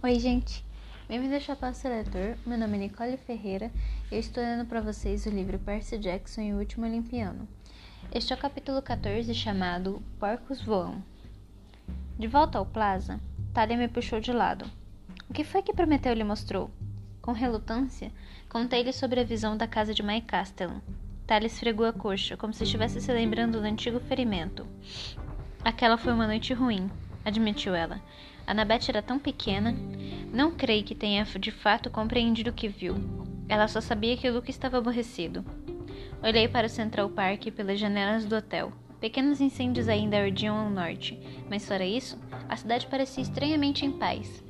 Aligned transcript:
Oi, 0.00 0.16
gente. 0.20 0.64
Bem-vindo 1.08 1.34
ao 1.34 1.40
Chapéu 1.40 1.74
Seletor. 1.74 2.36
Meu 2.46 2.56
nome 2.56 2.76
é 2.76 2.80
Nicole 2.82 3.16
Ferreira 3.16 3.68
e 4.08 4.14
eu 4.14 4.20
estou 4.20 4.40
lendo 4.40 4.64
para 4.64 4.80
vocês 4.80 5.26
o 5.26 5.28
livro 5.28 5.58
Percy 5.58 5.98
Jackson 5.98 6.40
e 6.40 6.54
o 6.54 6.58
Último 6.58 6.86
Olimpiano. 6.86 7.48
Este 8.14 8.32
é 8.32 8.36
o 8.36 8.38
capítulo 8.38 8.80
14 8.80 9.34
chamado 9.34 10.00
Porcos 10.20 10.62
Voam. 10.62 11.02
De 12.16 12.28
volta 12.28 12.58
ao 12.58 12.64
Plaza, 12.64 13.18
Talia 13.52 13.76
me 13.76 13.88
puxou 13.88 14.20
de 14.20 14.32
lado. 14.32 14.70
O 15.28 15.34
que 15.34 15.42
foi 15.42 15.62
que 15.62 15.74
Prometeu 15.74 16.14
lhe 16.14 16.22
mostrou? 16.22 16.70
Com 17.20 17.32
relutância, 17.32 18.12
contei-lhe 18.48 18.92
sobre 18.92 19.18
a 19.18 19.24
visão 19.24 19.56
da 19.56 19.66
casa 19.66 19.92
de 19.92 20.04
Mike 20.04 20.28
Castellan. 20.28 20.80
Talia 21.26 21.48
esfregou 21.48 21.84
a 21.84 21.92
coxa, 21.92 22.36
como 22.36 22.54
se 22.54 22.62
estivesse 22.62 23.00
se 23.00 23.12
lembrando 23.12 23.60
do 23.60 23.66
antigo 23.66 23.98
ferimento. 23.98 24.64
Aquela 25.64 25.98
foi 25.98 26.12
uma 26.12 26.28
noite 26.28 26.54
ruim, 26.54 26.88
admitiu 27.24 27.74
ela. 27.74 28.00
Annabeth 28.48 28.88
era 28.88 29.02
tão 29.02 29.18
pequena. 29.18 29.76
Não 30.32 30.52
creio 30.52 30.82
que 30.82 30.94
tenha 30.94 31.22
de 31.24 31.50
fato 31.50 31.90
compreendido 31.90 32.48
o 32.48 32.54
que 32.54 32.66
viu. 32.66 32.94
Ela 33.46 33.68
só 33.68 33.78
sabia 33.78 34.16
que 34.16 34.30
Luke 34.30 34.50
estava 34.50 34.78
aborrecido. 34.78 35.44
Olhei 36.22 36.48
para 36.48 36.66
o 36.66 36.70
Central 36.70 37.10
Park 37.10 37.50
pelas 37.54 37.78
janelas 37.78 38.24
do 38.24 38.36
hotel. 38.36 38.72
Pequenos 38.98 39.42
incêndios 39.42 39.86
ainda 39.86 40.16
ardiam 40.16 40.56
ao 40.56 40.70
norte, 40.70 41.20
mas 41.48 41.68
fora 41.68 41.84
isso, 41.84 42.18
a 42.48 42.56
cidade 42.56 42.86
parecia 42.86 43.22
estranhamente 43.22 43.84
em 43.84 43.92
paz. 43.92 44.42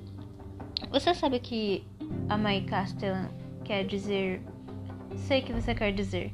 Você 0.91 1.13
sabe 1.13 1.37
o 1.37 1.41
que 1.41 1.85
a 2.29 2.39
Mai 2.39 2.63
Castellan 2.63 3.29
quer 3.65 3.85
dizer? 3.85 4.41
Sei 5.17 5.43
que 5.43 5.53
você 5.53 5.75
quer 5.75 5.93
dizer. 5.93 6.33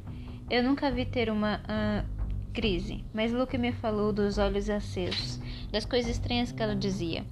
Eu 0.51 0.62
nunca 0.62 0.90
vi 0.90 1.06
ter 1.06 1.30
uma 1.30 1.56
uh, 1.56 2.06
crise, 2.52 3.04
mas 3.12 3.32
Luke 3.32 3.56
me 3.56 3.73
falou 3.73 4.12
dos 4.12 4.37
olhos 4.37 4.68
acesos, 4.68 5.40
das 5.73 5.87
coisas 5.87 6.12
estranhas 6.12 6.52
que 6.52 6.62
ela 6.62 6.76
dizia. 6.76 7.24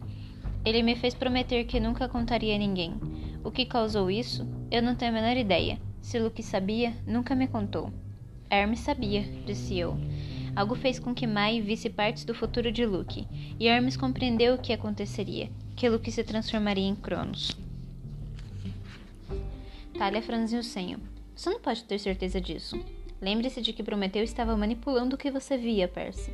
Ele 0.64 0.82
me 0.82 0.94
fez 0.94 1.14
prometer 1.14 1.64
que 1.64 1.80
nunca 1.80 2.08
contaria 2.08 2.54
a 2.54 2.58
ninguém. 2.58 2.94
O 3.42 3.50
que 3.50 3.66
causou 3.66 4.10
isso? 4.10 4.46
Eu 4.70 4.80
não 4.80 4.94
tenho 4.94 5.10
a 5.10 5.14
menor 5.14 5.36
ideia. 5.36 5.78
Se 6.00 6.18
Luke 6.18 6.42
sabia, 6.42 6.94
nunca 7.06 7.34
me 7.34 7.48
contou. 7.48 7.92
Hermes 8.48 8.80
sabia, 8.80 9.22
disse 9.44 9.78
eu. 9.78 9.96
Algo 10.54 10.74
fez 10.74 10.98
com 10.98 11.14
que 11.14 11.26
Mai 11.26 11.60
visse 11.60 11.88
partes 11.88 12.24
do 12.24 12.34
futuro 12.34 12.70
de 12.70 12.84
Luke, 12.84 13.26
e 13.58 13.66
Hermes 13.66 13.96
compreendeu 13.96 14.54
o 14.54 14.58
que 14.58 14.72
aconteceria, 14.72 15.50
que 15.74 15.88
Luke 15.88 16.12
se 16.12 16.22
transformaria 16.22 16.86
em 16.86 16.94
Cronos. 16.94 17.56
Talia 19.98 20.20
franziu 20.20 20.60
o 20.60 20.64
senho. 20.64 21.00
Você 21.34 21.48
não 21.48 21.60
pode 21.60 21.84
ter 21.84 21.98
certeza 21.98 22.40
disso. 22.40 22.78
Lembre-se 23.20 23.62
de 23.62 23.72
que 23.72 23.82
Prometeu 23.82 24.22
estava 24.22 24.56
manipulando 24.56 25.14
o 25.14 25.18
que 25.18 25.30
você 25.30 25.56
via, 25.56 25.88
Percy, 25.88 26.32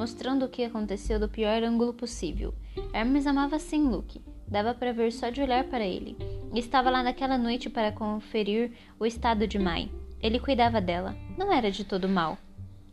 mostrando 0.00 0.46
o 0.46 0.48
que 0.48 0.64
aconteceu 0.64 1.20
do 1.20 1.28
pior 1.28 1.62
ângulo 1.62 1.92
possível. 1.92 2.54
Hermes 2.90 3.26
amava 3.26 3.58
sim 3.58 3.82
Luke, 3.82 4.18
dava 4.48 4.72
para 4.72 4.94
ver 4.94 5.12
só 5.12 5.28
de 5.28 5.42
olhar 5.42 5.64
para 5.64 5.84
ele. 5.84 6.16
Estava 6.54 6.88
lá 6.88 7.02
naquela 7.02 7.36
noite 7.36 7.68
para 7.68 7.92
conferir 7.92 8.72
o 8.98 9.04
estado 9.04 9.46
de 9.46 9.58
Mai. 9.58 9.90
Ele 10.22 10.40
cuidava 10.40 10.80
dela, 10.80 11.14
não 11.36 11.52
era 11.52 11.70
de 11.70 11.84
todo 11.84 12.08
mal. 12.08 12.38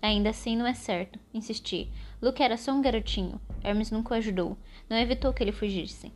Ainda 0.02 0.32
assim 0.32 0.58
não 0.58 0.68
é 0.68 0.74
certo, 0.74 1.18
insisti. 1.34 1.90
Luke 2.22 2.44
era 2.44 2.58
só 2.58 2.74
um 2.74 2.82
garotinho. 2.82 3.40
Hermes 3.64 3.90
nunca 3.90 4.14
o 4.14 4.18
ajudou, 4.18 4.58
não 4.90 4.98
evitou 4.98 5.32
que 5.32 5.42
ele 5.42 5.54
fugisse. 5.54 6.12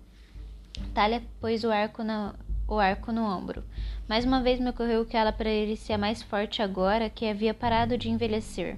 Talia 0.93 1.23
pôs 1.39 1.63
o 1.63 1.71
arco 1.71 2.03
na, 2.03 2.35
o 2.67 2.77
arco 2.77 3.13
no 3.13 3.23
ombro. 3.23 3.63
Mais 4.09 4.25
uma 4.25 4.43
vez 4.43 4.59
me 4.59 4.69
ocorreu 4.69 5.05
que 5.05 5.15
ela 5.15 5.31
parecia 5.31 5.97
mais 5.97 6.21
forte 6.21 6.61
agora 6.61 7.09
que 7.09 7.25
havia 7.25 7.53
parado 7.53 7.97
de 7.97 8.09
envelhecer. 8.09 8.77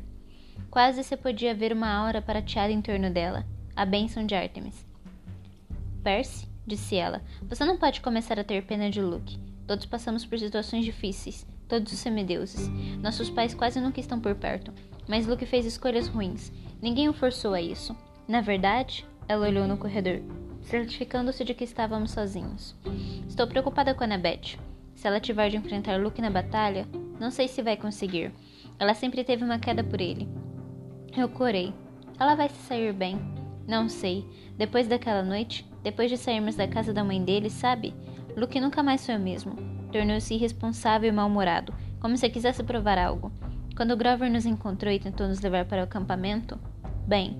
Quase 0.70 1.04
se 1.04 1.16
podia 1.16 1.54
ver 1.54 1.73
uma 1.73 1.92
aura 1.92 2.22
prateada 2.22 2.72
em 2.72 2.82
torno 2.82 3.09
dela, 3.09 3.46
a 3.76 3.86
bênção 3.86 4.26
de 4.26 4.36
Artemis. 4.36 4.86
Percy, 6.04 6.48
disse 6.66 6.95
ela, 6.95 7.22
você 7.44 7.64
não 7.66 7.78
pode 7.78 8.02
começar 8.02 8.40
a 8.40 8.44
ter 8.44 8.64
pena 8.66 8.90
de 8.90 9.02
Luke. 9.02 9.40
Todos 9.68 9.86
passamos 9.86 10.26
por 10.26 10.38
situações 10.38 10.83
difíceis, 10.83 11.45
todos 11.67 11.94
os 11.94 12.00
semideuses. 12.00 12.70
Nossos 13.02 13.30
pais 13.30 13.54
quase 13.54 13.80
nunca 13.80 14.00
estão 14.00 14.20
por 14.20 14.36
perto, 14.36 14.73
mas 15.08 15.27
Luke 15.27 15.45
fez 15.45 15.66
escolhas 15.66 16.08
ruins. 16.08 16.52
Ninguém 16.82 17.08
o 17.08 17.14
forçou 17.14 17.54
a 17.54 17.61
isso. 17.61 17.95
Na 18.27 18.42
verdade, 18.42 19.06
ela 19.27 19.48
olhou 19.48 19.67
no 19.67 19.77
corredor 19.77 20.22
certificando-se 20.64 21.44
de 21.44 21.54
que 21.54 21.64
estávamos 21.64 22.11
sozinhos. 22.11 22.76
Estou 23.27 23.48
preocupada 23.48 23.94
com 23.94 24.04
Annabeth. 24.04 24.58
Se 24.95 25.08
ela 25.08 25.20
tiver 25.20 25.50
de 25.50 25.58
enfrentar 25.58 26.02
Luke 26.02 26.22
na 26.22 26.30
batalha, 26.30 26.88
não 27.20 27.32
sei 27.32 27.48
se 27.48 27.61
vai 27.61 27.76
conseguir. 27.76 28.32
Ela 28.80 28.94
sempre 28.94 29.23
teve 29.23 29.44
uma 29.44 29.60
queda 29.60 29.83
por 29.83 30.00
ele. 30.00 30.27
Eu 31.16 31.30
corei. 31.30 31.74
Ela 32.20 32.36
vai 32.36 32.50
se 32.50 32.62
sair 32.64 32.92
bem. 32.92 33.20
Não 33.68 33.88
sei. 33.88 34.26
Depois 34.58 34.88
daquela 34.88 35.22
noite, 35.22 35.66
depois 35.84 36.10
de 36.10 36.18
sairmos 36.18 36.56
da 36.56 36.68
casa 36.68 36.92
da 36.92 37.04
mãe 37.04 37.24
dele, 37.24 37.50
sabe? 37.50 37.94
Luke 38.36 38.60
nunca 38.60 38.82
mais 38.82 39.06
foi 39.06 39.16
o 39.16 39.20
mesmo. 39.20 39.56
Tornou-se 39.92 40.34
irresponsável 40.34 41.10
e 41.10 41.12
mal-humorado, 41.12 41.74
como 42.00 42.18
se 42.18 42.30
quisesse 42.30 42.64
provar 42.64 42.98
algo. 42.98 43.32
Quando 43.76 43.96
Grover 43.96 44.32
nos 44.32 44.46
encontrou 44.46 44.92
e 44.92 45.00
tentou 45.00 45.28
nos 45.28 45.40
levar 45.40 45.66
para 45.66 45.82
o 45.82 45.84
acampamento, 45.84 46.60
bem, 47.08 47.38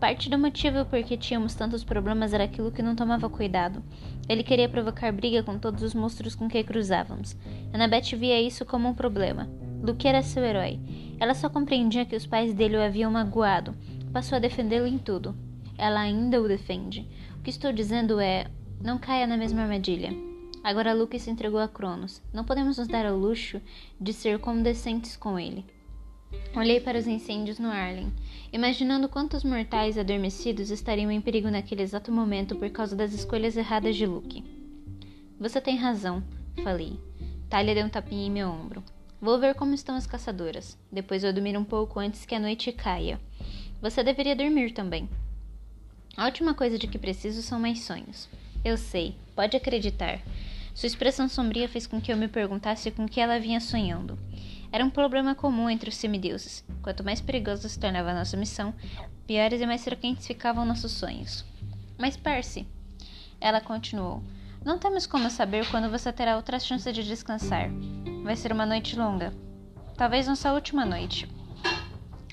Parte 0.00 0.28
do 0.28 0.38
motivo 0.38 0.84
por 0.84 1.02
que 1.02 1.16
tínhamos 1.16 1.54
tantos 1.54 1.82
problemas 1.82 2.34
era 2.34 2.44
aquilo 2.44 2.70
que 2.70 2.82
não 2.82 2.94
tomava 2.94 3.30
cuidado. 3.30 3.82
Ele 4.28 4.42
queria 4.42 4.68
provocar 4.68 5.10
briga 5.10 5.42
com 5.42 5.58
todos 5.58 5.82
os 5.82 5.94
monstros 5.94 6.34
com 6.34 6.48
que 6.48 6.62
cruzávamos. 6.62 7.34
Annabeth 7.72 8.14
via 8.14 8.38
isso 8.40 8.66
como 8.66 8.88
um 8.88 8.94
problema. 8.94 9.48
Luke 9.82 10.06
era 10.06 10.22
seu 10.22 10.44
herói. 10.44 10.78
Ela 11.18 11.34
só 11.34 11.48
compreendia 11.48 12.04
que 12.04 12.16
os 12.16 12.26
pais 12.26 12.52
dele 12.52 12.76
o 12.76 12.82
haviam 12.82 13.10
magoado. 13.10 13.74
Passou 14.12 14.36
a 14.36 14.40
defendê-lo 14.40 14.86
em 14.86 14.98
tudo. 14.98 15.34
Ela 15.78 16.00
ainda 16.00 16.40
o 16.40 16.48
defende. 16.48 17.08
O 17.38 17.42
que 17.42 17.50
estou 17.50 17.72
dizendo 17.72 18.20
é: 18.20 18.46
não 18.80 18.98
caia 18.98 19.26
na 19.26 19.36
mesma 19.36 19.62
armadilha. 19.62 20.10
Agora 20.62 20.92
Luke 20.92 21.18
se 21.18 21.30
entregou 21.30 21.60
a 21.60 21.68
Cronos. 21.68 22.20
Não 22.32 22.44
podemos 22.44 22.78
nos 22.78 22.88
dar 22.88 23.06
ao 23.06 23.16
luxo 23.16 23.60
de 24.00 24.12
ser 24.12 24.38
condescentes 24.38 25.16
com 25.16 25.38
ele. 25.38 25.64
Olhei 26.56 26.80
para 26.80 26.98
os 26.98 27.06
incêndios 27.06 27.58
no 27.58 27.68
Arlen, 27.68 28.12
imaginando 28.52 29.08
quantos 29.08 29.44
mortais 29.44 29.96
adormecidos 29.96 30.70
estariam 30.70 31.10
em 31.10 31.20
perigo 31.20 31.50
naquele 31.50 31.82
exato 31.82 32.10
momento 32.10 32.56
por 32.56 32.68
causa 32.70 32.96
das 32.96 33.12
escolhas 33.12 33.56
erradas 33.56 33.94
de 33.94 34.06
Luke. 34.06 34.42
Você 35.38 35.60
tem 35.60 35.76
razão, 35.76 36.22
falei. 36.64 36.98
Talia 37.48 37.74
deu 37.74 37.86
um 37.86 37.90
tapinha 37.90 38.26
em 38.26 38.30
meu 38.30 38.48
ombro. 38.48 38.82
Vou 39.20 39.38
ver 39.38 39.54
como 39.54 39.74
estão 39.74 39.96
as 39.96 40.06
caçadoras. 40.06 40.76
Depois 40.92 41.22
vou 41.22 41.32
dormir 41.32 41.56
um 41.56 41.64
pouco 41.64 41.98
antes 41.98 42.26
que 42.26 42.34
a 42.34 42.40
noite 42.40 42.70
caia. 42.72 43.18
Você 43.80 44.02
deveria 44.02 44.36
dormir 44.36 44.72
também. 44.72 45.08
A 46.16 46.26
última 46.26 46.54
coisa 46.54 46.78
de 46.78 46.86
que 46.86 46.98
preciso 46.98 47.42
são 47.42 47.58
mais 47.58 47.80
sonhos. 47.80 48.28
Eu 48.64 48.76
sei, 48.76 49.16
pode 49.34 49.56
acreditar. 49.56 50.20
Sua 50.74 50.86
expressão 50.86 51.28
sombria 51.28 51.68
fez 51.68 51.86
com 51.86 52.00
que 52.00 52.12
eu 52.12 52.16
me 52.16 52.28
perguntasse 52.28 52.90
com 52.90 53.08
que 53.08 53.20
ela 53.20 53.40
vinha 53.40 53.60
sonhando. 53.60 54.18
Era 54.70 54.84
um 54.84 54.90
problema 54.90 55.34
comum 55.34 55.70
entre 55.70 55.88
os 55.88 55.96
semideuses. 55.96 56.62
Quanto 56.82 57.04
mais 57.04 57.20
perigosa 57.20 57.68
se 57.68 57.78
tornava 57.78 58.10
a 58.10 58.14
nossa 58.14 58.36
missão, 58.36 58.74
piores 59.26 59.60
e 59.60 59.66
mais 59.66 59.82
frequentes 59.82 60.26
ficavam 60.26 60.66
nossos 60.66 60.92
sonhos. 60.92 61.44
Mas, 61.96 62.16
Percy, 62.16 62.66
ela 63.40 63.60
continuou, 63.60 64.22
não 64.66 64.78
temos 64.78 65.06
como 65.06 65.30
saber 65.30 65.66
quando 65.70 65.90
você 65.90 66.12
terá 66.12 66.36
outra 66.36 66.60
chance 66.60 66.92
de 66.92 67.02
descansar. 67.02 67.70
Vai 68.22 68.36
ser 68.36 68.52
uma 68.52 68.66
noite 68.66 68.98
longa. 68.98 69.32
Talvez 69.96 70.26
nossa 70.26 70.52
última 70.52 70.84
noite. 70.84 71.26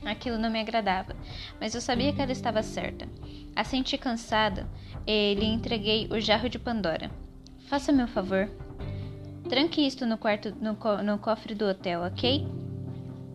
Aquilo 0.03 0.37
não 0.37 0.49
me 0.49 0.59
agradava, 0.59 1.15
mas 1.61 1.73
eu 1.73 1.79
sabia 1.79 2.11
que 2.11 2.21
ela 2.21 2.33
estava 2.33 2.61
certa. 2.61 3.07
A 3.55 3.63
senti 3.63 3.97
cansada 3.97 4.67
e 5.07 5.33
lhe 5.35 5.45
entreguei 5.45 6.09
o 6.11 6.19
jarro 6.19 6.49
de 6.49 6.59
Pandora. 6.59 7.09
Faça-me 7.69 8.03
um 8.03 8.07
favor, 8.07 8.49
Tranque 9.47 9.85
isto 9.85 10.05
no 10.05 10.17
quarto 10.17 10.55
no, 10.59 10.75
co 10.75 11.03
no 11.03 11.17
cofre 11.19 11.53
do 11.53 11.65
hotel, 11.65 12.01
ok? 12.01 12.47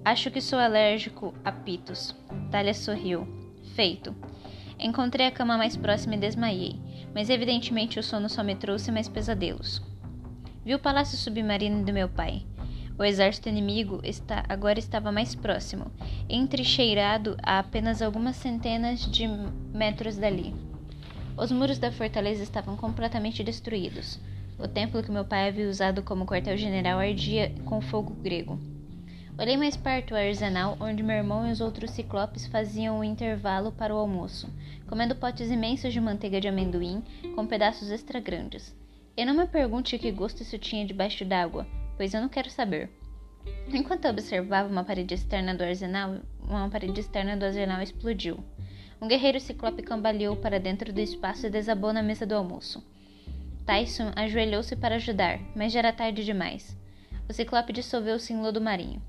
Acho 0.05 0.31
que 0.31 0.41
sou 0.41 0.59
alérgico 0.59 1.35
a 1.45 1.53
pitos. 1.53 2.17
Talia 2.51 2.75
sorriu. 2.75 3.29
Feito. 3.75 4.15
Encontrei 4.79 5.27
a 5.27 5.33
cama 5.33 5.59
mais 5.59 5.77
próxima 5.77 6.15
e 6.15 6.19
desmaiei, 6.19 6.81
mas 7.15 7.29
evidentemente 7.29 7.99
o 7.99 8.03
sono 8.03 8.29
só 8.29 8.45
me 8.45 8.55
trouxe 8.55 8.93
mais 8.93 9.09
pesadelos. 9.09 9.83
Vi 10.65 10.75
o 10.75 10.79
palácio 10.79 11.19
submarino 11.19 11.85
do 11.85 11.93
meu 11.93 12.09
pai. 12.09 12.45
O 12.99 13.05
exército 13.05 13.49
inimigo 13.49 14.01
está, 14.05 14.45
agora 14.49 14.79
estava 14.79 15.11
mais 15.11 15.35
próximo, 15.35 15.91
entrincheirado 16.29 17.37
a 17.43 17.59
apenas 17.59 18.03
algumas 18.03 18.37
centenas 18.37 19.01
de 19.01 19.27
metros 19.73 20.17
dali. 20.17 20.55
Os 21.37 21.53
muros 21.53 21.79
da 21.79 21.93
fortaleza 21.93 22.43
estavam 22.43 22.77
completamente 22.77 23.45
destruídos. 23.45 24.21
O 24.59 24.67
templo 24.67 25.03
que 25.03 25.11
meu 25.11 25.25
pai 25.25 25.49
havia 25.49 25.69
usado 25.69 26.03
como 26.03 26.27
quartel-general 26.27 26.99
ardia 26.99 27.55
com 27.65 27.81
fogo 27.81 28.13
grego. 28.15 28.61
Olhei 29.41 29.57
mais 29.57 29.77
perto 29.77 30.15
o 30.15 30.17
arsenal 30.17 30.77
onde 30.81 31.01
meu 31.01 31.15
irmão 31.15 31.47
e 31.47 31.53
os 31.53 31.61
outros 31.61 31.93
ciclopes 31.93 32.49
faziam 32.49 32.99
o 32.99 33.05
intervalo 33.05 33.71
para 33.71 33.95
o 33.95 33.97
almoço, 33.97 34.53
comendo 34.89 35.15
potes 35.15 35.49
imensos 35.49 35.93
de 35.93 36.01
manteiga 36.01 36.41
de 36.41 36.49
amendoim 36.49 37.05
com 37.37 37.47
pedaços 37.47 37.89
extra 37.89 38.19
grandes. 38.19 38.75
E 39.17 39.25
não 39.25 39.35
me 39.35 39.47
pergunte 39.47 39.97
que 39.97 40.11
gosto 40.11 40.43
isso 40.43 40.59
tinha 40.59 40.85
debaixo 40.85 41.25
d'água, 41.25 41.69
pois 41.97 42.13
eu 42.15 42.21
não 42.21 42.29
quero 42.29 42.51
saber. 42.51 42.91
Enquanto 43.69 44.07
eu 44.07 44.11
observava 44.11 44.69
uma 44.69 44.83
parede 44.83 45.15
externa 45.15 45.55
do 45.55 45.63
arsenal, 45.63 46.17
uma 46.43 46.69
parede 46.69 46.99
externa 46.99 47.37
do 47.37 47.45
arsenal 47.45 47.81
explodiu. 47.81 48.43
Um 49.01 49.07
guerreiro 49.07 49.39
ciclope 49.39 49.83
cambaleou 49.85 50.35
para 50.35 50.59
dentro 50.59 50.93
do 50.93 51.01
espaço 51.01 51.47
e 51.47 51.51
desabou 51.51 51.93
na 51.93 52.03
mesa 52.03 52.27
do 52.27 52.35
almoço. 52.35 52.85
Tyson 53.65 54.11
ajoelhou-se 54.17 54.75
para 54.75 54.97
ajudar, 54.97 55.39
mas 55.55 55.73
já 55.73 55.79
era 55.79 55.93
tarde 55.93 56.25
demais. 56.25 56.77
O 57.29 57.33
ciclope 57.33 57.73
dissolveu-se 57.73 58.33
em 58.33 58.41
lodo 58.41 58.61
marinho. 58.61 59.01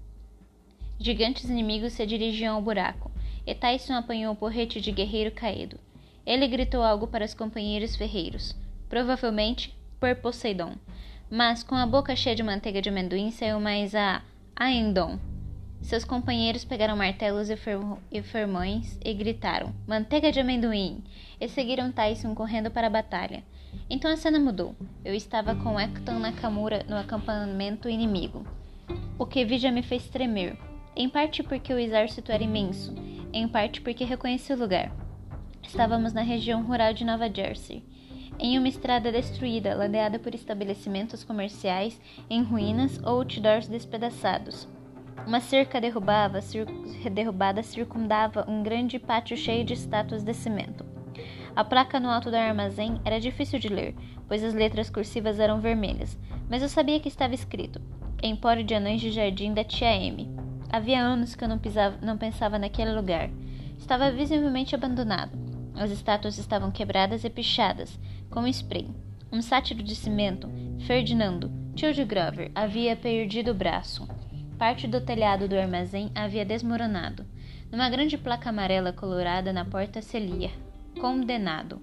Gigantes 1.00 1.50
inimigos 1.50 1.94
se 1.94 2.06
dirigiam 2.06 2.56
ao 2.56 2.62
buraco, 2.62 3.10
e 3.48 3.56
Tyson 3.56 3.94
apanhou 3.94 4.34
o 4.34 4.36
porrete 4.36 4.82
de 4.82 4.92
guerreiro 4.92 5.32
caído. 5.32 5.80
Ele 6.26 6.46
gritou 6.46 6.84
algo 6.84 7.08
para 7.08 7.24
os 7.24 7.34
companheiros 7.34 7.96
ferreiros, 7.96 8.54
provavelmente 8.90 9.74
por 9.98 10.14
Poseidon, 10.16 10.76
mas 11.32 11.64
com 11.64 11.76
a 11.76 11.86
boca 11.86 12.16
cheia 12.16 12.36
de 12.36 12.44
manteiga 12.44 12.82
de 12.82 12.90
amendoim 12.90 13.32
saiu 13.32 13.62
mais 13.62 13.96
a 13.96 14.22
Aendon. 14.56 15.18
Seus 15.82 16.04
companheiros 16.04 16.66
pegaram 16.66 16.98
martelos 16.98 17.50
e, 17.50 17.56
fer 17.56 17.80
fermões 18.24 19.00
e 19.04 19.14
gritaram: 19.14 19.74
Manteiga 19.88 20.32
de 20.32 20.42
amendoim! 20.42 21.02
E 21.40 21.48
seguiram 21.48 21.94
Tyson 21.94 22.36
correndo 22.36 22.70
para 22.70 22.88
a 22.88 22.90
batalha. 22.90 23.42
Então 23.90 24.12
a 24.12 24.18
cena 24.18 24.38
mudou. 24.38 24.76
Eu 25.06 25.14
estava 25.14 25.56
com 25.56 25.80
Ekton 25.80 26.20
Nakamura 26.20 26.86
no 26.90 26.98
acampamento 26.98 27.88
inimigo. 27.88 28.46
O 29.18 29.26
que 29.26 29.46
vi 29.46 29.58
já 29.58 29.72
me 29.72 29.82
fez 29.82 30.08
tremer, 30.10 30.58
em 30.96 31.10
parte 31.10 31.44
porque 31.44 31.74
o 31.74 31.80
exército 31.80 32.32
era 32.32 32.44
imenso, 32.44 32.94
em 33.32 33.48
parte 33.48 33.82
porque 33.82 34.04
reconheci 34.04 34.52
o 34.54 34.58
lugar. 34.58 34.92
Estávamos 35.64 36.14
na 36.14 36.22
região 36.22 36.64
rural 36.64 36.94
de 36.94 37.06
Nova 37.06 37.30
Jersey, 37.34 37.84
em 38.40 38.58
uma 38.58 38.68
estrada 38.68 39.12
destruída, 39.12 39.76
ladeada 39.76 40.18
por 40.18 40.34
estabelecimentos 40.34 41.24
comerciais 41.24 42.00
em 42.30 42.42
ruínas 42.42 42.98
ou 43.04 43.20
outdoors 43.20 43.68
despedaçados. 43.68 44.68
Uma 45.28 45.42
cerca 45.42 45.82
derrubava, 45.82 46.42
cir 46.42 46.66
derrubada 47.12 47.62
circundava 47.62 48.46
um 48.50 48.64
grande 48.64 48.98
pátio 48.98 49.36
cheio 49.36 49.66
de 49.66 49.74
estátuas 49.74 50.24
de 50.24 50.34
cimento. 50.34 50.86
A 51.56 51.64
placa 51.64 52.00
no 52.00 52.10
alto 52.10 52.32
do 52.32 52.38
armazém 52.38 53.00
era 53.04 53.20
difícil 53.20 53.60
de 53.60 53.68
ler, 53.68 53.94
pois 54.28 54.44
as 54.44 54.54
letras 54.54 54.90
cursivas 54.90 55.40
eram 55.40 55.60
vermelhas, 55.60 56.18
mas 56.50 56.62
eu 56.62 56.70
sabia 56.70 57.00
que 57.00 57.10
estava 57.10 57.34
escrito: 57.34 57.82
Empório 58.24 58.64
de 58.64 58.74
Anões 58.74 59.02
de 59.02 59.12
Jardim 59.12 59.54
da 59.54 59.64
Tia 59.64 59.94
M. 59.94 60.39
Havia 60.72 61.02
anos 61.02 61.34
que 61.34 61.44
eu 61.44 61.48
não, 61.48 61.58
pisava, 61.58 61.98
não 62.02 62.18
pensava 62.18 62.60
naquele 62.60 62.92
lugar. 62.92 63.30
Estava 63.78 64.12
visivelmente 64.12 64.76
abandonado. 64.76 65.32
As 65.76 65.90
estátuas 65.90 66.38
estavam 66.38 66.70
quebradas 66.70 67.24
e 67.24 67.30
pichadas, 67.30 68.00
com 68.30 68.46
spray. 68.48 68.88
Um 69.32 69.42
sátiro 69.42 69.82
de 69.82 69.96
cimento, 69.96 70.50
Ferdinando, 70.86 71.52
tio 71.76 71.94
de 71.94 72.04
Grover, 72.04 72.52
havia 72.54 72.96
perdido 72.96 73.52
o 73.52 73.54
braço. 73.54 74.08
Parte 74.58 74.88
do 74.88 75.02
telhado 75.02 75.48
do 75.48 75.58
armazém 75.58 76.12
havia 76.14 76.46
desmoronado. 76.46 77.26
Numa 77.72 77.90
grande 77.90 78.18
placa 78.18 78.50
amarela 78.50 78.92
colorada 78.92 79.54
na 79.54 79.66
porta 79.66 80.02
se 80.02 80.20
lia: 80.20 80.52
Condenado. 81.00 81.82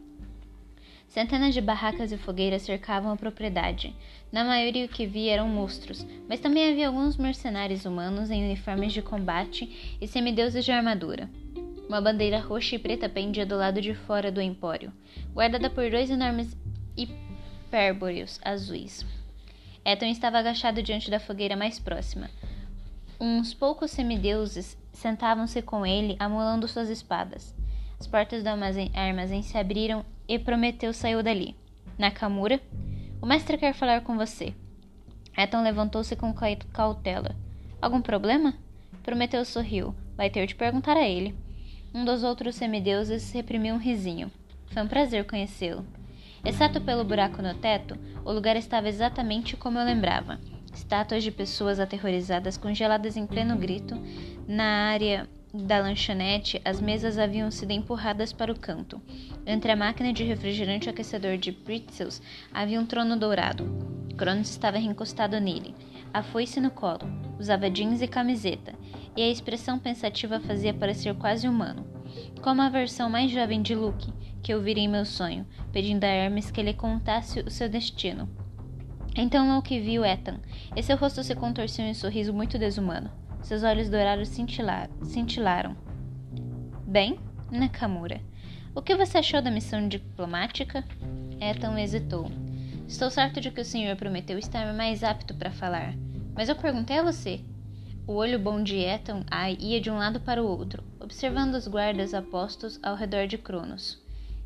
Centenas 1.08 1.54
de 1.54 1.60
barracas 1.60 2.12
e 2.12 2.18
fogueiras 2.18 2.62
cercavam 2.62 3.12
a 3.12 3.16
propriedade. 3.16 3.96
Na 4.32 4.44
maioria 4.44 4.84
o 4.84 4.88
que 4.88 5.06
via 5.06 5.34
eram 5.34 5.48
monstros, 5.48 6.06
mas 6.28 6.40
também 6.40 6.70
havia 6.70 6.88
alguns 6.88 7.16
mercenários 7.16 7.84
humanos 7.84 8.30
em 8.30 8.44
uniformes 8.44 8.92
de 8.92 9.00
combate 9.00 9.96
e 10.00 10.06
semideuses 10.06 10.64
de 10.64 10.72
armadura. 10.72 11.30
Uma 11.88 12.00
bandeira 12.00 12.40
roxa 12.40 12.74
e 12.74 12.78
preta 12.78 13.08
pendia 13.08 13.46
do 13.46 13.56
lado 13.56 13.80
de 13.80 13.94
fora 13.94 14.32
do 14.32 14.40
empório, 14.40 14.92
guardada 15.32 15.70
por 15.70 15.88
dois 15.88 16.10
enormes 16.10 16.56
hipérbóreos 16.96 18.40
azuis. 18.44 19.06
Eton 19.84 20.06
estava 20.06 20.38
agachado 20.38 20.82
diante 20.82 21.08
da 21.08 21.20
fogueira 21.20 21.56
mais 21.56 21.78
próxima. 21.78 22.28
Uns 23.20 23.54
poucos 23.54 23.92
semideuses 23.92 24.76
sentavam-se 24.92 25.62
com 25.62 25.86
ele, 25.86 26.16
amolando 26.18 26.66
suas 26.66 26.88
espadas. 26.88 27.54
As 27.98 28.06
portas 28.06 28.42
do 28.42 28.48
armazém, 28.48 28.90
armazém 28.94 29.42
se 29.42 29.56
abriram 29.56 30.04
e 30.28 30.38
Prometeu 30.38 30.92
saiu 30.92 31.22
dali. 31.22 31.54
Nakamura, 31.96 32.60
o 33.20 33.26
mestre 33.26 33.58
quer 33.58 33.74
falar 33.74 34.02
com 34.02 34.16
você. 34.16 34.54
Eton 35.36 35.62
levantou-se 35.62 36.14
com 36.16 36.34
cautela. 36.72 37.36
Algum 37.80 38.00
problema? 38.00 38.54
Prometeu 39.02 39.44
sorriu. 39.44 39.94
Vai 40.16 40.30
ter 40.30 40.46
de 40.46 40.54
perguntar 40.54 40.96
a 40.96 41.06
ele. 41.06 41.34
Um 41.94 42.04
dos 42.04 42.24
outros 42.24 42.56
semideuses 42.56 43.32
reprimiu 43.32 43.74
um 43.74 43.78
risinho. 43.78 44.30
Foi 44.68 44.82
um 44.82 44.88
prazer 44.88 45.26
conhecê-lo. 45.26 45.86
Exceto 46.44 46.80
pelo 46.80 47.04
buraco 47.04 47.42
no 47.42 47.54
teto, 47.54 47.98
o 48.24 48.32
lugar 48.32 48.56
estava 48.56 48.88
exatamente 48.88 49.56
como 49.56 49.78
eu 49.78 49.84
lembrava. 49.84 50.38
Estátuas 50.72 51.24
de 51.24 51.30
pessoas 51.30 51.80
aterrorizadas 51.80 52.56
congeladas 52.56 53.16
em 53.16 53.26
pleno 53.26 53.56
grito. 53.56 53.96
Na 54.46 54.90
área 54.90 55.28
da 55.52 55.78
lanchonete, 55.78 56.60
as 56.64 56.80
mesas 56.80 57.18
haviam 57.18 57.50
sido 57.50 57.70
empurradas 57.70 58.32
para 58.32 58.52
o 58.52 58.58
canto. 58.58 59.00
Entre 59.46 59.70
a 59.70 59.76
máquina 59.76 60.12
de 60.12 60.24
refrigerante 60.24 60.86
e 60.86 60.88
o 60.88 60.92
aquecedor 60.92 61.38
de 61.38 61.52
pretzels 61.52 62.20
havia 62.52 62.80
um 62.80 62.86
trono 62.86 63.16
dourado. 63.16 63.64
Cronos 64.16 64.50
estava 64.50 64.78
recostado 64.78 65.38
nele, 65.38 65.74
a 66.12 66.22
foice 66.22 66.60
no 66.60 66.70
colo, 66.70 67.06
usava 67.38 67.70
jeans 67.70 68.00
e 68.00 68.08
camiseta, 68.08 68.74
e 69.16 69.22
a 69.22 69.28
expressão 69.28 69.78
pensativa 69.78 70.40
fazia 70.40 70.72
parecer 70.72 71.14
quase 71.14 71.46
humano. 71.46 71.86
Como 72.42 72.62
a 72.62 72.68
versão 72.68 73.10
mais 73.10 73.30
jovem 73.30 73.60
de 73.60 73.74
Luke, 73.74 74.12
que 74.42 74.52
eu 74.52 74.62
vira 74.62 74.80
em 74.80 74.88
meu 74.88 75.04
sonho, 75.04 75.46
pedindo 75.72 76.04
a 76.04 76.08
Hermes 76.08 76.50
que 76.50 76.62
lhe 76.62 76.72
contasse 76.72 77.40
o 77.40 77.50
seu 77.50 77.68
destino. 77.68 78.28
Então 79.14 79.54
Luke 79.54 79.78
viu 79.80 80.04
Ethan, 80.04 80.40
e 80.74 80.82
seu 80.82 80.96
rosto 80.96 81.22
se 81.22 81.34
contorceu 81.34 81.84
em 81.84 81.90
um 81.90 81.94
sorriso 81.94 82.32
muito 82.32 82.58
desumano. 82.58 83.10
Seus 83.42 83.62
olhos 83.62 83.88
dourados 83.88 84.28
cintilaram. 84.28 85.76
Bem, 86.86 87.18
Nakamura, 87.50 88.20
o 88.74 88.82
que 88.82 88.94
você 88.94 89.18
achou 89.18 89.40
da 89.40 89.50
missão 89.50 89.88
diplomática? 89.88 90.84
Ethan 91.40 91.80
hesitou. 91.80 92.30
Estou 92.86 93.10
certo 93.10 93.40
de 93.40 93.50
que 93.50 93.60
o 93.60 93.64
senhor 93.64 93.96
prometeu 93.96 94.38
estar 94.38 94.72
mais 94.72 95.02
apto 95.02 95.34
para 95.34 95.50
falar, 95.50 95.94
mas 96.34 96.48
eu 96.48 96.56
perguntei 96.56 96.98
a 96.98 97.02
você. 97.02 97.40
O 98.06 98.12
olho 98.12 98.38
bom 98.38 98.62
de 98.62 98.76
Ethan 98.76 99.24
ia 99.58 99.80
de 99.80 99.90
um 99.90 99.96
lado 99.96 100.20
para 100.20 100.42
o 100.42 100.46
outro, 100.46 100.84
observando 101.00 101.54
os 101.54 101.66
guardas 101.66 102.14
apostos 102.14 102.78
ao 102.82 102.94
redor 102.94 103.26
de 103.26 103.36
Cronos. 103.36 104.00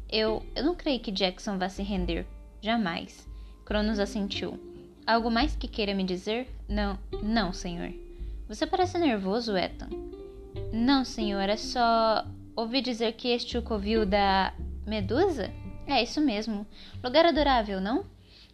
Eu, 0.08 0.42
eu 0.56 0.64
não 0.64 0.74
creio 0.74 1.00
que 1.00 1.12
Jackson 1.12 1.58
vá 1.58 1.68
se 1.68 1.82
render. 1.82 2.26
Jamais. 2.62 3.28
Cronos 3.64 3.98
assentiu. 3.98 4.58
Algo 5.06 5.30
mais 5.30 5.54
que 5.54 5.68
queira 5.68 5.94
me 5.94 6.04
dizer? 6.04 6.48
Não, 6.68 6.98
não, 7.22 7.52
senhor. 7.52 7.92
Você 8.50 8.66
parece 8.66 8.98
nervoso, 8.98 9.56
Ethan. 9.56 9.88
Não, 10.72 11.04
senhor, 11.04 11.48
é 11.48 11.56
só. 11.56 12.26
Ouvi 12.56 12.80
dizer 12.80 13.12
que 13.12 13.28
este 13.28 13.56
o 13.56 13.62
covil 13.62 14.04
da. 14.04 14.52
Medusa? 14.84 15.52
É 15.86 16.02
isso 16.02 16.20
mesmo. 16.20 16.66
Lugar 17.00 17.24
adorável, 17.24 17.80
não? 17.80 18.04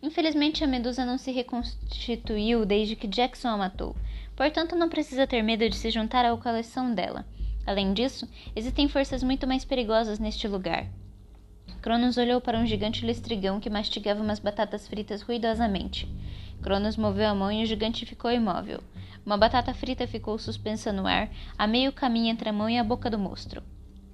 Infelizmente, 0.03 0.63
a 0.63 0.67
Medusa 0.67 1.07
não 1.07 1.17
se 1.17 1.33
reconstituiu 1.33 2.67
desde 2.67 2.95
que 2.95 3.07
Jackson 3.07 3.49
a 3.49 3.57
matou. 3.57 3.97
Portanto, 4.37 4.77
não 4.77 4.91
precisa 4.91 5.27
ter 5.27 5.41
medo 5.41 5.67
de 5.67 5.75
se 5.77 5.91
juntar 5.91 6.27
à 6.27 6.37
coleção 6.37 6.93
dela. 6.95 7.25
Além 7.65 7.95
disso, 7.95 8.29
existem 8.55 8.89
forças 8.89 9.23
muito 9.23 9.47
mais 9.47 9.65
perigosas 9.65 10.19
neste 10.19 10.47
lugar. 10.47 10.87
Cronos 11.81 12.19
olhou 12.19 12.39
para 12.39 12.59
um 12.59 12.67
gigante 12.67 13.07
listrigão 13.07 13.59
que 13.59 13.71
mastigava 13.71 14.23
umas 14.23 14.41
batatas 14.41 14.87
fritas 14.87 15.23
ruidosamente. 15.23 16.07
Cronos 16.61 16.99
moveu 16.99 17.31
a 17.31 17.35
mão 17.35 17.51
e 17.51 17.63
o 17.63 17.67
gigante 17.67 18.05
ficou 18.05 18.31
imóvel. 18.31 18.83
Uma 19.27 19.37
batata 19.37 19.75
frita 19.75 20.07
ficou 20.07 20.39
suspensa 20.39 20.93
no 20.93 21.05
ar, 21.05 21.29
a 21.59 21.67
meio 21.67 21.93
caminho 21.93 22.31
entre 22.31 22.49
a 22.49 22.53
mão 22.53 22.71
e 22.71 22.79
a 22.79 22.85
boca 22.85 23.11
do 23.11 23.19
monstro. 23.19 23.61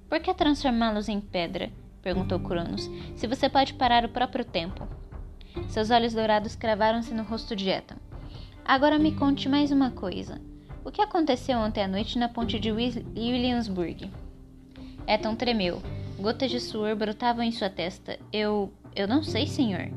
Por 0.09 0.19
que 0.19 0.33
transformá-los 0.33 1.07
em 1.07 1.21
pedra? 1.21 1.71
perguntou 2.01 2.39
Cronos. 2.39 2.89
Se 3.15 3.27
você 3.27 3.47
pode 3.47 3.75
parar 3.75 4.03
o 4.03 4.09
próprio 4.09 4.43
tempo. 4.43 4.87
Seus 5.67 5.91
olhos 5.91 6.15
dourados 6.15 6.55
cravaram-se 6.55 7.13
no 7.13 7.21
rosto 7.21 7.55
de 7.55 7.69
Ethan. 7.69 7.97
Agora 8.65 8.97
me 8.97 9.11
conte 9.11 9.47
mais 9.47 9.71
uma 9.71 9.91
coisa. 9.91 10.41
O 10.83 10.91
que 10.91 11.01
aconteceu 11.01 11.59
ontem 11.59 11.83
à 11.83 11.87
noite 11.87 12.17
na 12.17 12.27
ponte 12.27 12.59
de 12.59 12.71
Williamsburg? 12.71 14.09
Ethan 15.07 15.35
tremeu. 15.35 15.79
Gotas 16.19 16.49
de 16.49 16.59
suor 16.59 16.95
brotavam 16.95 17.43
em 17.43 17.51
sua 17.51 17.69
testa. 17.69 18.17
Eu. 18.31 18.73
Eu 18.95 19.07
não 19.07 19.21
sei, 19.21 19.45
senhor. 19.45 19.91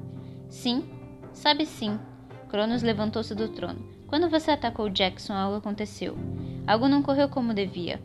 Sim, 0.51 0.85
sabe 1.33 1.65
sim. 1.65 1.99
Cronos 2.49 2.83
levantou-se 2.83 3.35
do 3.35 3.49
trono. 3.49 3.96
Quando 4.07 4.31
você 4.31 4.53
atacou 4.53 4.89
Jackson, 4.89 5.33
algo 5.33 5.57
aconteceu. 5.57 6.17
Algo 6.67 6.89
não 6.89 7.03
correu 7.03 7.29
como 7.29 7.53
devia. 7.53 8.01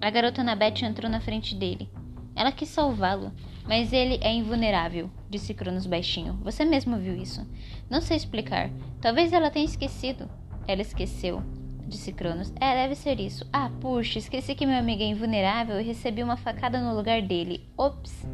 A 0.00 0.10
garota 0.10 0.42
Annabeth 0.42 0.82
entrou 0.82 1.10
na 1.10 1.20
frente 1.20 1.54
dele. 1.54 1.88
Ela 2.34 2.52
quis 2.52 2.68
salvá-lo, 2.68 3.32
mas 3.66 3.92
ele 3.92 4.18
é 4.20 4.30
invulnerável, 4.32 5.10
disse 5.30 5.54
Cronos 5.54 5.86
baixinho. 5.86 6.38
Você 6.42 6.66
mesmo 6.66 6.98
viu 6.98 7.16
isso. 7.16 7.46
Não 7.88 8.02
sei 8.02 8.18
explicar. 8.18 8.70
Talvez 9.00 9.32
ela 9.32 9.50
tenha 9.50 9.64
esquecido. 9.64 10.28
Ela 10.68 10.82
esqueceu, 10.82 11.42
disse 11.88 12.12
Cronos. 12.12 12.52
É, 12.60 12.74
deve 12.74 12.94
ser 12.94 13.18
isso. 13.18 13.46
Ah, 13.50 13.70
puxa, 13.80 14.18
esqueci 14.18 14.54
que 14.54 14.66
meu 14.66 14.78
amigo 14.78 15.02
é 15.02 15.06
invulnerável 15.06 15.80
e 15.80 15.84
recebi 15.84 16.22
uma 16.22 16.36
facada 16.36 16.78
no 16.78 16.94
lugar 16.94 17.22
dele. 17.22 17.66
Ops. 17.78 18.26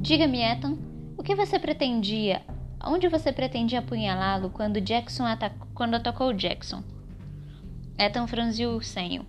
Diga-me, 0.00 0.40
Ethan, 0.40 0.78
o 1.18 1.22
que 1.22 1.34
você 1.34 1.58
pretendia 1.58 2.40
Onde 2.82 3.08
você 3.08 3.30
pretendia 3.30 3.80
apunhalá-lo 3.80 4.50
quando 4.50 4.80
Jackson 4.80 5.24
atacou, 5.24 5.68
quando 5.74 5.94
atacou 5.94 6.32
Jackson? 6.32 6.82
Ethan 7.98 8.26
franziu 8.26 8.70
o 8.70 8.82
senho. 8.82 9.26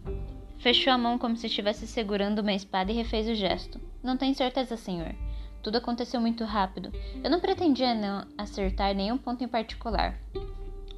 Fechou 0.58 0.93
a 0.93 0.98
mão 0.98 1.17
como 1.17 1.36
se 1.36 1.48
estivesse 1.48 1.86
segurando 1.86 2.39
uma 2.39 2.53
espada 2.53 2.91
e 2.91 2.96
refez 2.96 3.27
o 3.27 3.36
gesto. 3.36 3.79
Não 4.01 4.15
tenho 4.15 4.34
certeza, 4.34 4.77
senhor. 4.77 5.13
Tudo 5.62 5.77
aconteceu 5.77 6.22
muito 6.22 6.46
rápido. 6.46 6.91
Eu 7.24 7.29
não 7.29 7.39
pretendia 7.41 7.93
não 7.93 8.25
acertar 8.38 8.96
nenhum 8.96 9.17
ponto 9.17 9.43
em 9.43 9.48
particular. 9.48 10.17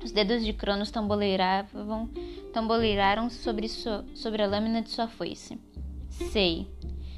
Os 0.03 0.11
dedos 0.11 0.45
de 0.45 0.53
Cronos 0.53 0.91
tamboleiravam, 0.91 2.09
tamboleiraram 2.53 3.29
sobre, 3.29 3.67
so, 3.67 4.03
sobre 4.13 4.43
a 4.43 4.47
lâmina 4.47 4.81
de 4.81 4.89
sua 4.89 5.07
foice. 5.07 5.59
Sei. 6.09 6.67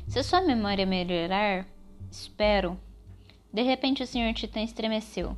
Se 0.07 0.23
sua 0.23 0.41
memória 0.41 0.85
melhorar, 0.85 1.67
espero. 2.09 2.79
De 3.55 3.61
repente 3.61 4.03
o 4.03 4.05
Sr. 4.05 4.33
Titã 4.33 4.61
estremeceu. 4.61 5.33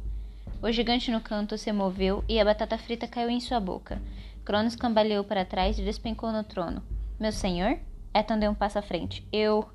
O 0.60 0.72
gigante 0.72 1.12
no 1.12 1.22
canto 1.22 1.56
se 1.56 1.72
moveu 1.72 2.24
e 2.28 2.40
a 2.40 2.44
batata 2.44 2.76
frita 2.76 3.08
caiu 3.08 3.30
em 3.30 3.40
sua 3.40 3.60
boca. 3.60 4.02
Cronos 4.44 4.76
cambaleou 4.76 5.24
para 5.24 5.46
trás 5.46 5.78
e 5.78 5.84
despencou 5.84 6.32
no 6.32 6.44
trono. 6.44 6.82
Meu 7.20 7.32
senhor? 7.32 7.78
Ethan 8.12 8.40
deu 8.40 8.50
um 8.50 8.56
passo 8.56 8.80
à 8.80 8.82
frente. 8.82 9.24
Eu. 9.32 9.70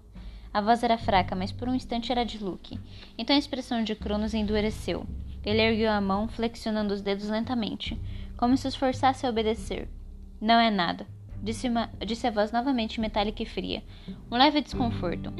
A 0.52 0.60
voz 0.60 0.82
era 0.82 0.98
fraca, 0.98 1.36
mas 1.36 1.52
por 1.52 1.68
um 1.68 1.74
instante 1.76 2.10
era 2.10 2.24
de 2.24 2.42
Luke. 2.42 2.80
Então 3.16 3.36
a 3.36 3.38
expressão 3.38 3.84
de 3.84 3.94
Cronos 3.94 4.34
endureceu. 4.34 5.06
Ele 5.44 5.62
ergueu 5.62 5.92
a 5.92 6.00
mão, 6.00 6.26
flexionando 6.26 6.92
os 6.92 7.00
dedos 7.00 7.28
lentamente, 7.28 7.96
como 8.36 8.56
se 8.56 8.66
esforçasse 8.66 9.24
a 9.24 9.30
obedecer. 9.30 9.88
Não 10.40 10.58
é 10.58 10.68
nada, 10.68 11.06
disse, 11.40 11.68
uma, 11.68 11.88
disse 12.04 12.26
a 12.26 12.32
voz 12.32 12.50
novamente 12.50 13.00
metálica 13.00 13.40
e 13.40 13.46
fria. 13.46 13.84
Um 14.28 14.36
leve 14.36 14.60
desconforto. 14.60 15.32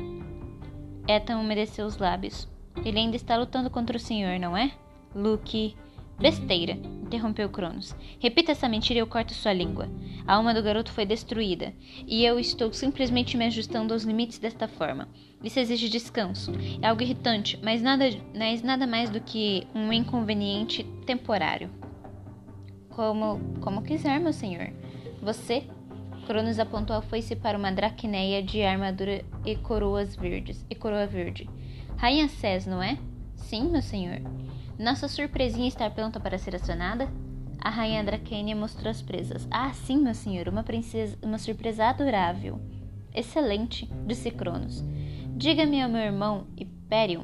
Ethan 1.09 1.39
umedeceu 1.39 1.85
os 1.85 1.99
lábios. 1.99 2.52
Ele 2.85 2.99
ainda 2.99 3.17
está 3.17 3.37
lutando 3.37 3.71
contra 3.71 3.97
o 3.97 4.01
senhor, 4.01 4.39
não 4.39 4.57
é? 4.57 4.73
Luke. 5.15 5.77
Besteira, 6.19 6.75
interrompeu 7.03 7.49
Cronos. 7.49 7.97
Repita 8.21 8.53
essa 8.53 8.69
mentira 8.69 8.99
e 8.99 9.03
eu 9.03 9.07
corto 9.07 9.35
sua 9.35 9.53
língua. 9.53 9.89
A 10.25 10.35
alma 10.35 10.55
do 10.55 10.63
garoto 10.63 10.93
foi 10.93 11.05
destruída, 11.05 11.75
e 12.07 12.25
eu 12.25 12.39
estou 12.39 12.73
simplesmente 12.73 13.37
me 13.37 13.45
ajustando 13.47 13.93
aos 13.93 14.05
limites 14.05 14.39
desta 14.39 14.69
forma. 14.69 15.09
Isso 15.43 15.59
exige 15.59 15.89
descanso. 15.89 16.53
É 16.81 16.87
algo 16.87 17.03
irritante, 17.03 17.59
mas 17.61 17.83
nada, 17.83 18.05
mas 18.39 18.63
nada 18.63 18.87
mais 18.87 19.11
do 19.11 19.21
que 19.21 19.67
um 19.75 19.93
inconveniente 19.93 20.85
temporário. 21.05 21.71
Como, 22.91 23.41
como 23.61 23.83
quiser, 23.83 24.21
meu 24.21 24.33
senhor. 24.33 24.73
Você 25.21 25.65
Cronos 26.27 26.61
apontou 26.61 26.95
a 26.95 27.03
foice 27.03 27.35
para 27.35 27.59
uma 27.59 27.73
draquineia 27.73 28.43
de 28.43 28.63
armadura 28.63 29.25
e 29.45 29.57
coroas 29.57 30.15
verdes 30.15 30.65
e 30.71 30.75
coroa 30.75 31.07
verde. 31.07 31.51
Rainha 32.03 32.29
Cés, 32.29 32.67
não 32.67 32.83
é? 32.83 32.99
Sim, 33.37 33.71
meu 33.71 33.81
senhor. 33.81 34.21
Nossa 34.77 35.07
surpresinha 35.07 35.69
está 35.69 35.89
pronta 35.89 36.19
para 36.19 36.37
ser 36.37 36.57
acionada? 36.57 37.09
A 37.61 37.71
rainha 37.71 38.03
Drakenia 38.03 38.57
mostrou 38.57 38.91
as 38.91 39.01
presas. 39.01 39.47
Ah, 39.49 39.73
sim, 39.73 39.99
meu 39.99 40.13
senhor, 40.13 40.49
uma 40.49 40.65
princesa, 40.65 41.17
uma 41.23 41.39
surpresa 41.39 41.85
adorável. 41.85 42.61
Excelente, 43.15 43.89
disse 44.05 44.33
Cronos. 44.33 44.83
Diga-me 45.37 45.81
ao 45.81 45.89
meu 45.89 46.01
irmão, 46.01 46.49
Hyperion, 46.59 47.23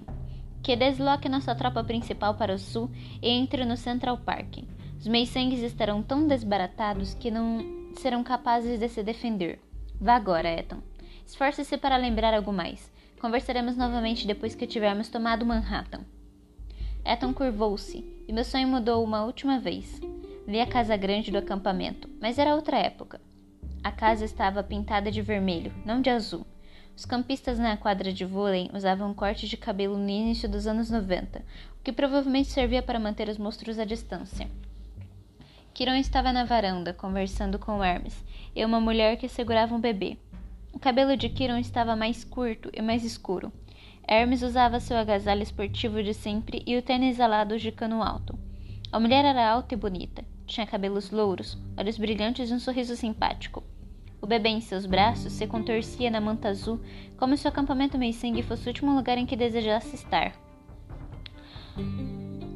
que 0.62 0.76
desloque 0.76 1.28
nossa 1.28 1.56
tropa 1.56 1.82
principal 1.82 2.36
para 2.36 2.54
o 2.54 2.58
sul 2.58 2.88
e 3.20 3.30
entre 3.30 3.64
no 3.64 3.76
Central 3.76 4.18
Park. 4.18 4.58
Os 4.96 5.08
meisangues 5.08 5.58
estarão 5.58 6.04
tão 6.04 6.28
desbaratados 6.28 7.14
que 7.14 7.32
não 7.32 7.90
serão 7.96 8.22
capazes 8.22 8.78
de 8.78 8.88
se 8.88 9.02
defender. 9.02 9.58
Vá 10.00 10.14
agora, 10.14 10.48
Ethan. 10.48 10.78
Esforce-se 11.26 11.76
para 11.78 11.96
lembrar 11.96 12.32
algo 12.32 12.52
mais. 12.52 12.88
Conversaremos 13.20 13.76
novamente 13.76 14.26
depois 14.26 14.54
que 14.54 14.66
tivermos 14.66 15.08
tomado 15.08 15.44
Manhattan. 15.44 16.02
Ethan 17.04 17.32
curvou-se, 17.32 18.04
e 18.28 18.32
meu 18.32 18.44
sonho 18.44 18.68
mudou 18.68 19.02
uma 19.02 19.24
última 19.24 19.58
vez. 19.58 20.00
Vi 20.46 20.60
a 20.60 20.66
casa 20.66 20.96
grande 20.96 21.30
do 21.30 21.38
acampamento, 21.38 22.08
mas 22.20 22.38
era 22.38 22.54
outra 22.54 22.78
época. 22.78 23.20
A 23.82 23.90
casa 23.90 24.24
estava 24.24 24.62
pintada 24.62 25.10
de 25.10 25.20
vermelho, 25.20 25.72
não 25.84 26.00
de 26.00 26.10
azul. 26.10 26.46
Os 26.96 27.04
campistas 27.04 27.58
na 27.58 27.76
quadra 27.76 28.12
de 28.12 28.24
vôlei 28.24 28.70
usavam 28.72 29.14
cortes 29.14 29.48
de 29.48 29.56
cabelo 29.56 29.96
no 29.96 30.08
início 30.08 30.48
dos 30.48 30.66
anos 30.66 30.90
90, 30.90 31.40
o 31.40 31.82
que 31.82 31.92
provavelmente 31.92 32.48
servia 32.48 32.82
para 32.82 32.98
manter 32.98 33.28
os 33.28 33.38
monstros 33.38 33.78
à 33.78 33.84
distância. 33.84 34.48
Kiron 35.74 35.94
estava 35.94 36.32
na 36.32 36.44
varanda, 36.44 36.92
conversando 36.92 37.58
com 37.58 37.82
Hermes, 37.84 38.24
e 38.54 38.64
uma 38.64 38.80
mulher 38.80 39.16
que 39.16 39.28
segurava 39.28 39.74
um 39.74 39.80
bebê. 39.80 40.18
O 40.78 40.80
cabelo 40.80 41.16
de 41.16 41.28
Kiron 41.28 41.58
estava 41.58 41.96
mais 41.96 42.22
curto 42.22 42.70
e 42.72 42.80
mais 42.80 43.02
escuro. 43.02 43.52
Hermes 44.06 44.42
usava 44.42 44.78
seu 44.78 44.96
agasalho 44.96 45.42
esportivo 45.42 46.00
de 46.00 46.14
sempre 46.14 46.62
e 46.64 46.76
o 46.76 46.82
tênis 46.82 47.18
alados 47.18 47.60
de 47.60 47.72
cano 47.72 48.00
alto. 48.00 48.38
A 48.92 49.00
mulher 49.00 49.24
era 49.24 49.50
alta 49.50 49.74
e 49.74 49.76
bonita. 49.76 50.24
Tinha 50.46 50.64
cabelos 50.68 51.10
louros, 51.10 51.58
olhos 51.76 51.98
brilhantes 51.98 52.48
e 52.48 52.54
um 52.54 52.60
sorriso 52.60 52.94
simpático. 52.94 53.64
O 54.22 54.26
bebê 54.26 54.50
em 54.50 54.60
seus 54.60 54.86
braços 54.86 55.32
se 55.32 55.48
contorcia 55.48 56.12
na 56.12 56.20
manta 56.20 56.48
azul 56.48 56.80
como 57.16 57.36
se 57.36 57.46
o 57.46 57.48
acampamento 57.48 57.98
Meissing 57.98 58.40
fosse 58.42 58.66
o 58.66 58.68
último 58.68 58.94
lugar 58.94 59.18
em 59.18 59.26
que 59.26 59.34
desejasse 59.34 59.96
estar. 59.96 60.32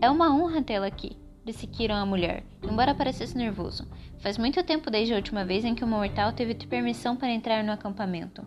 É 0.01 0.09
uma 0.09 0.33
honra 0.33 0.63
tê-la 0.63 0.87
aqui, 0.87 1.17
disse 1.45 1.67
Kiron 1.67 1.95
à 1.95 2.07
mulher, 2.07 2.45
embora 2.63 2.95
parecesse 2.95 3.37
nervoso. 3.37 3.87
Faz 4.21 4.39
muito 4.39 4.63
tempo 4.63 4.91
desde 4.91 5.13
a 5.13 5.17
última 5.17 5.45
vez 5.45 5.65
em 5.65 5.75
que 5.75 5.85
o 5.85 5.87
mortal 5.87 6.33
teve 6.33 6.55
permissão 6.55 7.17
para 7.17 7.33
entrar 7.33 7.65
no 7.65 7.73
acampamento. 7.73 8.47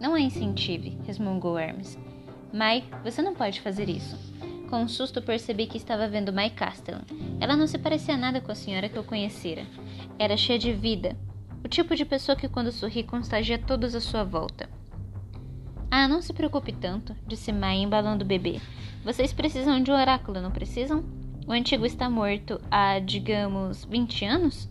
Não 0.00 0.14
a 0.14 0.20
incentive, 0.20 0.98
resmungou 1.06 1.58
Hermes. 1.58 1.98
Mai, 2.52 2.84
você 3.02 3.20
não 3.20 3.34
pode 3.34 3.60
fazer 3.60 3.88
isso. 3.88 4.16
Com 4.70 4.82
um 4.82 4.88
susto 4.88 5.22
percebi 5.22 5.66
que 5.66 5.76
estava 5.76 6.06
vendo 6.06 6.32
Mai 6.32 6.50
Castellan. 6.50 7.02
Ela 7.40 7.56
não 7.56 7.66
se 7.66 7.78
parecia 7.78 8.16
nada 8.16 8.40
com 8.40 8.52
a 8.52 8.54
senhora 8.54 8.88
que 8.88 8.96
eu 8.96 9.04
conhecera. 9.04 9.66
Era 10.18 10.36
cheia 10.36 10.58
de 10.58 10.72
vida. 10.72 11.16
O 11.64 11.68
tipo 11.68 11.96
de 11.96 12.04
pessoa 12.04 12.36
que 12.36 12.48
quando 12.48 12.70
sorri 12.70 13.02
contagia 13.02 13.58
todos 13.58 13.94
à 13.94 14.00
sua 14.00 14.24
volta. 14.24 14.68
Ah, 15.90 16.06
não 16.06 16.20
se 16.20 16.34
preocupe 16.34 16.72
tanto, 16.72 17.16
disse 17.26 17.50
Mai 17.50 17.78
embalando 17.78 18.24
o 18.24 18.28
bebê. 18.28 18.60
Vocês 19.02 19.32
precisam 19.32 19.82
de 19.82 19.90
um 19.90 19.94
oráculo, 19.98 20.40
não 20.40 20.50
precisam? 20.50 21.02
O 21.48 21.52
antigo 21.52 21.86
está 21.86 22.10
morto 22.10 22.60
há, 22.70 22.98
digamos, 22.98 23.82
20 23.86 24.22
anos? 24.26 24.68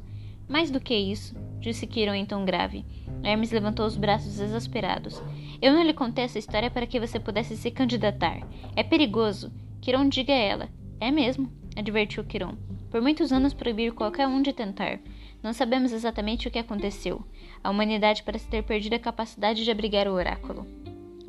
Mais 0.48 0.70
do 0.70 0.80
que 0.80 0.94
isso, 0.94 1.36
disse 1.60 1.88
Kiron 1.88 2.14
em 2.14 2.24
tom 2.24 2.46
grave. 2.46 2.86
Hermes 3.24 3.50
levantou 3.50 3.84
os 3.84 3.98
braços 3.98 4.40
exasperados. 4.40 5.20
Eu 5.60 5.74
não 5.74 5.82
lhe 5.82 5.92
contei 5.92 6.26
essa 6.26 6.38
história 6.38 6.70
para 6.70 6.86
que 6.86 7.00
você 7.00 7.20
pudesse 7.20 7.58
se 7.58 7.72
candidatar. 7.72 8.48
É 8.76 8.84
perigoso. 8.84 9.52
Kiron 9.82 10.08
diga 10.08 10.32
a 10.32 10.38
ela. 10.38 10.70
É 11.00 11.10
mesmo, 11.10 11.52
advertiu 11.76 12.24
Kiron. 12.24 12.54
Por 12.92 13.02
muitos 13.02 13.32
anos 13.32 13.56
proibir 13.56 13.92
qualquer 13.94 14.28
um 14.28 14.40
de 14.40 14.54
tentar. 14.54 15.00
Não 15.42 15.54
sabemos 15.54 15.92
exatamente 15.92 16.48
o 16.48 16.52
que 16.52 16.60
aconteceu. 16.60 17.26
A 17.64 17.72
humanidade 17.72 18.22
parece 18.22 18.48
ter 18.48 18.62
perdido 18.62 18.94
a 18.94 19.00
capacidade 19.00 19.64
de 19.64 19.72
abrigar 19.72 20.08
o 20.08 20.14
oráculo. 20.14 20.68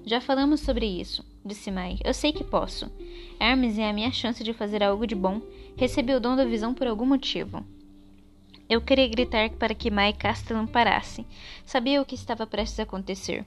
Já 0.05 0.21
falamos 0.21 0.61
sobre 0.61 0.85
isso, 0.85 1.25
disse 1.49 1.71
Mai. 1.71 1.99
Eu 2.05 2.15
sei 2.15 2.33
que 2.33 2.45
posso. 2.45 2.89
Hermes 3.41 3.79
é 3.79 3.89
a 3.89 3.93
minha 3.93 4.13
chance 4.13 4.45
de 4.45 4.53
fazer 4.53 4.83
algo 4.83 5.07
de 5.07 5.15
bom. 5.15 5.41
Recebi 5.77 6.15
o 6.15 6.21
dom 6.21 6.37
da 6.37 6.45
visão 6.45 6.73
por 6.73 6.87
algum 6.87 7.07
motivo. 7.07 7.65
Eu 8.69 8.83
queria 8.83 9.09
gritar 9.09 9.51
para 9.51 9.75
que 9.75 9.91
Mai 9.91 10.13
Castellan 10.13 10.67
parasse. 10.67 11.27
Sabia 11.65 12.03
o 12.03 12.05
que 12.05 12.15
estava 12.15 12.47
prestes 12.47 12.79
a 12.79 12.83
acontecer. 12.83 13.47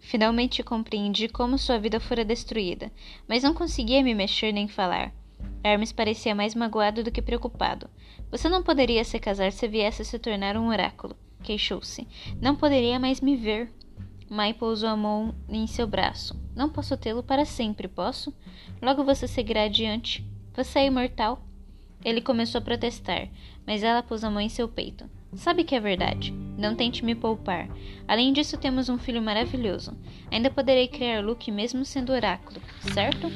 Finalmente 0.00 0.62
compreendi 0.62 1.28
como 1.28 1.58
sua 1.58 1.78
vida 1.78 2.00
fora 2.00 2.24
destruída, 2.24 2.90
mas 3.28 3.42
não 3.42 3.54
conseguia 3.54 4.02
me 4.02 4.14
mexer 4.14 4.52
nem 4.52 4.66
falar. 4.66 5.12
Hermes 5.62 5.92
parecia 5.92 6.34
mais 6.34 6.54
magoado 6.54 7.02
do 7.02 7.10
que 7.10 7.22
preocupado. 7.22 7.88
Você 8.30 8.48
não 8.48 8.62
poderia 8.62 9.04
se 9.04 9.18
casar 9.18 9.52
se 9.52 9.68
viesse 9.68 10.04
se 10.04 10.18
tornar 10.18 10.56
um 10.56 10.68
oráculo, 10.68 11.16
queixou-se. 11.42 12.06
Não 12.40 12.54
poderia 12.54 12.98
mais 12.98 13.20
me 13.20 13.36
ver. 13.36 13.70
Mai 14.28 14.54
pousou 14.54 14.88
a 14.88 14.96
mão 14.96 15.34
em 15.48 15.66
seu 15.66 15.86
braço. 15.86 16.34
Não 16.56 16.68
posso 16.68 16.96
tê-lo 16.96 17.22
para 17.22 17.44
sempre, 17.44 17.86
posso? 17.88 18.32
Logo 18.80 19.04
você 19.04 19.28
seguirá 19.28 19.64
adiante. 19.64 20.24
Você 20.54 20.80
é 20.80 20.86
imortal. 20.86 21.44
Ele 22.04 22.20
começou 22.20 22.58
a 22.58 22.62
protestar, 22.62 23.28
mas 23.66 23.82
ela 23.82 24.02
pôs 24.02 24.24
a 24.24 24.30
mão 24.30 24.40
em 24.40 24.48
seu 24.48 24.68
peito. 24.68 25.08
Sabe 25.34 25.64
que 25.64 25.74
é 25.74 25.80
verdade. 25.80 26.32
Não 26.56 26.74
tente 26.74 27.04
me 27.04 27.14
poupar. 27.14 27.68
Além 28.06 28.32
disso, 28.32 28.56
temos 28.56 28.88
um 28.88 28.98
filho 28.98 29.20
maravilhoso. 29.20 29.96
Ainda 30.30 30.50
poderei 30.50 30.86
criar 30.86 31.24
Luke 31.24 31.50
mesmo 31.50 31.84
sendo 31.84 32.12
oráculo, 32.12 32.60
certo? 32.92 33.28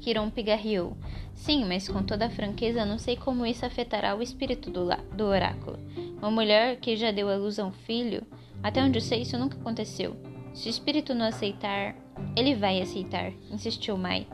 Kiron 0.00 0.30
pigarreou. 0.30 0.96
Sim, 1.34 1.66
mas 1.66 1.88
com 1.88 2.02
toda 2.02 2.26
a 2.26 2.30
franqueza, 2.30 2.86
não 2.86 2.98
sei 2.98 3.16
como 3.16 3.44
isso 3.44 3.66
afetará 3.66 4.16
o 4.16 4.22
espírito 4.22 4.70
do, 4.70 4.88
do 5.14 5.24
oráculo. 5.24 5.78
Uma 6.18 6.30
mulher 6.30 6.80
que 6.80 6.96
já 6.96 7.10
deu 7.10 7.28
à 7.28 7.36
luz 7.36 7.58
a 7.58 7.66
um 7.66 7.72
filho 7.72 8.26
até 8.62 8.82
onde 8.82 9.00
sei, 9.00 9.22
isso 9.22 9.38
nunca 9.38 9.56
aconteceu. 9.56 10.16
Se 10.52 10.68
o 10.68 10.70
espírito 10.70 11.14
não 11.14 11.26
aceitar, 11.26 11.94
ele 12.34 12.54
vai 12.54 12.80
aceitar, 12.80 13.32
insistiu 13.50 13.96
Mai. 13.96 14.26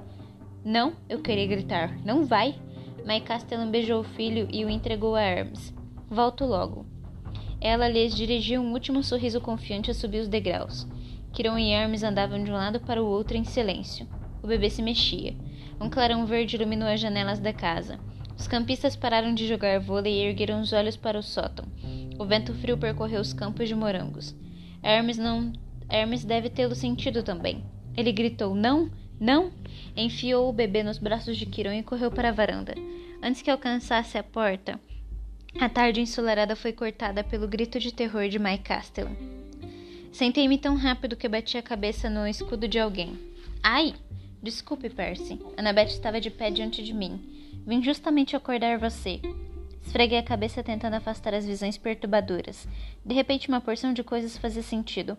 Não, 0.65 0.95
eu 1.09 1.21
queria 1.21 1.47
gritar. 1.47 1.99
Não 2.05 2.25
vai. 2.25 2.55
Mai 3.05 3.21
Castellan 3.21 3.71
beijou 3.71 4.01
o 4.01 4.05
filho 4.05 4.47
e 4.53 4.65
o 4.65 4.71
entregou 4.71 5.17
a 5.17 5.21
Hermes. 5.21 5.75
Volto 6.09 6.45
logo. 6.45 6.87
Ela 7.61 7.89
lhes 7.89 8.15
dirigiu 8.15 8.61
um 8.61 8.73
último 8.73 9.03
sorriso 9.03 9.41
confiante 9.41 9.91
a 9.91 9.95
subir 9.95 10.21
os 10.21 10.29
degraus. 10.29 10.87
Kiron 11.33 11.59
e 11.59 11.71
Hermes 11.71 12.03
andavam 12.03 12.43
de 12.43 12.51
um 12.51 12.55
lado 12.55 12.79
para 12.81 13.03
o 13.03 13.07
outro 13.07 13.37
em 13.37 13.45
silêncio. 13.45 14.07
O 14.43 14.47
bebê 14.47 14.71
se 14.71 14.83
mexia. 14.83 15.35
Um 15.81 15.89
clarão 15.89 16.27
verde 16.27 16.57
iluminou 16.57 16.87
as 16.87 17.01
janelas 17.01 17.41
da 17.41 17.53
casa. 17.53 17.99
Os 18.39 18.47
campistas 18.47 18.95
pararam 18.95 19.35
de 19.35 19.49
jogar 19.49 19.81
vôlei 19.81 20.15
e 20.15 20.27
ergueram 20.27 20.61
os 20.61 20.73
olhos 20.73 20.97
para 20.97 21.19
o 21.19 21.23
sótão. 21.23 21.65
O 22.23 22.25
vento 22.25 22.55
frio 22.55 22.79
percorreu 22.79 23.21
os 23.21 23.33
campos 23.33 23.67
de 23.67 23.75
morangos. 23.75 24.33
Hermes 24.81 25.19
não. 25.19 25.53
Hermes 25.91 26.25
deve 26.25 26.49
tê-lo 26.49 26.73
sentido 26.73 27.21
também. 27.21 27.65
Ele 27.97 28.13
gritou: 28.13 28.55
Não, 28.55 28.89
Não! 29.19 29.51
Enfiou 29.97 30.49
o 30.49 30.53
bebê 30.53 30.85
nos 30.85 30.99
braços 30.99 31.37
de 31.37 31.47
Kiron 31.47 31.73
e 31.73 31.83
correu 31.83 32.13
para 32.13 32.29
a 32.29 32.33
varanda. 32.33 32.77
Antes 33.21 33.43
que 33.43 33.51
alcançasse 33.51 34.17
a 34.17 34.23
porta, 34.23 34.79
a 35.59 35.69
tarde 35.69 36.01
ensolarada 36.01 36.55
foi 36.55 36.73
cortada 36.73 37.25
pelo 37.25 37.49
grito 37.49 37.81
de 37.81 37.93
terror 37.93 38.29
de 38.29 38.39
Mike 38.39 38.63
Castellan. 38.63 39.17
Sentei-me 40.13 40.59
tão 40.59 40.77
rápido 40.77 41.17
que 41.17 41.29
bati 41.29 41.59
a 41.59 41.63
cabeça 41.63 42.09
no 42.09 42.25
escudo 42.25 42.69
de 42.69 42.79
alguém. 42.79 43.19
Ai! 43.65 43.95
Desculpe, 44.41 44.89
Percy. 44.89 45.41
Annabeth 45.57 45.89
estava 45.89 46.21
de 46.21 46.31
pé 46.31 46.53
diante 46.53 46.85
de 46.85 46.93
mim. 46.93 47.21
Vim 47.67 47.83
justamente 47.83 48.37
acordar 48.37 48.79
você. 48.79 49.21
Esfreguei 49.83 50.19
a 50.19 50.23
cabeça 50.23 50.63
tentando 50.63 50.95
afastar 50.95 51.35
as 51.35 51.45
visões 51.45 51.77
perturbadoras. 51.77 52.67
De 53.05 53.15
repente, 53.15 53.49
uma 53.49 53.61
porção 53.61 53.93
de 53.93 54.03
coisas 54.03 54.39
fazia 54.39 54.63
sentido. 54.63 55.19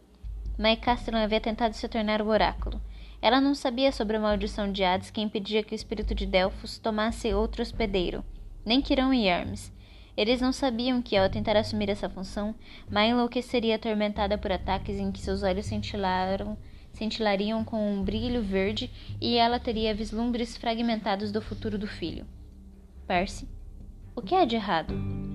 Mike 0.58 0.84
Castellan 0.84 1.24
havia 1.24 1.42
tentado 1.42 1.76
se 1.76 1.88
tornar 1.88 2.22
o 2.22 2.28
oráculo. 2.28 2.82
Ela 3.22 3.40
não 3.40 3.56
sabia 3.56 3.92
sobre 3.92 4.18
a 4.18 4.20
maldição 4.20 4.72
de 4.72 4.84
Hades 4.84 5.10
que 5.10 5.22
impedia 5.22 5.64
que 5.64 5.74
o 5.74 5.76
espírito 5.76 6.14
de 6.14 6.26
Delfos 6.26 6.78
tomasse 6.78 7.34
outro 7.34 7.62
hospedeiro, 7.62 8.24
nem 8.66 8.82
Quirão 8.82 9.14
e 9.14 9.28
Hermes. 9.28 9.72
Eles 10.16 10.42
não 10.42 10.52
sabiam 10.52 11.02
que, 11.02 11.18
ao 11.18 11.30
tentar 11.30 11.58
assumir 11.58 11.90
essa 11.90 12.10
função, 12.10 12.54
Mai 12.90 13.10
enlouqueceria 13.10 13.76
atormentada 13.76 14.38
por 14.38 14.52
ataques 14.52 15.00
em 15.00 15.12
que 15.12 15.20
seus 15.20 15.42
olhos 15.42 15.66
cintilaram, 15.66 16.58
cintilariam 16.92 17.64
com 17.64 17.94
um 17.94 18.04
brilho 18.04 18.44
verde 18.44 18.92
e 19.20 19.38
ela 19.38 19.60
teria 19.60 19.96
vislumbres 19.96 20.56
fragmentados 20.56 21.32
do 21.32 21.42
futuro 21.42 21.78
do 21.78 21.88
filho. 21.88 22.26
Percy. 23.08 23.48
O 24.16 24.22
que 24.22 24.36
há 24.36 24.46
de 24.46 24.56
errado? 24.56 24.94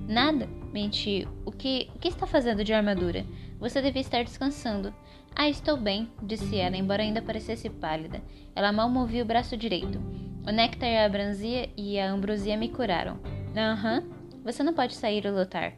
Nada, 0.08 0.49
menti. 0.73 1.26
O 1.44 1.50
que, 1.50 1.90
o 1.94 1.99
que 1.99 2.08
está 2.08 2.26
fazendo 2.26 2.62
de 2.62 2.73
armadura? 2.73 3.26
Você 3.58 3.82
devia 3.82 4.00
estar 4.00 4.23
descansando. 4.23 4.94
Ah, 5.35 5.49
estou 5.49 5.76
bem, 5.76 6.08
disse 6.23 6.56
ela, 6.56 6.76
embora 6.76 7.02
ainda 7.02 7.20
parecesse 7.20 7.68
pálida. 7.68 8.23
Ela 8.54 8.73
mal 8.73 8.88
movia 8.88 9.23
o 9.23 9.26
braço 9.26 9.56
direito. 9.56 10.00
O 10.47 10.52
néctar 10.52 10.88
e 10.88 10.97
a 10.97 11.06
ambrosia 11.06 11.68
e 11.76 11.99
a 11.99 12.11
ambrosia 12.11 12.56
me 12.56 12.68
curaram. 12.68 13.18
Aham. 13.56 13.99
Uhum. 13.99 14.18
Você 14.44 14.62
não 14.62 14.73
pode 14.73 14.94
sair 14.94 15.26
e 15.26 15.30
lutar. 15.30 15.75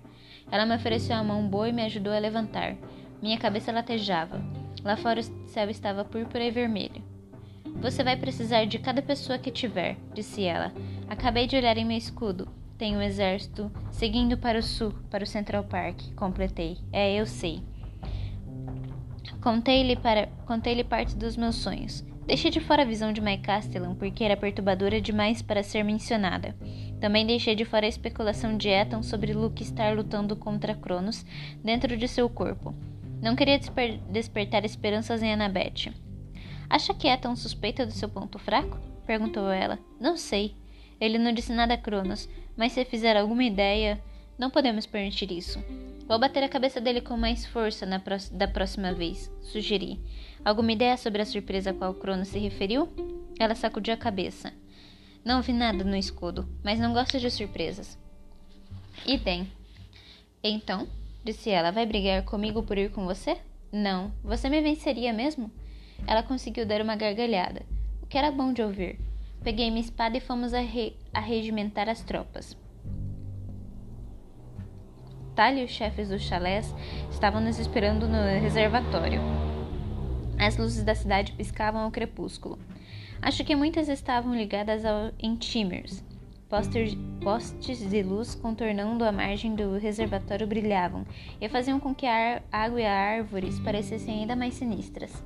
Ela 0.50 0.66
me 0.66 0.76
ofereceu 0.76 1.16
a 1.16 1.24
mão 1.24 1.48
boa 1.48 1.70
e 1.70 1.72
me 1.72 1.82
ajudou 1.82 2.12
a 2.12 2.18
levantar. 2.18 2.76
Minha 3.22 3.38
cabeça 3.38 3.72
latejava. 3.72 4.40
Lá 4.84 4.96
fora 4.96 5.20
o 5.20 5.48
céu 5.48 5.70
estava 5.70 6.04
púrpura 6.04 6.44
e 6.44 6.50
vermelho. 6.50 7.02
Você 7.80 8.04
vai 8.04 8.16
precisar 8.16 8.66
de 8.66 8.78
cada 8.78 9.00
pessoa 9.00 9.38
que 9.38 9.50
tiver, 9.50 9.96
disse 10.12 10.44
ela. 10.44 10.72
Acabei 11.08 11.46
de 11.46 11.56
olhar 11.56 11.78
em 11.78 11.84
meu 11.84 11.96
escudo. 11.96 12.59
Tem 12.80 12.96
um 12.96 13.02
exército 13.02 13.70
seguindo 13.90 14.38
para 14.38 14.58
o 14.58 14.62
sul, 14.62 14.94
para 15.10 15.22
o 15.22 15.26
Central 15.26 15.64
Park. 15.64 16.00
Completei. 16.16 16.78
É, 16.90 17.14
eu 17.14 17.26
sei. 17.26 17.62
Contei-lhe 19.42 19.96
para... 19.96 20.28
contei 20.46 20.82
parte 20.82 21.14
dos 21.14 21.36
meus 21.36 21.56
sonhos. 21.56 22.02
Deixei 22.26 22.50
de 22.50 22.58
fora 22.58 22.80
a 22.80 22.86
visão 22.86 23.12
de 23.12 23.20
Mike 23.20 23.42
Castellan 23.42 23.94
porque 23.94 24.24
era 24.24 24.34
perturbadora 24.34 24.98
demais 24.98 25.42
para 25.42 25.62
ser 25.62 25.84
mencionada. 25.84 26.56
Também 26.98 27.26
deixei 27.26 27.54
de 27.54 27.66
fora 27.66 27.84
a 27.84 27.88
especulação 27.88 28.56
de 28.56 28.70
Ethan 28.70 29.02
sobre 29.02 29.34
Luke 29.34 29.62
estar 29.62 29.94
lutando 29.94 30.34
contra 30.34 30.74
Cronos 30.74 31.22
dentro 31.62 31.94
de 31.98 32.08
seu 32.08 32.30
corpo. 32.30 32.74
Não 33.20 33.36
queria 33.36 33.58
desper 33.58 33.98
despertar 34.10 34.64
esperanças 34.64 35.22
em 35.22 35.34
Annabeth. 35.34 35.92
Acha 36.66 36.94
que 36.94 37.08
Ethan 37.08 37.36
suspeita 37.36 37.84
do 37.84 37.92
seu 37.92 38.08
ponto 38.08 38.38
fraco? 38.38 38.78
perguntou 39.04 39.50
ela. 39.50 39.78
Não 40.00 40.16
sei. 40.16 40.59
Ele 41.00 41.18
não 41.18 41.32
disse 41.32 41.52
nada 41.52 41.74
a 41.74 41.78
Cronos, 41.78 42.28
mas 42.56 42.72
se 42.72 42.84
fizer 42.84 43.16
alguma 43.16 43.44
ideia, 43.44 44.00
não 44.38 44.50
podemos 44.50 44.86
permitir 44.86 45.32
isso. 45.32 45.62
Vou 46.06 46.18
bater 46.18 46.42
a 46.42 46.48
cabeça 46.48 46.80
dele 46.80 47.00
com 47.00 47.16
mais 47.16 47.46
força 47.46 47.86
na 47.86 48.02
da 48.32 48.48
próxima 48.48 48.92
vez, 48.92 49.30
sugeri. 49.40 50.00
Alguma 50.44 50.72
ideia 50.72 50.96
sobre 50.96 51.22
a 51.22 51.26
surpresa 51.26 51.70
a 51.70 51.74
qual 51.74 51.94
Cronos 51.94 52.28
se 52.28 52.38
referiu? 52.38 52.88
Ela 53.38 53.54
sacudiu 53.54 53.94
a 53.94 53.96
cabeça. 53.96 54.52
Não 55.24 55.42
vi 55.42 55.52
nada 55.52 55.84
no 55.84 55.96
escudo, 55.96 56.48
mas 56.64 56.78
não 56.80 56.92
gosto 56.92 57.18
de 57.18 57.30
surpresas. 57.30 57.98
E 59.06 59.18
tem. 59.18 59.50
Então, 60.42 60.88
disse 61.24 61.50
ela, 61.50 61.70
vai 61.70 61.86
brigar 61.86 62.24
comigo 62.24 62.62
por 62.62 62.76
ir 62.76 62.90
com 62.90 63.04
você? 63.04 63.38
Não, 63.70 64.12
você 64.22 64.48
me 64.48 64.60
venceria 64.60 65.12
mesmo? 65.12 65.50
Ela 66.06 66.22
conseguiu 66.22 66.66
dar 66.66 66.80
uma 66.80 66.96
gargalhada, 66.96 67.62
o 68.02 68.06
que 68.06 68.18
era 68.18 68.32
bom 68.32 68.52
de 68.52 68.62
ouvir. 68.62 68.98
Peguei 69.42 69.70
minha 69.70 69.80
espada 69.80 70.18
e 70.18 70.20
fomos 70.20 70.52
a, 70.52 70.60
re 70.60 70.94
a 71.14 71.20
regimentar 71.20 71.88
as 71.88 72.02
tropas. 72.02 72.54
Talha 75.34 75.60
e 75.60 75.64
os 75.64 75.70
chefes 75.70 76.10
dos 76.10 76.20
chalés 76.20 76.74
estavam 77.10 77.40
nos 77.40 77.58
esperando 77.58 78.06
no 78.06 78.22
reservatório. 78.38 79.20
As 80.38 80.58
luzes 80.58 80.84
da 80.84 80.94
cidade 80.94 81.32
piscavam 81.32 81.82
ao 81.82 81.90
crepúsculo. 81.90 82.58
Acho 83.22 83.42
que 83.42 83.56
muitas 83.56 83.88
estavam 83.88 84.34
ligadas 84.34 84.84
ao 84.84 85.12
Entimers. 85.18 86.04
Postes 86.50 87.88
de 87.88 88.02
luz 88.02 88.34
contornando 88.34 89.04
a 89.04 89.12
margem 89.12 89.54
do 89.54 89.78
reservatório 89.78 90.46
brilhavam 90.46 91.06
e 91.40 91.48
faziam 91.48 91.80
com 91.80 91.94
que 91.94 92.06
a 92.06 92.42
água 92.52 92.80
e 92.80 92.84
as 92.84 92.92
árvores 92.92 93.58
parecessem 93.60 94.20
ainda 94.20 94.36
mais 94.36 94.54
sinistras. 94.54 95.22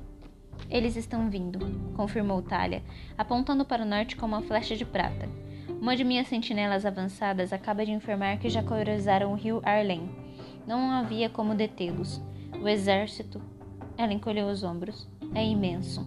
Eles 0.69 0.95
estão 0.95 1.29
vindo, 1.29 1.59
confirmou 1.95 2.41
Talia, 2.41 2.83
apontando 3.17 3.63
para 3.63 3.83
o 3.83 3.87
norte 3.87 4.15
com 4.15 4.25
uma 4.25 4.41
flecha 4.41 4.75
de 4.75 4.85
prata. 4.85 5.29
Uma 5.79 5.95
de 5.95 6.03
minhas 6.03 6.27
sentinelas 6.27 6.85
avançadas 6.85 7.53
acaba 7.53 7.85
de 7.85 7.91
informar 7.91 8.37
que 8.37 8.49
já 8.49 8.63
cruzaram 8.63 9.31
o 9.31 9.35
rio 9.35 9.61
Arlen. 9.63 10.09
Não 10.65 10.91
havia 10.91 11.29
como 11.29 11.53
detê-los. 11.53 12.21
O 12.61 12.67
exército. 12.67 13.41
Ela 13.97 14.13
encolheu 14.13 14.47
os 14.47 14.63
ombros. 14.63 15.07
É 15.33 15.45
imenso. 15.45 16.05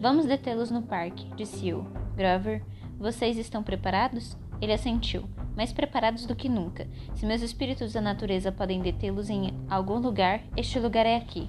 Vamos 0.00 0.26
detê-los 0.26 0.70
no 0.70 0.82
parque, 0.82 1.30
disse 1.36 1.68
eu. 1.68 1.86
Grover, 2.16 2.62
vocês 2.98 3.38
estão 3.38 3.62
preparados? 3.62 4.36
Ele 4.60 4.72
assentiu, 4.72 5.24
mais 5.54 5.72
preparados 5.72 6.26
do 6.26 6.34
que 6.34 6.48
nunca. 6.48 6.88
Se 7.14 7.26
meus 7.26 7.42
espíritos 7.42 7.92
da 7.92 8.00
natureza 8.00 8.50
podem 8.50 8.80
detê-los 8.80 9.30
em 9.30 9.54
algum 9.68 9.98
lugar, 9.98 10.42
este 10.56 10.78
lugar 10.78 11.06
é 11.06 11.16
aqui. 11.16 11.48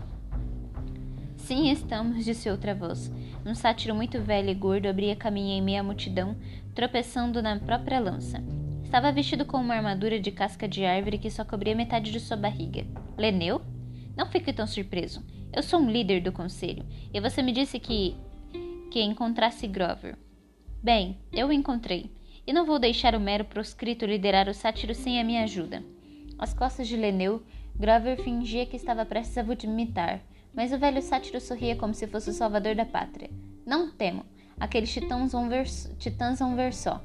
Sim, 1.37 1.71
estamos, 1.71 2.25
disse 2.25 2.49
outra 2.49 2.75
voz. 2.75 3.11
Um 3.45 3.55
sátiro 3.55 3.95
muito 3.95 4.19
velho 4.19 4.49
e 4.49 4.53
gordo 4.53 4.87
abria 4.87 5.15
caminho 5.15 5.57
em 5.57 5.61
meia 5.61 5.81
multidão, 5.81 6.35
tropeçando 6.75 7.41
na 7.41 7.57
própria 7.57 7.99
lança. 7.99 8.43
Estava 8.83 9.11
vestido 9.11 9.45
com 9.45 9.57
uma 9.57 9.75
armadura 9.75 10.19
de 10.19 10.31
casca 10.31 10.67
de 10.67 10.83
árvore 10.83 11.17
que 11.17 11.29
só 11.29 11.45
cobria 11.45 11.75
metade 11.75 12.11
de 12.11 12.19
sua 12.19 12.35
barriga. 12.35 12.85
Leneu? 13.17 13.61
Não 14.15 14.25
fique 14.25 14.51
tão 14.51 14.67
surpreso. 14.67 15.23
Eu 15.53 15.63
sou 15.63 15.79
um 15.79 15.89
líder 15.89 16.21
do 16.21 16.31
conselho, 16.31 16.85
e 17.13 17.19
você 17.19 17.41
me 17.41 17.51
disse 17.51 17.79
que 17.79 18.15
que 18.91 19.01
encontrasse 19.01 19.67
Grover. 19.67 20.17
Bem, 20.81 21.17
eu 21.31 21.47
o 21.47 21.53
encontrei, 21.53 22.11
e 22.45 22.53
não 22.53 22.65
vou 22.65 22.79
deixar 22.79 23.13
o 23.15 23.19
mero 23.19 23.45
proscrito 23.45 24.05
liderar 24.05 24.47
o 24.47 24.53
sátiro 24.53 24.95
sem 24.95 25.19
a 25.19 25.23
minha 25.23 25.43
ajuda. 25.43 25.83
Às 26.39 26.53
costas 26.53 26.87
de 26.87 26.95
Leneu, 26.95 27.43
Grover 27.75 28.17
fingia 28.23 28.65
que 28.65 28.75
estava 28.75 29.05
prestes 29.05 29.37
a 29.37 29.43
vomitar, 29.43 30.21
mas 30.57 30.73
o 30.73 30.79
velho 30.79 31.03
sátiro 31.03 31.39
sorria 31.39 31.75
como 31.75 31.93
se 31.93 32.07
fosse 32.07 32.31
o 32.31 32.33
salvador 32.33 32.73
da 32.73 32.83
pátria. 32.83 33.29
Não 33.63 33.91
temo, 33.91 34.25
aqueles 34.59 34.91
titãs 34.91 35.31
vão 35.31 35.47
ver, 35.47 35.67
titãs 35.99 36.39
vão 36.39 36.55
ver 36.55 36.73
só. 36.73 36.99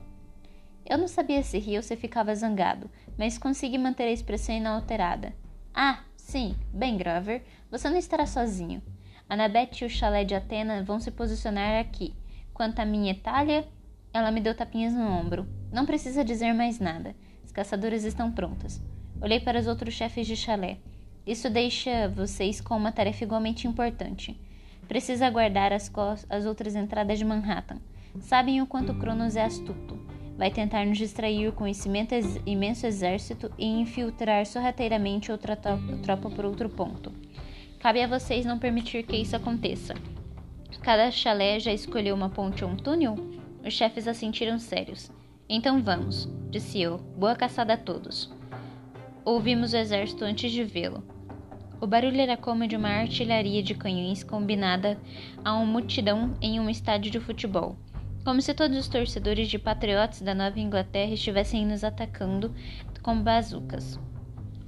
Eu 0.86 0.96
não 0.96 1.06
sabia 1.06 1.42
se 1.42 1.58
ria 1.58 1.78
ou 1.78 1.82
se 1.82 1.94
ficava 1.94 2.34
zangado, 2.34 2.90
mas 3.18 3.36
consegui 3.36 3.76
manter 3.76 4.04
a 4.04 4.10
expressão 4.10 4.54
inalterada. 4.54 5.34
Ah, 5.74 6.02
sim, 6.16 6.56
bem, 6.72 6.96
Grover, 6.96 7.42
você 7.70 7.90
não 7.90 7.98
estará 7.98 8.24
sozinho. 8.24 8.82
Annabeth 9.28 9.82
e 9.82 9.84
o 9.84 9.90
chalé 9.90 10.24
de 10.24 10.34
Atena 10.34 10.82
vão 10.82 10.98
se 10.98 11.10
posicionar 11.10 11.78
aqui. 11.78 12.14
Quanto 12.54 12.80
à 12.80 12.86
minha 12.86 13.12
Itália, 13.12 13.68
ela 14.14 14.30
me 14.30 14.40
deu 14.40 14.54
tapinhas 14.54 14.94
no 14.94 15.06
ombro. 15.06 15.46
Não 15.70 15.84
precisa 15.84 16.24
dizer 16.24 16.54
mais 16.54 16.80
nada. 16.80 17.14
As 17.44 17.52
caçadoras 17.52 18.04
estão 18.04 18.32
prontas. 18.32 18.80
Olhei 19.20 19.40
para 19.40 19.60
os 19.60 19.66
outros 19.66 19.92
chefes 19.92 20.26
de 20.26 20.36
chalé. 20.36 20.78
Isso 21.26 21.48
deixa 21.48 22.08
vocês 22.08 22.61
com 22.61 22.76
uma 22.76 22.90
tarefa 22.90 23.24
igualmente 23.24 23.66
importante. 23.68 24.38
Precisa 24.88 25.26
aguardar 25.26 25.72
as, 25.72 25.90
as 26.28 26.44
outras 26.44 26.74
entradas 26.74 27.18
de 27.18 27.24
Manhattan. 27.24 27.78
Sabem 28.20 28.61
o 28.61 28.66
quanto 28.66 28.94
Cronos 28.94 29.37
é 29.37 29.44
astuto. 29.44 29.98
Vai 30.37 30.50
tentar 30.50 30.85
nos 30.85 30.98
distrair 30.98 31.52
com 31.52 31.66
esse 31.66 31.88
imenso 32.44 32.87
exército 32.87 33.50
e 33.56 33.66
infiltrar 33.66 34.44
sorrateiramente 34.44 35.30
outra 35.30 35.56
tropa 35.56 36.30
por 36.30 36.44
outro 36.44 36.68
ponto. 36.68 37.12
Cabe 37.78 38.02
a 38.02 38.06
vocês 38.06 38.44
não 38.44 38.58
permitir 38.58 39.04
que 39.04 39.16
isso 39.16 39.37
aconteça. 39.37 39.94
Cada 40.82 41.11
chalé 41.11 41.61
já 41.61 41.72
escolheu 41.72 42.14
uma 42.14 42.28
ponte 42.28 42.64
ou 42.64 42.70
um 42.70 42.76
túnel? 42.76 43.14
Os 43.64 43.72
chefes 43.72 44.08
assentiram 44.08 44.58
sérios. 44.58 45.11
Então 45.48 45.82
vamos, 45.82 46.28
disse 46.50 46.80
eu. 46.80 46.98
Boa 46.98 47.37
caçada 47.37 47.74
a 47.74 47.76
todos. 47.76 48.41
Ouvimos 49.24 49.72
o 49.72 49.76
exército 49.76 50.24
antes 50.24 50.50
de 50.50 50.64
vê-lo. 50.64 51.00
O 51.80 51.87
barulho 51.87 52.20
era 52.20 52.37
como 52.37 52.66
de 52.66 52.74
uma 52.74 52.88
artilharia 52.88 53.62
de 53.62 53.72
canhões 53.72 54.24
combinada 54.24 54.98
a 55.44 55.54
uma 55.54 55.64
multidão 55.64 56.37
em 56.40 56.58
um 56.58 56.68
estádio 56.68 57.08
de 57.08 57.20
futebol. 57.20 57.76
Como 58.24 58.42
se 58.42 58.52
todos 58.52 58.76
os 58.76 58.88
torcedores 58.88 59.48
de 59.48 59.61
patriotas 59.61 60.22
da 60.22 60.35
Nova 60.35 60.58
Inglaterra 60.58 61.12
estivessem 61.12 61.64
nos 61.64 61.85
atacando 61.85 62.52
com 63.00 63.22
bazucas. 63.22 63.96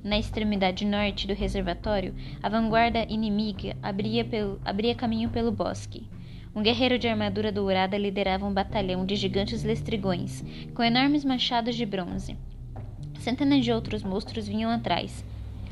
Na 0.05 0.21
extremidade 0.21 0.85
norte 0.85 1.27
do 1.27 1.35
reservatório, 1.35 2.15
a 2.41 2.49
vanguarda 2.49 3.05
inimiga 3.09 3.77
abria, 3.83 4.25
pelo, 4.25 4.61
abria 4.65 4.95
caminho 4.95 5.31
pelo 5.31 5.51
bosque. 5.51 6.09
Um 6.55 6.63
guerreiro 6.63 6.97
de 6.97 7.09
armadura 7.09 7.51
dourada 7.51 7.99
liderava 7.99 8.47
um 8.47 8.55
batalhão 8.55 9.05
de 9.05 9.17
gigantes 9.17 9.65
lestrigões, 9.65 10.45
com 10.75 10.83
enormes 10.85 11.25
machados 11.25 11.75
de 11.75 11.85
bronze. 11.85 12.37
Centenas 13.25 13.65
de 13.65 13.73
outros 13.73 14.03
monstros 14.03 14.47
vinham 14.47 14.71
atrás. 14.71 15.25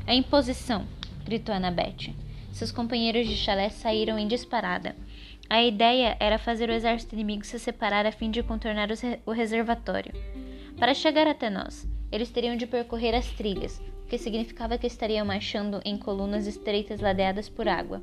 A 0.07 0.15
imposição! 0.15 0.87
gritou 1.23 1.53
Annabeth. 1.53 2.11
Seus 2.51 2.71
companheiros 2.71 3.27
de 3.27 3.35
chalé 3.35 3.69
saíram 3.69 4.17
em 4.17 4.27
disparada. 4.27 4.95
A 5.47 5.61
ideia 5.61 6.17
era 6.19 6.39
fazer 6.39 6.67
o 6.67 6.73
exército 6.73 7.13
inimigo 7.13 7.45
se 7.45 7.59
separar 7.59 8.07
a 8.07 8.11
fim 8.11 8.31
de 8.31 8.41
contornar 8.41 8.89
o 9.23 9.31
reservatório. 9.31 10.11
Para 10.79 10.95
chegar 10.95 11.27
até 11.27 11.47
nós, 11.47 11.87
eles 12.11 12.31
teriam 12.31 12.57
de 12.57 12.65
percorrer 12.65 13.13
as 13.13 13.27
trilhas, 13.33 13.79
o 14.03 14.07
que 14.07 14.17
significava 14.17 14.79
que 14.79 14.87
estariam 14.87 15.23
marchando 15.23 15.79
em 15.85 15.95
colunas 15.95 16.47
estreitas 16.47 17.01
ladeadas 17.01 17.49
por 17.49 17.67
água. 17.67 18.01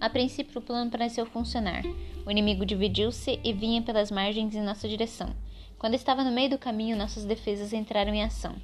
A 0.00 0.10
princípio, 0.10 0.58
o 0.58 0.64
plano 0.64 0.90
pareceu 0.90 1.24
funcionar. 1.24 1.84
O 2.26 2.30
inimigo 2.32 2.66
dividiu-se 2.66 3.38
e 3.44 3.52
vinha 3.52 3.80
pelas 3.80 4.10
margens 4.10 4.56
em 4.56 4.60
nossa 4.60 4.88
direção. 4.88 5.36
Quando 5.78 5.94
estava 5.94 6.24
no 6.24 6.32
meio 6.32 6.50
do 6.50 6.58
caminho, 6.58 6.96
nossas 6.96 7.24
defesas 7.24 7.72
entraram 7.72 8.12
em 8.12 8.24
ação. 8.24 8.56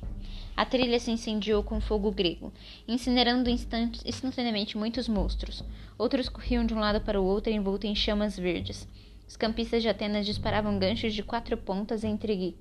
A 0.56 0.64
trilha 0.64 1.00
se 1.00 1.10
incendiou 1.10 1.64
com 1.64 1.80
fogo 1.80 2.12
grego, 2.12 2.52
incinerando 2.86 3.50
instantaneamente 3.50 4.78
muitos 4.78 5.08
monstros. 5.08 5.64
Outros 5.98 6.28
corriam 6.28 6.64
de 6.64 6.72
um 6.72 6.78
lado 6.78 7.00
para 7.00 7.20
o 7.20 7.24
outro 7.24 7.52
envoltos 7.52 7.90
em 7.90 7.94
chamas 7.94 8.38
verdes. 8.38 8.86
Os 9.26 9.36
campistas 9.36 9.82
de 9.82 9.88
Atenas 9.88 10.24
disparavam 10.24 10.78
ganchos 10.78 11.12
de 11.12 11.24
quatro 11.24 11.56
pontas 11.56 12.04
entre 12.04 12.56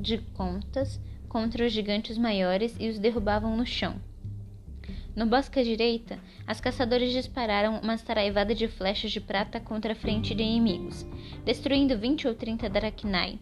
de 0.00 0.18
contas 0.34 1.00
contra 1.28 1.66
os 1.66 1.72
gigantes 1.72 2.16
maiores 2.16 2.76
e 2.78 2.88
os 2.88 2.98
derrubavam 3.00 3.56
no 3.56 3.66
chão. 3.66 3.96
No 5.16 5.26
bosque 5.26 5.58
à 5.58 5.62
direita, 5.62 6.18
as 6.46 6.60
caçadoras 6.60 7.12
dispararam 7.12 7.80
uma 7.80 7.96
saraivada 7.98 8.54
de 8.54 8.68
flechas 8.68 9.10
de 9.10 9.20
prata 9.20 9.58
contra 9.58 9.92
a 9.92 9.96
frente 9.96 10.34
de 10.34 10.42
inimigos, 10.42 11.04
destruindo 11.44 11.98
vinte 11.98 12.28
ou 12.28 12.34
trinta 12.34 12.68
Daraknai 12.68 13.38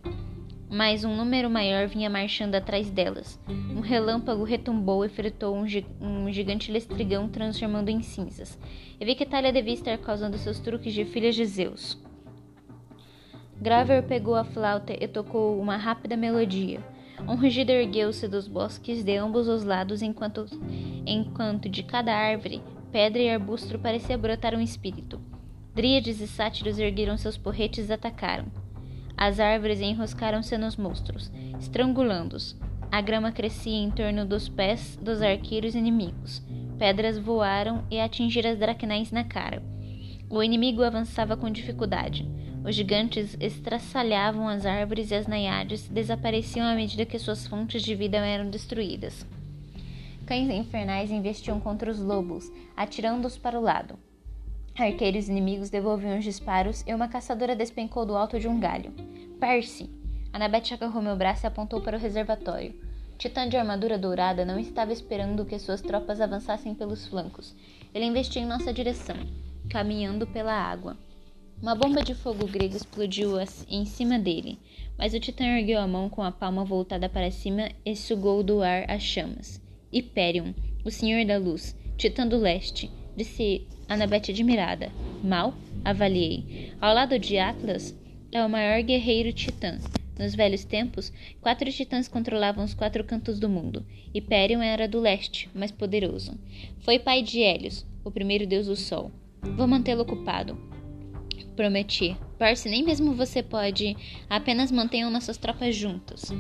mas 0.72 1.04
um 1.04 1.14
número 1.14 1.50
maior 1.50 1.87
vinha 1.87 2.08
marchando 2.08 2.54
atrás 2.54 2.90
delas. 2.90 3.38
Um 3.46 3.80
relâmpago 3.80 4.42
retumbou 4.42 5.04
e 5.04 5.08
fritou 5.11 5.54
um, 5.54 5.68
gi 5.68 5.85
um 6.00 6.32
gigante 6.32 6.72
lestrigão, 6.72 7.28
transformando 7.28 7.90
em 7.90 8.00
cinzas. 8.00 8.58
E 8.98 9.04
vi 9.04 9.14
que 9.14 9.26
Talia 9.26 9.52
devia 9.52 9.74
estar 9.74 9.98
causando 9.98 10.38
seus 10.38 10.58
truques 10.61 10.94
de 10.94 11.04
filha 11.04 11.30
de 11.30 11.44
Zeus. 11.44 11.98
Graver 13.61 14.02
pegou 14.04 14.35
a 14.35 14.44
flauta 14.44 14.96
e 14.98 15.06
tocou 15.06 15.61
uma 15.61 15.76
rápida 15.76 16.16
melodia. 16.16 16.80
Um 17.28 17.35
rugido 17.35 17.70
ergueu-se 17.70 18.26
dos 18.26 18.48
bosques 18.48 19.04
de 19.04 19.14
ambos 19.18 19.48
os 19.48 19.64
lados, 19.64 20.00
enquanto, 20.00 20.46
enquanto 21.04 21.68
de 21.68 21.82
cada 21.82 22.14
árvore, 22.14 22.62
pedra 22.90 23.20
e 23.20 23.28
arbusto 23.28 23.78
parecia 23.78 24.16
brotar 24.16 24.54
um 24.54 24.61
espírito. 24.61 25.20
Dríades 25.74 26.18
e 26.22 26.26
sátiros 26.26 26.78
ergueram 26.78 27.18
seus 27.18 27.37
porretes 27.37 27.90
e 27.90 27.92
atacaram. 27.92 28.62
As 29.16 29.38
árvores 29.38 29.81
enroscaram-se 29.81 30.57
nos 30.59 30.77
monstros, 30.77 31.31
estrangulando-os. 31.59 32.57
A 32.90 33.01
grama 33.01 33.33
crescia 33.33 33.79
em 33.79 33.90
torno 33.90 34.27
dos 34.27 34.48
pés 34.48 34.98
dos 35.01 35.22
arqueiros 35.22 35.75
inimigos. 35.75 36.42
Pedras 36.79 37.18
voaram 37.18 37.85
e 37.90 38.01
atingiram 38.01 38.51
as 38.51 38.59
dracnais 38.59 39.11
na 39.11 39.25
cara. 39.25 39.62
O 40.29 40.42
inimigo 40.42 40.83
avançava 40.83 41.37
com 41.37 41.51
dificuldade. 41.51 42.29
Os 42.64 42.75
gigantes 42.75 43.37
estraçalhavam 43.40 44.48
as 44.48 44.64
árvores 44.64 45.11
e 45.11 45.14
as 45.14 45.27
naiades 45.27 45.88
desapareciam 45.88 46.66
à 46.66 46.75
medida 46.75 47.05
que 47.05 47.18
suas 47.18 47.46
fontes 47.46 47.83
de 47.83 47.94
vida 47.94 48.18
eram 48.18 48.48
destruídas. 48.48 49.27
Cães 50.27 50.48
infernais 50.48 51.11
investiam 51.11 51.59
contra 51.59 51.90
os 51.90 51.98
lobos, 51.98 52.51
atirando-os 52.77 53.37
para 53.37 53.59
o 53.59 53.62
lado. 53.62 53.98
Arqueiros 54.74 55.28
inimigos 55.28 55.68
devolviam 55.68 56.18
os 56.18 56.24
disparos 56.24 56.82
e 56.87 56.94
uma 56.94 57.06
caçadora 57.06 57.54
despencou 57.54 58.06
do 58.06 58.16
alto 58.16 58.40
de 58.40 58.48
um 58.48 58.58
galho. 58.58 58.92
Percy! 59.38 59.90
Annabeth 60.32 60.72
agarrou 60.72 61.02
meu 61.02 61.14
braço 61.14 61.44
e 61.44 61.46
apontou 61.46 61.80
para 61.82 61.96
o 61.96 62.00
reservatório. 62.00 62.74
Titã 63.18 63.46
de 63.46 63.56
armadura 63.56 63.98
dourada 63.98 64.44
não 64.46 64.58
estava 64.58 64.92
esperando 64.92 65.44
que 65.44 65.58
suas 65.58 65.82
tropas 65.82 66.20
avançassem 66.20 66.74
pelos 66.74 67.06
flancos. 67.06 67.54
Ele 67.94 68.06
investiu 68.06 68.40
em 68.40 68.46
nossa 68.46 68.72
direção, 68.72 69.16
caminhando 69.68 70.26
pela 70.26 70.54
água. 70.54 70.96
Uma 71.61 71.74
bomba 71.74 72.02
de 72.02 72.14
fogo 72.14 72.46
grego 72.48 72.74
explodiu 72.74 73.35
em 73.68 73.85
cima 73.85 74.18
dele, 74.18 74.58
mas 74.98 75.14
o 75.14 75.20
titã 75.20 75.44
ergueu 75.44 75.80
a 75.80 75.87
mão 75.87 76.08
com 76.08 76.22
a 76.22 76.32
palma 76.32 76.64
voltada 76.64 77.08
para 77.08 77.30
cima 77.30 77.68
e 77.85 77.94
sugou 77.94 78.42
do 78.42 78.62
ar 78.62 78.90
as 78.90 79.02
chamas. 79.02 79.61
Hyperion, 79.92 80.54
o 80.85 80.90
Senhor 80.90 81.24
da 81.24 81.38
Luz, 81.38 81.76
titã 81.96 82.26
do 82.26 82.38
leste, 82.38 82.90
disse 83.16 83.68
Annabeth 83.92 84.31
admirada. 84.31 84.90
Mal? 85.22 85.55
Avaliei. 85.85 86.72
Ao 86.81 86.94
lado 86.94 87.18
de 87.18 87.37
Atlas, 87.37 87.94
é 88.33 88.42
o 88.42 88.48
maior 88.48 88.83
guerreiro 88.83 89.35
titã. 89.35 89.78
Nos 90.18 90.35
velhos 90.35 90.64
tempos, 90.64 91.12
quatro 91.42 91.70
titãs 91.70 92.09
controlavam 92.09 92.64
os 92.64 92.72
quatro 92.72 93.05
cantos 93.05 93.38
do 93.38 93.50
mundo. 93.50 93.85
Hyperion 94.14 94.62
era 94.62 94.88
do 94.88 94.98
leste, 94.98 95.50
mais 95.55 95.70
poderoso. 95.70 96.38
Foi 96.81 96.98
pai 96.98 97.22
de 97.22 97.42
Hélios, 97.42 97.85
o 98.02 98.11
primeiro 98.11 98.46
deus 98.46 98.66
do 98.66 98.76
sol. 98.76 99.11
Vou 99.42 99.66
mantê-lo 99.66 100.02
ocupado. 100.02 100.57
Prometi. 101.55 102.16
Percy, 102.38 102.70
nem 102.70 102.83
mesmo 102.83 103.12
você 103.12 103.42
pode. 103.42 103.94
Apenas 104.31 104.72
mantenham 104.72 105.11
nossas 105.11 105.37
tropas 105.37 105.76
juntas. 105.76 106.33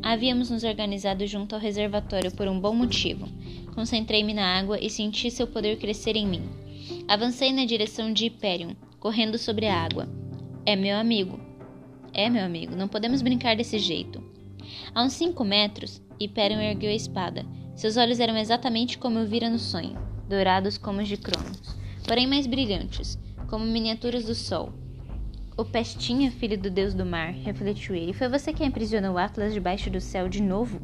Havíamos 0.00 0.50
nos 0.50 0.62
organizado 0.62 1.26
junto 1.26 1.56
ao 1.56 1.60
reservatório 1.60 2.30
por 2.30 2.46
um 2.46 2.60
bom 2.60 2.72
motivo. 2.72 3.28
Concentrei-me 3.74 4.32
na 4.32 4.56
água 4.56 4.78
e 4.80 4.88
senti 4.88 5.32
seu 5.32 5.48
poder 5.48 5.78
crescer 5.78 6.14
em 6.14 6.26
mim. 6.26 6.61
Avancei 7.08 7.52
na 7.52 7.64
direção 7.64 8.12
de 8.12 8.26
Hyperion, 8.26 8.74
correndo 8.98 9.38
sobre 9.38 9.66
a 9.66 9.82
água. 9.82 10.08
É 10.64 10.76
meu 10.76 10.96
amigo. 10.96 11.40
É 12.12 12.28
meu 12.28 12.44
amigo, 12.44 12.76
não 12.76 12.88
podemos 12.88 13.22
brincar 13.22 13.56
desse 13.56 13.78
jeito. 13.78 14.22
A 14.94 15.02
uns 15.02 15.14
cinco 15.14 15.44
metros, 15.44 16.02
Hyperion 16.20 16.60
ergueu 16.60 16.90
a 16.90 16.94
espada. 16.94 17.44
Seus 17.74 17.96
olhos 17.96 18.20
eram 18.20 18.36
exatamente 18.36 18.98
como 18.98 19.18
eu 19.18 19.26
vira 19.26 19.48
no 19.48 19.58
sonho, 19.58 19.98
dourados 20.28 20.76
como 20.76 21.00
os 21.00 21.08
de 21.08 21.16
Cronos, 21.16 21.76
porém 22.06 22.26
mais 22.26 22.46
brilhantes, 22.46 23.18
como 23.48 23.64
miniaturas 23.64 24.24
do 24.24 24.34
sol. 24.34 24.72
O 25.54 25.66
Pestinha, 25.66 26.30
filho 26.30 26.56
do 26.56 26.70
deus 26.70 26.94
do 26.94 27.04
mar, 27.04 27.30
refletiu 27.30 27.94
ele. 27.94 28.14
Foi 28.14 28.26
você 28.26 28.54
quem 28.54 28.68
aprisionou 28.68 29.18
Atlas 29.18 29.52
debaixo 29.52 29.90
do 29.90 30.00
céu 30.00 30.26
de 30.26 30.40
novo? 30.40 30.80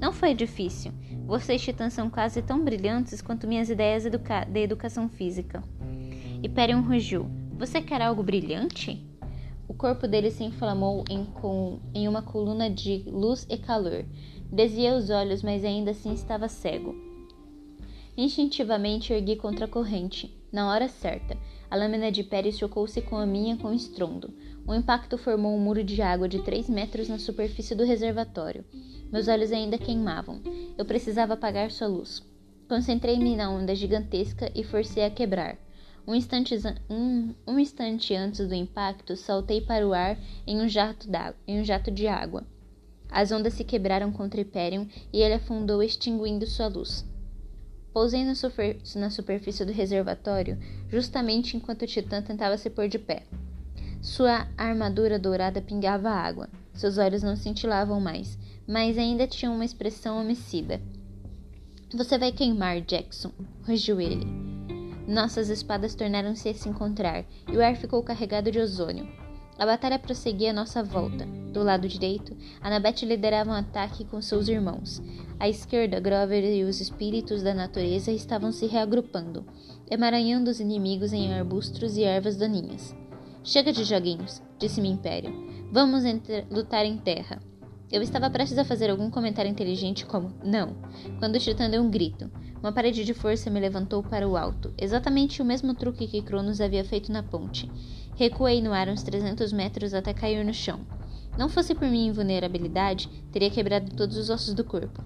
Não 0.00 0.12
foi 0.12 0.32
difícil. 0.32 0.92
Vocês 1.26 1.60
titãs 1.60 1.92
são 1.92 2.08
quase 2.08 2.40
tão 2.40 2.64
brilhantes 2.64 3.20
quanto 3.20 3.48
minhas 3.48 3.68
ideias 3.68 4.06
educa 4.06 4.44
de 4.44 4.60
educação 4.60 5.08
física. 5.08 5.62
Hyperion 6.40 6.82
rugiu. 6.82 7.28
Você 7.58 7.80
quer 7.80 8.00
algo 8.00 8.22
brilhante? 8.22 9.04
O 9.66 9.74
corpo 9.74 10.06
dele 10.06 10.30
se 10.30 10.44
inflamou 10.44 11.04
em, 11.10 11.24
com, 11.24 11.80
em 11.92 12.06
uma 12.06 12.22
coluna 12.22 12.70
de 12.70 13.02
luz 13.06 13.44
e 13.50 13.56
calor. 13.56 14.04
Desviei 14.52 14.92
os 14.92 15.10
olhos, 15.10 15.42
mas 15.42 15.64
ainda 15.64 15.90
assim 15.90 16.12
estava 16.12 16.46
cego. 16.46 16.94
Instintivamente 18.16 19.12
ergui 19.12 19.34
contra 19.34 19.64
a 19.64 19.68
corrente, 19.68 20.36
na 20.52 20.70
hora 20.70 20.86
certa. 20.86 21.36
A 21.72 21.74
lâmina 21.74 22.12
de 22.12 22.22
Pérez 22.22 22.58
chocou-se 22.58 23.00
com 23.00 23.16
a 23.16 23.24
minha 23.24 23.56
com 23.56 23.72
estrondo. 23.72 24.34
O 24.66 24.74
impacto 24.74 25.16
formou 25.16 25.56
um 25.56 25.58
muro 25.58 25.82
de 25.82 26.02
água 26.02 26.28
de 26.28 26.42
três 26.42 26.68
metros 26.68 27.08
na 27.08 27.18
superfície 27.18 27.74
do 27.74 27.82
reservatório. 27.82 28.62
Meus 29.10 29.26
olhos 29.26 29.50
ainda 29.50 29.78
queimavam. 29.78 30.42
Eu 30.76 30.84
precisava 30.84 31.32
apagar 31.32 31.70
sua 31.70 31.88
luz. 31.88 32.22
Concentrei-me 32.68 33.34
na 33.34 33.50
onda 33.50 33.74
gigantesca 33.74 34.52
e 34.54 34.62
forcei 34.62 35.02
a 35.02 35.10
quebrar. 35.10 35.56
Um 36.06 36.14
instante, 36.14 36.54
um, 36.90 37.34
um 37.46 37.58
instante 37.58 38.14
antes 38.14 38.46
do 38.46 38.54
impacto, 38.54 39.16
saltei 39.16 39.62
para 39.62 39.88
o 39.88 39.94
ar 39.94 40.18
em 40.46 40.60
um, 40.60 40.68
jato 40.68 41.08
em 41.48 41.58
um 41.58 41.64
jato 41.64 41.90
de 41.90 42.06
água. 42.06 42.46
As 43.08 43.32
ondas 43.32 43.54
se 43.54 43.64
quebraram 43.64 44.12
contra 44.12 44.42
Hyperion 44.42 44.84
e 45.10 45.22
ele 45.22 45.32
afundou, 45.32 45.82
extinguindo 45.82 46.46
sua 46.46 46.68
luz. 46.68 47.10
Pousei 47.92 48.24
na, 48.24 48.34
super, 48.34 48.78
na 48.96 49.10
superfície 49.10 49.64
do 49.64 49.72
reservatório 49.72 50.58
justamente 50.88 51.56
enquanto 51.56 51.82
o 51.82 51.86
titã 51.86 52.22
tentava 52.22 52.56
se 52.56 52.70
pôr 52.70 52.88
de 52.88 52.98
pé. 52.98 53.24
Sua 54.00 54.48
armadura 54.56 55.18
dourada 55.18 55.60
pingava 55.60 56.10
água. 56.10 56.48
Seus 56.74 56.98
olhos 56.98 57.22
não 57.22 57.36
cintilavam 57.36 58.00
mais, 58.00 58.38
mas 58.66 58.96
ainda 58.96 59.26
tinham 59.26 59.54
uma 59.54 59.64
expressão 59.64 60.18
homicida. 60.18 60.80
Você 61.94 62.16
vai 62.16 62.32
queimar, 62.32 62.80
Jackson, 62.80 63.30
rugiu 63.66 64.00
ele. 64.00 64.26
Nossas 65.06 65.50
espadas 65.50 65.94
tornaram-se 65.94 66.48
a 66.48 66.54
se 66.54 66.68
encontrar 66.68 67.24
e 67.46 67.56
o 67.56 67.62
ar 67.62 67.76
ficou 67.76 68.02
carregado 68.02 68.50
de 68.50 68.58
ozônio. 68.58 69.21
A 69.62 69.66
batalha 69.66 69.96
prosseguia 69.96 70.50
à 70.50 70.52
nossa 70.52 70.82
volta. 70.82 71.24
Do 71.52 71.62
lado 71.62 71.86
direito, 71.86 72.36
Annabeth 72.60 73.06
liderava 73.06 73.50
um 73.50 73.54
ataque 73.54 74.04
com 74.04 74.20
seus 74.20 74.48
irmãos. 74.48 75.00
À 75.38 75.48
esquerda, 75.48 76.00
Grover 76.00 76.42
e 76.42 76.64
os 76.64 76.80
espíritos 76.80 77.44
da 77.44 77.54
natureza 77.54 78.10
estavam 78.10 78.50
se 78.50 78.66
reagrupando, 78.66 79.46
emaranhando 79.88 80.50
os 80.50 80.58
inimigos 80.58 81.12
em 81.12 81.32
arbustos 81.32 81.96
e 81.96 82.02
ervas 82.02 82.36
daninhas. 82.36 82.92
Chega 83.44 83.72
de 83.72 83.84
joguinhos, 83.84 84.42
disse-me 84.58 84.88
Império. 84.88 85.32
Vamos 85.70 86.02
lutar 86.50 86.84
em 86.84 86.96
terra. 86.96 87.40
Eu 87.92 88.02
estava 88.02 88.28
prestes 88.30 88.58
a 88.58 88.64
fazer 88.64 88.90
algum 88.90 89.10
comentário 89.10 89.50
inteligente 89.50 90.04
como 90.04 90.32
não, 90.42 90.74
quando 91.20 91.38
titã 91.38 91.70
deu 91.70 91.82
um 91.82 91.90
grito. 91.90 92.28
Uma 92.60 92.72
parede 92.72 93.04
de 93.04 93.12
força 93.12 93.50
me 93.50 93.60
levantou 93.60 94.02
para 94.02 94.26
o 94.26 94.36
alto, 94.36 94.72
exatamente 94.78 95.42
o 95.42 95.44
mesmo 95.44 95.74
truque 95.74 96.08
que 96.08 96.22
Cronos 96.22 96.60
havia 96.60 96.84
feito 96.84 97.12
na 97.12 97.22
ponte. 97.22 97.70
Recuei 98.14 98.60
no 98.60 98.72
ar 98.72 98.88
uns 98.88 99.02
300 99.02 99.52
metros 99.52 99.94
até 99.94 100.12
cair 100.12 100.44
no 100.44 100.52
chão. 100.52 100.80
Não 101.38 101.48
fosse 101.48 101.74
por 101.74 101.88
minha 101.88 102.10
invulnerabilidade, 102.10 103.08
teria 103.32 103.50
quebrado 103.50 103.96
todos 103.96 104.16
os 104.18 104.28
ossos 104.28 104.52
do 104.52 104.62
corpo. 104.62 105.02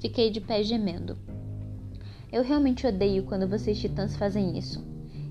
Fiquei 0.00 0.30
de 0.30 0.40
pé 0.40 0.62
gemendo. 0.62 1.16
Eu 2.32 2.42
realmente 2.42 2.86
odeio 2.86 3.24
quando 3.24 3.48
vocês 3.48 3.78
titãs 3.78 4.16
fazem 4.16 4.58
isso. 4.58 4.84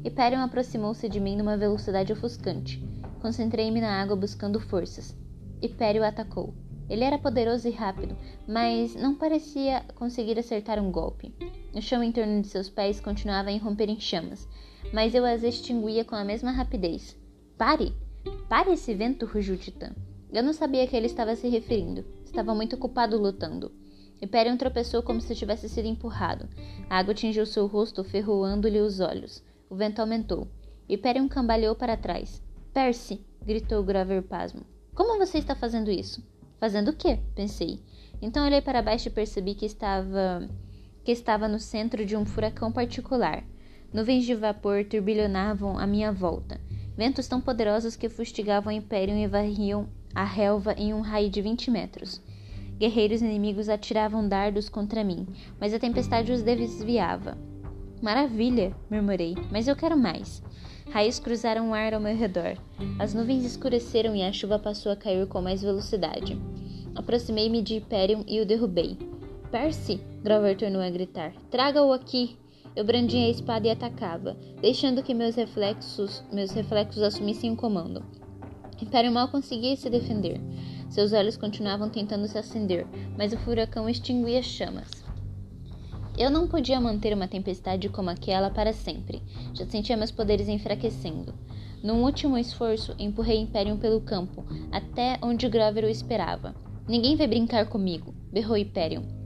Hyperion 0.06 0.42
aproximou-se 0.42 1.10
de 1.10 1.20
mim 1.20 1.36
numa 1.36 1.58
velocidade 1.58 2.14
ofuscante. 2.14 2.82
Concentrei-me 3.22 3.82
na 3.82 4.02
água 4.02 4.16
buscando 4.16 4.60
forças. 4.60 5.14
Hyperion 5.62 6.04
atacou. 6.04 6.54
Ele 6.90 7.04
era 7.04 7.20
poderoso 7.20 7.68
e 7.68 7.72
rápido, 7.72 8.18
mas 8.48 8.96
não 8.96 9.14
parecia 9.14 9.84
conseguir 9.96 10.40
acertar 10.40 10.80
um 10.80 10.90
golpe. 10.90 11.34
O 11.74 11.82
chão 11.82 12.02
em 12.02 12.12
torno 12.12 12.42
de 12.42 12.48
seus 12.48 12.70
pés 12.70 13.00
continuava 13.00 13.50
a 13.50 13.52
irromper 13.52 13.90
em 13.90 14.00
chamas, 14.00 14.48
mas 14.94 15.14
eu 15.14 15.26
as 15.26 15.44
extinguia 15.44 16.04
com 16.04 16.16
a 16.16 16.24
mesma 16.24 16.52
rapidez. 16.52 17.18
Pare! 17.58 17.94
Pare 18.48 18.72
esse 18.72 18.94
vento! 18.94 19.26
rugiu 19.26 19.58
Titã. 19.58 19.92
Eu 20.32 20.44
não 20.44 20.54
sabia 20.54 20.84
a 20.84 20.88
que 20.88 20.96
ele 20.96 21.08
estava 21.08 21.36
se 21.36 21.48
referindo. 21.48 22.06
Estava 22.24 22.54
muito 22.54 22.76
ocupado 22.76 23.20
lutando. 23.20 23.72
Hyperion 24.22 24.58
tropeçou 24.58 25.02
como 25.02 25.22
se 25.22 25.36
tivesse 25.36 25.70
sido 25.70 25.88
empurrado. 25.88 26.48
A 26.90 26.98
água 27.00 27.14
atingiu 27.14 27.46
seu 27.46 27.68
rosto, 27.68 28.04
ferroando-lhe 28.04 28.80
os 28.80 29.00
olhos. 29.00 29.44
O 29.70 29.76
vento 29.76 30.00
aumentou. 30.00 30.48
Hyperion 30.90 31.28
cambaleou 31.28 31.76
para 31.76 31.98
trás. 31.98 32.42
Percy! 32.74 33.26
gritou 33.42 33.84
Grover 33.84 34.22
pasmo. 34.24 34.66
Como 34.94 35.18
você 35.18 35.38
está 35.38 35.56
fazendo 35.56 35.90
isso? 35.90 36.22
Fazendo 36.60 36.90
o 36.90 36.96
quê? 36.96 37.20
pensei. 37.34 37.80
Então 38.22 38.46
olhei 38.46 38.62
para 38.62 38.82
baixo 38.82 39.08
e 39.08 39.12
percebi 39.12 39.56
que 39.56 39.66
estava 39.66 40.48
que 41.04 41.12
estava 41.12 41.48
no 41.48 41.60
centro 41.60 42.06
de 42.06 42.18
um 42.18 42.26
furacão 42.26 42.72
particular. 42.72 43.44
Nuvens 43.92 44.24
de 44.24 44.36
vapor 44.36 44.86
turbilhonavam 44.86 45.78
à 45.78 45.88
minha 45.88 46.12
volta. 46.12 46.62
Ventos 46.96 47.28
tão 47.28 47.42
poderosos 47.42 47.96
que 47.96 48.08
fustigavam 48.08 48.72
o 48.72 48.76
Império 48.76 49.16
e 49.18 49.26
varriam 49.26 49.88
a 50.14 50.24
relva 50.24 50.74
em 50.74 50.94
um 50.94 51.02
raio 51.02 51.30
de 51.30 51.42
20 51.42 51.72
metros. 51.72 52.22
Guerreiros 52.78 53.22
inimigos 53.22 53.68
atiravam 53.68 54.28
dardos 54.28 54.70
contra 54.70 55.04
mim, 55.04 55.28
mas 55.60 55.74
a 55.74 55.80
tempestade 55.80 56.32
os 56.32 56.44
desviava. 56.44 57.36
Maravilha, 58.02 58.76
murmurei, 58.92 59.36
mas 59.52 59.68
eu 59.68 59.76
quero 59.76 59.98
mais. 59.98 60.42
Raios 60.92 61.20
cruzaram 61.20 61.70
o 61.72 61.74
ar 61.74 61.94
ao 61.94 62.00
meu 62.00 62.16
redor. 62.16 62.58
As 63.00 63.14
nuvens 63.14 63.44
escureceram 63.44 64.16
e 64.16 64.22
a 64.22 64.32
chuva 64.32 64.60
passou 64.60 64.92
a 64.92 64.96
cair 64.96 65.28
com 65.28 65.42
mais 65.42 65.62
velocidade. 65.62 66.40
Aproximei-me 66.96 67.62
de 67.62 67.76
Hyperion 67.76 68.24
e 68.28 68.40
o 68.40 68.46
derrubei. 68.46 68.98
Percy! 69.52 70.00
Grover 70.24 70.56
tornou 70.58 70.82
a 70.82 70.90
gritar. 70.90 71.34
Traga-o 71.50 71.92
aqui! 71.92 72.38
Eu 72.76 72.86
brandia 72.86 73.26
a 73.26 73.30
espada 73.30 73.68
e 73.68 73.72
atacava, 73.72 74.38
deixando 74.62 75.04
que 75.04 75.14
meus 75.14 75.36
reflexos, 75.36 76.24
meus 76.32 76.52
reflexos 76.52 77.02
assumissem 77.02 77.52
o 77.52 77.56
comando. 77.56 78.04
Hyperion 78.80 79.12
mal 79.12 79.28
conseguia 79.28 79.76
se 79.76 79.90
defender. 79.90 80.40
Seus 80.90 81.12
olhos 81.12 81.36
continuavam 81.36 81.90
tentando 81.90 82.28
se 82.28 82.38
acender, 82.38 82.88
mas 83.18 83.34
o 83.34 83.38
furacão 83.38 83.90
extinguia 83.90 84.40
as 84.40 84.46
chamas. 84.46 84.90
Eu 86.18 86.30
não 86.30 86.48
podia 86.48 86.80
manter 86.82 87.14
uma 87.14 87.28
tempestade 87.28 87.88
como 87.90 88.10
aquela 88.10 88.50
para 88.50 88.74
sempre. 88.74 89.22
Já 89.54 89.66
sentia 89.66 89.98
meus 89.98 90.12
poderes 90.12 90.50
enfraquecendo. 90.50 91.34
Num 91.84 92.04
último 92.04 92.38
esforço, 92.38 92.94
empurrei 93.00 93.40
Imperium 93.40 93.78
pelo 93.78 94.02
campo, 94.02 94.44
até 94.72 95.18
onde 95.22 95.48
Grover 95.48 95.86
o 95.86 95.90
esperava. 95.90 96.54
Ninguém 96.88 97.16
vai 97.16 97.28
brincar 97.28 97.68
comigo, 97.68 98.14
berrou 98.32 98.58
Imperium. 98.58 99.19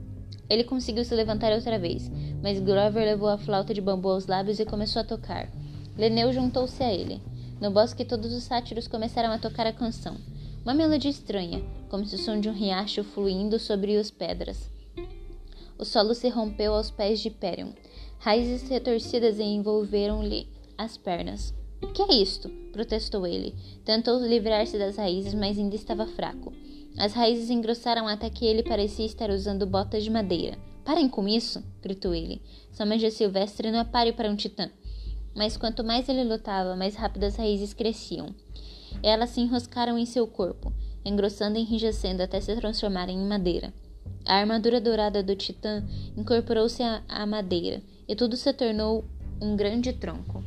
Ele 0.48 0.64
conseguiu 0.64 1.04
se 1.04 1.14
levantar 1.14 1.52
outra 1.52 1.78
vez, 1.78 2.10
mas 2.42 2.60
Grover 2.60 3.04
levou 3.04 3.28
a 3.28 3.38
flauta 3.38 3.72
de 3.72 3.80
bambu 3.80 4.10
aos 4.10 4.26
lábios 4.26 4.60
e 4.60 4.64
começou 4.64 5.00
a 5.00 5.04
tocar. 5.04 5.50
Leneu 5.96 6.32
juntou-se 6.32 6.82
a 6.82 6.92
ele. 6.92 7.22
No 7.60 7.70
bosque, 7.70 8.04
todos 8.04 8.32
os 8.32 8.44
sátiros 8.44 8.88
começaram 8.88 9.30
a 9.30 9.38
tocar 9.38 9.66
a 9.66 9.72
canção. 9.72 10.16
Uma 10.62 10.74
melodia 10.74 11.10
estranha, 11.10 11.62
como 11.88 12.04
se 12.04 12.16
o 12.16 12.18
som 12.18 12.40
de 12.40 12.48
um 12.48 12.52
riacho 12.52 13.04
fluindo 13.04 13.58
sobre 13.58 13.96
as 13.96 14.10
pedras. 14.10 14.70
O 15.78 15.84
solo 15.84 16.14
se 16.14 16.28
rompeu 16.28 16.74
aos 16.74 16.90
pés 16.90 17.20
de 17.20 17.30
Perion. 17.30 17.70
Raízes 18.18 18.68
retorcidas 18.68 19.38
envolveram-lhe 19.38 20.48
as 20.78 20.96
pernas. 20.96 21.54
O 21.82 21.88
que 21.88 22.02
é 22.02 22.14
isto? 22.14 22.48
protestou 22.72 23.26
ele. 23.26 23.54
Tentou 23.84 24.18
livrar-se 24.18 24.78
das 24.78 24.96
raízes, 24.96 25.34
mas 25.34 25.58
ainda 25.58 25.76
estava 25.76 26.06
fraco. 26.06 26.52
As 26.96 27.12
raízes 27.12 27.50
engrossaram 27.50 28.06
até 28.06 28.30
que 28.30 28.46
ele 28.46 28.62
parecia 28.62 29.04
estar 29.04 29.30
usando 29.30 29.66
botas 29.66 30.04
de 30.04 30.10
madeira. 30.10 30.56
Parem 30.84 31.08
com 31.08 31.26
isso! 31.26 31.62
gritou 31.82 32.14
ele. 32.14 32.40
Sua 32.70 32.86
magia 32.86 33.10
silvestre 33.10 33.70
não 33.70 33.80
é 33.80 33.84
páreo 33.84 34.14
para 34.14 34.30
um 34.30 34.36
titã. 34.36 34.70
Mas 35.34 35.56
quanto 35.56 35.82
mais 35.82 36.08
ele 36.08 36.22
lutava, 36.22 36.76
mais 36.76 36.94
rápido 36.94 37.24
as 37.24 37.36
raízes 37.36 37.74
cresciam. 37.74 38.34
Elas 39.02 39.30
se 39.30 39.40
enroscaram 39.40 39.98
em 39.98 40.06
seu 40.06 40.26
corpo, 40.26 40.72
engrossando 41.04 41.58
e 41.58 41.62
enrijecendo 41.62 42.22
até 42.22 42.40
se 42.40 42.54
transformarem 42.54 43.18
em 43.18 43.26
madeira. 43.26 43.72
A 44.24 44.36
armadura 44.36 44.80
dourada 44.80 45.22
do 45.22 45.34
Titã 45.34 45.84
incorporou-se 46.16 46.82
à 46.82 47.26
madeira 47.26 47.82
e 48.08 48.14
tudo 48.14 48.36
se 48.36 48.52
tornou 48.52 49.04
um 49.40 49.56
grande 49.56 49.92
tronco. 49.92 50.42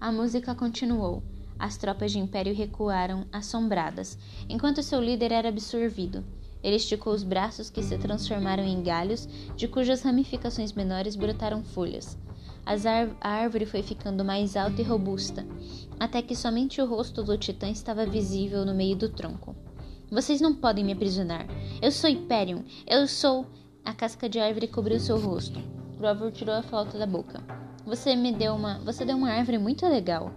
A 0.00 0.10
música 0.10 0.54
continuou. 0.54 1.22
As 1.62 1.76
tropas 1.76 2.10
de 2.10 2.18
Império 2.18 2.52
recuaram, 2.52 3.24
assombradas, 3.30 4.18
enquanto 4.48 4.82
seu 4.82 5.00
líder 5.00 5.30
era 5.30 5.48
absorvido. 5.48 6.24
Ele 6.60 6.74
esticou 6.74 7.12
os 7.12 7.22
braços 7.22 7.70
que 7.70 7.84
se 7.84 7.96
transformaram 7.98 8.64
em 8.64 8.82
galhos, 8.82 9.28
de 9.54 9.68
cujas 9.68 10.02
ramificações 10.02 10.72
menores 10.72 11.14
brotaram 11.14 11.62
folhas. 11.62 12.18
a 12.66 13.28
árvore 13.28 13.64
foi 13.64 13.80
ficando 13.80 14.24
mais 14.24 14.56
alta 14.56 14.82
e 14.82 14.84
robusta, 14.84 15.46
até 16.00 16.20
que 16.20 16.34
somente 16.34 16.82
o 16.82 16.84
rosto 16.84 17.22
do 17.22 17.38
titã 17.38 17.70
estava 17.70 18.04
visível 18.04 18.66
no 18.66 18.74
meio 18.74 18.96
do 18.96 19.08
tronco. 19.08 19.54
Vocês 20.10 20.40
não 20.40 20.52
podem 20.52 20.84
me 20.84 20.94
aprisionar. 20.94 21.46
Eu 21.80 21.92
sou 21.92 22.10
Hyperion. 22.10 22.62
Eu 22.84 23.06
sou. 23.06 23.46
A 23.84 23.94
casca 23.94 24.28
de 24.28 24.40
árvore 24.40 24.66
cobriu 24.66 24.98
seu 24.98 25.16
rosto. 25.16 25.62
Grover 25.96 26.32
tirou 26.32 26.56
a 26.56 26.62
flauta 26.62 26.98
da 26.98 27.06
boca. 27.06 27.40
Você 27.86 28.16
me 28.16 28.32
deu 28.32 28.56
uma. 28.56 28.80
Você 28.80 29.04
deu 29.04 29.16
uma 29.16 29.30
árvore 29.30 29.58
muito 29.58 29.86
legal. 29.86 30.32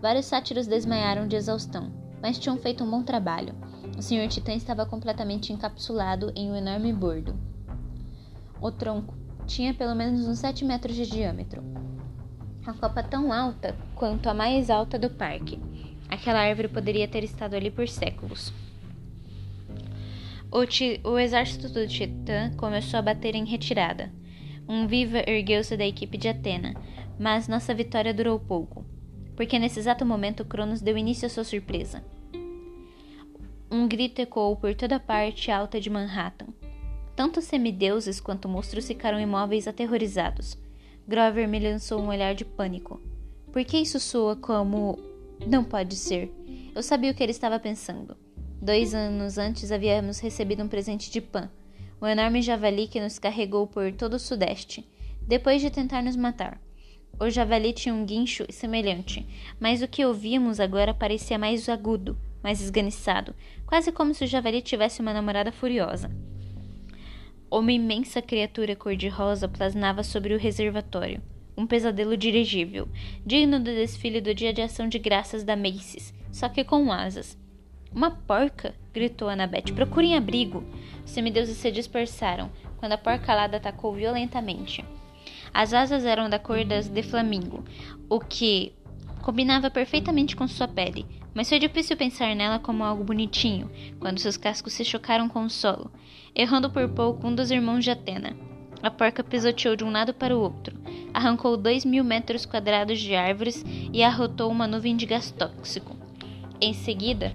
Vários 0.00 0.26
sátiros 0.26 0.68
desmaiaram 0.68 1.26
de 1.26 1.34
exaustão, 1.34 1.92
mas 2.22 2.38
tinham 2.38 2.56
feito 2.56 2.84
um 2.84 2.90
bom 2.90 3.02
trabalho. 3.02 3.54
O 3.96 4.02
Sr. 4.02 4.28
Titã 4.28 4.52
estava 4.52 4.86
completamente 4.86 5.52
encapsulado 5.52 6.32
em 6.36 6.50
um 6.50 6.54
enorme 6.54 6.92
bordo. 6.92 7.36
O 8.60 8.70
tronco 8.70 9.12
tinha 9.44 9.74
pelo 9.74 9.96
menos 9.96 10.26
uns 10.26 10.38
7 10.38 10.64
metros 10.64 10.94
de 10.94 11.04
diâmetro. 11.04 11.62
A 12.64 12.72
copa 12.74 13.02
tão 13.02 13.32
alta 13.32 13.74
quanto 13.96 14.28
a 14.28 14.34
mais 14.34 14.70
alta 14.70 14.98
do 14.98 15.10
parque. 15.10 15.58
Aquela 16.08 16.40
árvore 16.40 16.68
poderia 16.68 17.08
ter 17.08 17.24
estado 17.24 17.54
ali 17.54 17.70
por 17.70 17.88
séculos. 17.88 18.52
O, 20.50 21.10
o 21.10 21.18
exército 21.18 21.68
do 21.68 21.86
Titã 21.88 22.52
começou 22.56 22.98
a 22.98 23.02
bater 23.02 23.34
em 23.34 23.44
retirada. 23.44 24.12
Um 24.68 24.86
viva 24.86 25.18
ergueu-se 25.26 25.76
da 25.76 25.84
equipe 25.84 26.16
de 26.16 26.28
Atena, 26.28 26.74
mas 27.18 27.48
nossa 27.48 27.74
vitória 27.74 28.14
durou 28.14 28.38
pouco, 28.38 28.84
porque 29.38 29.56
nesse 29.56 29.78
exato 29.78 30.04
momento 30.04 30.44
Cronos 30.44 30.80
deu 30.80 30.98
início 30.98 31.26
à 31.26 31.28
sua 31.28 31.44
surpresa. 31.44 32.02
Um 33.70 33.86
grito 33.86 34.20
ecoou 34.20 34.56
por 34.56 34.74
toda 34.74 34.96
a 34.96 35.00
parte 35.00 35.48
alta 35.48 35.80
de 35.80 35.88
Manhattan. 35.88 36.48
Tanto 37.14 37.40
semideuses 37.40 38.20
quanto 38.20 38.48
monstros 38.48 38.88
ficaram 38.88 39.20
imóveis 39.20 39.68
aterrorizados. 39.68 40.58
Grover 41.06 41.46
me 41.46 41.60
lançou 41.60 42.00
um 42.00 42.08
olhar 42.08 42.34
de 42.34 42.44
pânico. 42.44 43.00
Por 43.52 43.64
que 43.64 43.78
isso 43.78 44.00
soa 44.00 44.34
como. 44.34 44.98
Não 45.46 45.62
pode 45.62 45.94
ser. 45.94 46.34
Eu 46.74 46.82
sabia 46.82 47.12
o 47.12 47.14
que 47.14 47.22
ele 47.22 47.30
estava 47.30 47.60
pensando. 47.60 48.16
Dois 48.60 48.92
anos 48.92 49.38
antes 49.38 49.70
havíamos 49.70 50.18
recebido 50.18 50.64
um 50.64 50.68
presente 50.68 51.12
de 51.12 51.20
Pan, 51.20 51.48
um 52.02 52.08
enorme 52.08 52.42
javali 52.42 52.88
que 52.88 53.00
nos 53.00 53.20
carregou 53.20 53.68
por 53.68 53.92
todo 53.92 54.14
o 54.14 54.18
sudeste, 54.18 54.84
depois 55.22 55.62
de 55.62 55.70
tentar 55.70 56.02
nos 56.02 56.16
matar. 56.16 56.60
O 57.20 57.28
javali 57.28 57.72
tinha 57.72 57.92
um 57.92 58.04
guincho 58.04 58.46
semelhante, 58.48 59.26
mas 59.58 59.82
o 59.82 59.88
que 59.88 60.04
ouvíamos 60.04 60.60
agora 60.60 60.94
parecia 60.94 61.36
mais 61.36 61.68
agudo, 61.68 62.16
mais 62.42 62.60
esganiçado, 62.60 63.34
quase 63.66 63.90
como 63.90 64.14
se 64.14 64.24
o 64.24 64.26
javali 64.26 64.62
tivesse 64.62 65.00
uma 65.00 65.12
namorada 65.12 65.50
furiosa. 65.50 66.10
Uma 67.50 67.72
imensa 67.72 68.22
criatura 68.22 68.76
cor-de-rosa 68.76 69.48
plasnava 69.48 70.04
sobre 70.04 70.32
o 70.32 70.38
reservatório. 70.38 71.20
Um 71.56 71.66
pesadelo 71.66 72.16
dirigível, 72.16 72.88
digno 73.26 73.58
do 73.58 73.64
desfile 73.64 74.20
do 74.20 74.32
Dia 74.32 74.52
de 74.52 74.62
Ação 74.62 74.88
de 74.88 74.98
Graças 75.00 75.42
da 75.42 75.56
Macy's, 75.56 76.14
só 76.30 76.48
que 76.48 76.62
com 76.62 76.92
asas. 76.92 77.36
Uma 77.92 78.12
porca! 78.12 78.74
gritou 78.92 79.28
Annabeth. 79.28 79.72
Procurem 79.74 80.14
abrigo! 80.14 80.62
Os 81.04 81.10
semideuses 81.10 81.56
se 81.56 81.72
dispersaram 81.72 82.48
quando 82.76 82.92
a 82.92 82.98
porca 82.98 83.32
alada 83.32 83.56
atacou 83.56 83.92
violentamente. 83.92 84.84
As 85.58 85.74
asas 85.74 86.04
eram 86.04 86.30
da 86.30 86.38
cor 86.38 86.64
das 86.64 86.86
de 86.86 87.02
flamingo, 87.02 87.64
o 88.08 88.20
que 88.20 88.72
combinava 89.22 89.68
perfeitamente 89.68 90.36
com 90.36 90.46
sua 90.46 90.68
pele, 90.68 91.04
mas 91.34 91.48
foi 91.48 91.58
difícil 91.58 91.96
pensar 91.96 92.32
nela 92.36 92.60
como 92.60 92.84
algo 92.84 93.02
bonitinho 93.02 93.68
quando 93.98 94.20
seus 94.20 94.36
cascos 94.36 94.72
se 94.72 94.84
chocaram 94.84 95.28
com 95.28 95.44
o 95.44 95.50
solo, 95.50 95.90
errando 96.32 96.70
por 96.70 96.88
pouco 96.90 97.26
um 97.26 97.34
dos 97.34 97.50
irmãos 97.50 97.82
de 97.82 97.90
Atena. 97.90 98.36
A 98.80 98.88
porca 98.88 99.24
pisoteou 99.24 99.74
de 99.74 99.82
um 99.82 99.90
lado 99.90 100.14
para 100.14 100.32
o 100.32 100.40
outro, 100.40 100.78
arrancou 101.12 101.56
dois 101.56 101.84
mil 101.84 102.04
metros 102.04 102.46
quadrados 102.46 103.00
de 103.00 103.16
árvores 103.16 103.64
e 103.92 104.00
arrotou 104.00 104.52
uma 104.52 104.68
nuvem 104.68 104.96
de 104.96 105.06
gás 105.06 105.32
tóxico. 105.32 105.96
Em 106.60 106.72
seguida, 106.72 107.34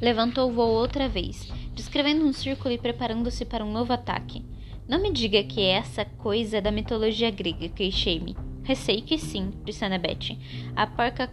levantou 0.00 0.50
o 0.50 0.52
voo 0.52 0.70
outra 0.70 1.08
vez, 1.08 1.48
descrevendo 1.72 2.26
um 2.26 2.32
círculo 2.32 2.74
e 2.74 2.78
preparando-se 2.78 3.44
para 3.44 3.64
um 3.64 3.70
novo 3.70 3.92
ataque. 3.92 4.44
Não 4.88 5.02
me 5.02 5.12
diga 5.12 5.44
que 5.44 5.60
é 5.60 5.72
essa 5.72 6.06
coisa 6.06 6.62
da 6.62 6.72
mitologia 6.72 7.30
grega, 7.30 7.68
queixei-me. 7.68 8.34
Receio 8.64 9.02
que 9.02 9.18
sim, 9.18 9.52
disse 9.62 9.84
Annabeth. 9.84 10.38
A 10.74 10.86
porca 10.86 11.30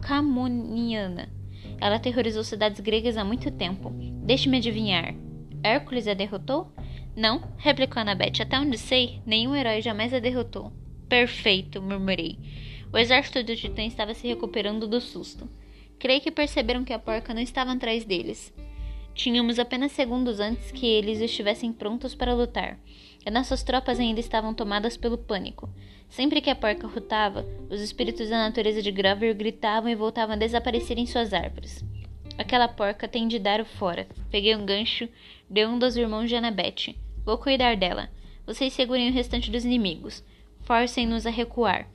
camoniana. 0.00 1.28
Ela 1.80 1.96
aterrorizou 1.96 2.44
cidades 2.44 2.78
gregas 2.78 3.16
há 3.16 3.24
muito 3.24 3.50
tempo. 3.50 3.90
Deixe-me 4.24 4.58
adivinhar. 4.58 5.16
Hércules 5.64 6.06
a 6.06 6.14
derrotou? 6.14 6.72
Não, 7.16 7.42
replicou 7.56 8.00
Annabeth. 8.00 8.40
Até 8.40 8.58
onde 8.60 8.78
sei, 8.78 9.20
nenhum 9.26 9.56
herói 9.56 9.82
jamais 9.82 10.14
a 10.14 10.20
derrotou. 10.20 10.72
Perfeito, 11.08 11.82
murmurei. 11.82 12.38
O 12.92 12.98
exército 12.98 13.42
do 13.42 13.56
Titã 13.56 13.82
estava 13.82 14.14
se 14.14 14.28
recuperando 14.28 14.86
do 14.86 15.00
susto. 15.00 15.48
Creio 15.98 16.20
que 16.20 16.30
perceberam 16.30 16.84
que 16.84 16.92
a 16.92 17.00
porca 17.00 17.34
não 17.34 17.42
estava 17.42 17.72
atrás 17.72 18.04
deles. 18.04 18.54
Tínhamos 19.14 19.58
apenas 19.58 19.92
segundos 19.92 20.40
antes 20.40 20.72
que 20.72 20.86
eles 20.86 21.20
estivessem 21.20 21.72
prontos 21.72 22.14
para 22.14 22.34
lutar, 22.34 22.78
e 23.24 23.30
nossas 23.30 23.62
tropas 23.62 24.00
ainda 24.00 24.20
estavam 24.20 24.54
tomadas 24.54 24.96
pelo 24.96 25.18
pânico. 25.18 25.68
Sempre 26.08 26.40
que 26.40 26.50
a 26.50 26.54
porca 26.54 26.86
rotava, 26.86 27.46
os 27.70 27.80
espíritos 27.80 28.28
da 28.28 28.38
natureza 28.38 28.82
de 28.82 28.90
Grover 28.90 29.34
gritavam 29.34 29.90
e 29.90 29.94
voltavam 29.94 30.34
a 30.34 30.38
desaparecer 30.38 30.98
em 30.98 31.06
suas 31.06 31.32
árvores. 31.32 31.84
Aquela 32.38 32.68
porca 32.68 33.06
tem 33.06 33.28
de 33.28 33.38
dar 33.38 33.60
o 33.60 33.64
fora. 33.64 34.06
Peguei 34.30 34.56
um 34.56 34.64
gancho 34.64 35.08
de 35.48 35.66
um 35.66 35.78
dos 35.78 35.96
irmãos 35.96 36.28
de 36.28 36.36
Annabeth. 36.36 36.96
Vou 37.24 37.38
cuidar 37.38 37.76
dela. 37.76 38.10
Vocês 38.46 38.72
segurem 38.72 39.10
o 39.10 39.12
restante 39.12 39.50
dos 39.50 39.64
inimigos. 39.64 40.24
Forcem-nos 40.60 41.26
a 41.26 41.30
recuar. 41.30 41.88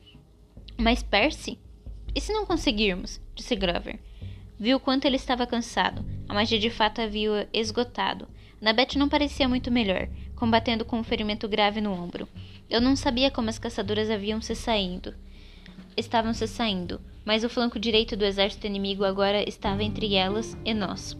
Mas 0.78 1.02
Percy? 1.02 1.60
E 2.16 2.22
se 2.22 2.32
não 2.32 2.46
conseguirmos? 2.46 3.20
disse 3.36 3.56
Grover. 3.56 4.00
Viu 4.60 4.80
quanto 4.80 5.06
ele 5.06 5.18
estava 5.18 5.46
cansado. 5.46 6.04
A 6.28 6.34
magia 6.34 6.58
de 6.58 6.72
fato 6.72 7.00
havia 7.00 7.48
esgotado. 7.54 8.28
Annabeth 8.60 8.98
não 8.98 9.08
parecia 9.08 9.48
muito 9.48 9.70
melhor, 9.70 10.10
combatendo 10.36 10.84
com 10.84 11.00
um 11.00 11.04
ferimento 11.04 11.48
grave 11.48 11.80
no 11.80 11.94
ombro. 11.94 12.28
Eu 12.68 12.82
não 12.82 12.96
sabia 12.96 13.30
como 13.30 13.50
as 13.50 13.60
caçadoras 13.60 14.10
haviam 14.10 14.42
se 14.42 14.56
saindo. 14.56 15.14
Estavam 15.96 16.34
se 16.34 16.48
saindo, 16.48 17.00
mas 17.24 17.44
o 17.44 17.50
flanco 17.50 17.78
direito 17.78 18.18
do 18.18 18.26
exército 18.26 18.66
inimigo 18.66 19.04
agora 19.04 19.48
estava 19.48 19.84
entre 19.84 20.16
elas 20.16 20.58
e 20.66 20.74
nós. 20.74 21.16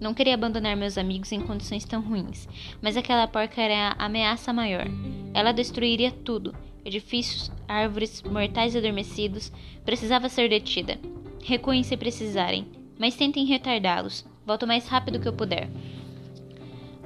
Não 0.00 0.14
queria 0.14 0.34
abandonar 0.34 0.74
meus 0.74 0.96
amigos 0.96 1.30
em 1.30 1.40
condições 1.40 1.84
tão 1.84 2.00
ruins, 2.00 2.48
mas 2.80 2.96
aquela 2.96 3.28
porca 3.28 3.60
era 3.60 3.96
a 3.98 4.06
ameaça 4.06 4.50
maior. 4.50 4.86
Ela 5.34 5.52
destruiria 5.52 6.10
tudo: 6.10 6.54
edifícios, 6.84 7.52
árvores, 7.66 8.22
mortais 8.22 8.74
adormecidos. 8.74 9.52
Precisava 9.84 10.30
ser 10.30 10.48
detida. 10.48 10.98
Recuem 11.44 11.82
se 11.82 11.96
precisarem 11.96 12.77
mas 12.98 13.16
tentem 13.16 13.44
retardá-los. 13.44 14.26
Volto 14.44 14.64
o 14.64 14.66
mais 14.66 14.88
rápido 14.88 15.20
que 15.20 15.28
eu 15.28 15.32
puder. 15.32 15.68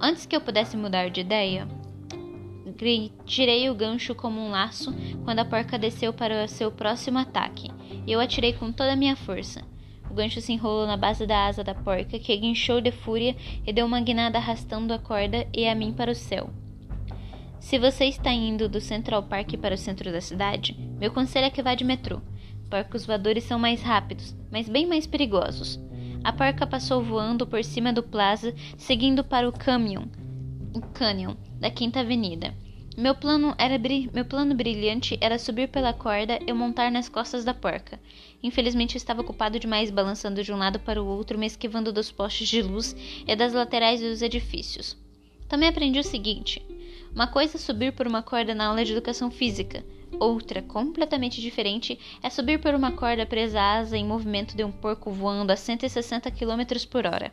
Antes 0.00 0.26
que 0.26 0.35
eu 0.35 0.40
pudesse 0.40 0.76
mudar 0.76 1.11
de 1.11 1.20
ideia, 1.20 1.68
tirei 3.24 3.70
o 3.70 3.74
gancho 3.74 4.14
como 4.14 4.40
um 4.40 4.50
laço 4.50 4.92
quando 5.24 5.38
a 5.38 5.44
porca 5.44 5.78
desceu 5.78 6.12
para 6.12 6.44
o 6.44 6.48
seu 6.48 6.72
próximo 6.72 7.18
ataque, 7.18 7.70
e 8.07 8.11
eu 8.11 8.18
atirei 8.18 8.52
com 8.52 8.72
toda 8.72 8.92
a 8.92 8.96
minha 8.96 9.14
força. 9.14 9.62
O 10.11 10.14
gancho 10.14 10.40
se 10.40 10.52
enrolou 10.52 10.87
na 10.87 10.96
base 10.96 11.26
da 11.26 11.46
asa 11.46 11.64
da 11.64 11.74
porca, 11.74 12.18
que 12.18 12.37
guinchou 12.37 12.81
de 12.81 12.90
fúria 12.90 13.37
e 13.66 13.72
deu 13.72 13.87
uma 13.87 14.00
guinada 14.00 14.38
arrastando 14.38 14.92
a 14.92 14.98
corda 14.98 15.46
e 15.55 15.66
a 15.66 15.74
mim 15.74 15.92
para 15.92 16.11
o 16.11 16.14
céu. 16.14 16.50
Se 17.61 17.78
você 17.78 18.07
está 18.07 18.33
indo 18.33 18.68
do 18.68 18.81
Central 18.81 19.22
Park 19.22 19.57
para 19.59 19.74
o 19.74 19.78
centro 19.78 20.11
da 20.11 20.20
cidade, 20.20 20.76
meu 20.98 21.12
conselho 21.12 21.46
é 21.46 21.50
que 21.50 21.62
vá 21.62 21.74
de 21.74 21.85
metrô. 21.85 22.20
Porcos 22.73 23.05
voadores 23.05 23.45
são 23.45 23.59
mais 23.59 23.83
rápidos, 23.83 24.35
mas 24.51 24.67
bem 24.67 24.87
mais 24.87 25.07
perigosos. 25.07 25.79
A 26.25 26.33
porca 26.33 26.67
passou 26.67 27.03
voando 27.03 27.47
por 27.47 27.63
cima 27.63 27.93
do 27.93 28.03
plaza, 28.03 28.55
seguindo 28.79 29.23
para 29.23 29.47
o 29.47 29.53
canyon, 29.53 30.07
o 30.73 30.81
canyon 30.81 31.35
da 31.61 31.71
Quinta 31.71 32.01
Avenida. 32.01 32.55
Meu 32.97 33.15
plano, 33.15 33.55
era 33.59 33.79
meu 34.15 34.25
plano 34.25 34.55
brilhante 34.55 35.19
era 35.21 35.39
subir 35.39 35.69
pela 35.69 35.93
corda 35.93 36.39
e 36.47 36.51
montar 36.55 36.91
nas 36.91 37.11
costas 37.11 37.45
da 37.45 37.53
porca. 37.53 38.01
Infelizmente 38.43 38.97
estava 38.97 39.21
ocupado 39.21 39.61
demais 39.61 39.91
balançando 39.91 40.43
de 40.43 40.51
um 40.51 40.57
lado 40.57 40.81
para 40.81 41.03
o 41.03 41.07
outro, 41.07 41.39
me 41.39 41.45
esquivando 41.45 41.93
dos 41.93 42.11
postes 42.11 42.49
de 42.49 42.63
luz 42.63 42.97
e 43.29 43.37
das 43.37 43.53
laterais 43.53 44.01
dos 44.01 44.23
edifícios. 44.23 44.97
Também 45.47 45.69
aprendi 45.69 45.99
o 45.99 46.05
seguinte: 46.05 46.65
uma 47.15 47.27
coisa 47.27 47.59
é 47.59 47.61
subir 47.61 47.93
por 47.93 48.07
uma 48.07 48.23
corda 48.23 48.55
na 48.55 48.65
aula 48.65 48.83
de 48.83 48.93
educação 48.93 49.31
física, 49.31 49.85
Outra, 50.20 50.62
completamente 50.62 51.40
diferente, 51.40 51.98
é 52.22 52.31
subir 52.31 52.61
por 52.61 52.75
uma 52.75 52.92
corda 52.92 53.27
presa 53.27 53.61
à 53.61 53.79
asa 53.79 53.96
em 53.96 54.05
movimento 54.05 54.57
de 54.57 54.62
um 54.62 54.70
porco 54.70 55.11
voando 55.11 55.53
a 55.53 55.57
160 55.57 56.31
km 56.31 56.87
por 56.90 57.07
hora. 57.07 57.33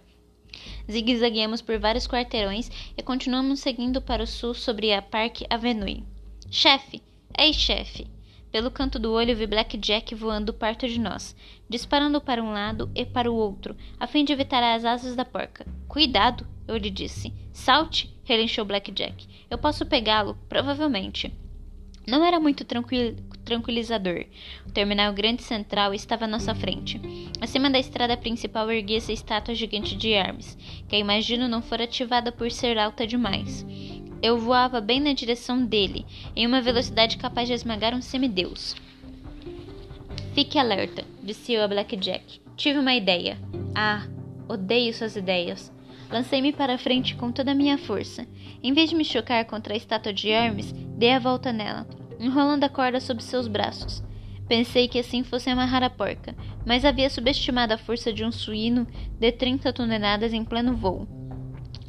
Zigue-zagueamos 0.89 1.61
por 1.61 1.77
vários 1.77 2.07
quarteirões 2.07 2.71
e 2.97 3.03
continuamos 3.03 3.59
seguindo 3.59 4.01
para 4.01 4.23
o 4.23 4.27
sul 4.27 4.53
sobre 4.53 4.91
a 4.91 5.01
Park 5.01 5.41
Avenue. 5.49 6.03
Chefe! 6.49 7.03
Ei, 7.37 7.53
chefe! 7.53 8.07
Pelo 8.51 8.71
canto 8.71 8.97
do 8.97 9.11
olho 9.11 9.35
vi 9.35 9.45
Black 9.45 9.77
Jack 9.77 10.15
voando 10.15 10.51
perto 10.51 10.87
de 10.87 10.99
nós, 10.99 11.35
disparando 11.69 12.19
para 12.19 12.41
um 12.41 12.51
lado 12.51 12.89
e 12.95 13.05
para 13.05 13.31
o 13.31 13.35
outro, 13.35 13.77
a 13.99 14.07
fim 14.07 14.25
de 14.25 14.33
evitar 14.33 14.63
as 14.63 14.83
asas 14.83 15.15
da 15.15 15.23
porca. 15.23 15.67
Cuidado! 15.87 16.47
Eu 16.67 16.75
lhe 16.77 16.89
disse. 16.89 17.31
Salte! 17.53 18.11
relinchou 18.23 18.65
Black 18.65 18.91
Jack. 18.91 19.27
Eu 19.49 19.59
posso 19.59 19.85
pegá-lo, 19.85 20.35
provavelmente. 20.47 21.31
Não 22.09 22.25
era 22.25 22.39
muito 22.39 22.65
tranquil 22.65 23.15
tranquilizador. 23.45 24.25
O 24.67 24.71
terminal 24.71 25.11
grande 25.11 25.41
central 25.41 25.93
estava 25.93 26.25
à 26.25 26.27
nossa 26.27 26.53
frente. 26.53 27.01
Acima 27.41 27.69
da 27.69 27.79
estrada 27.79 28.15
principal 28.15 28.69
erguia-se 28.71 29.11
a 29.11 29.13
estátua 29.13 29.55
gigante 29.55 29.95
de 29.95 30.11
Hermes, 30.11 30.55
que 30.87 30.95
eu 30.95 30.99
imagino 30.99 31.47
não 31.47 31.61
fora 31.61 31.85
ativada 31.85 32.31
por 32.31 32.51
ser 32.51 32.77
alta 32.77 33.07
demais. 33.07 33.65
Eu 34.21 34.37
voava 34.37 34.79
bem 34.79 34.99
na 34.99 35.13
direção 35.13 35.65
dele, 35.65 36.05
em 36.35 36.45
uma 36.45 36.61
velocidade 36.61 37.17
capaz 37.17 37.47
de 37.47 37.53
esmagar 37.53 37.95
um 37.95 38.01
semideus. 38.01 38.75
Fique 40.33 40.59
alerta, 40.59 41.03
disse 41.23 41.53
eu 41.53 41.63
a 41.63 41.67
Blackjack. 41.67 42.41
Tive 42.55 42.77
uma 42.77 42.93
ideia. 42.93 43.37
Ah, 43.73 44.05
odeio 44.47 44.93
suas 44.93 45.15
ideias. 45.15 45.71
Lancei-me 46.09 46.51
para 46.51 46.75
a 46.75 46.77
frente 46.77 47.15
com 47.15 47.31
toda 47.31 47.51
a 47.51 47.55
minha 47.55 47.77
força. 47.77 48.27
Em 48.63 48.73
vez 48.73 48.89
de 48.89 48.95
me 48.95 49.05
chocar 49.05 49.45
contra 49.45 49.73
a 49.73 49.77
estátua 49.77 50.11
de 50.11 50.29
Hermes, 50.29 50.71
dei 50.97 51.13
a 51.13 51.19
volta 51.19 51.53
nela 51.53 51.87
enrolando 52.19 52.65
a 52.65 52.69
corda 52.69 52.99
sob 52.99 53.23
seus 53.23 53.47
braços. 53.47 54.03
Pensei 54.47 54.87
que 54.87 54.99
assim 54.99 55.23
fosse 55.23 55.49
amarrar 55.49 55.83
a 55.83 55.89
porca, 55.89 56.35
mas 56.65 56.83
havia 56.83 57.09
subestimado 57.09 57.73
a 57.73 57.77
força 57.77 58.11
de 58.11 58.25
um 58.25 58.31
suíno 58.31 58.85
de 59.17 59.31
30 59.31 59.71
toneladas 59.71 60.33
em 60.33 60.43
pleno 60.43 60.75
voo. 60.75 61.07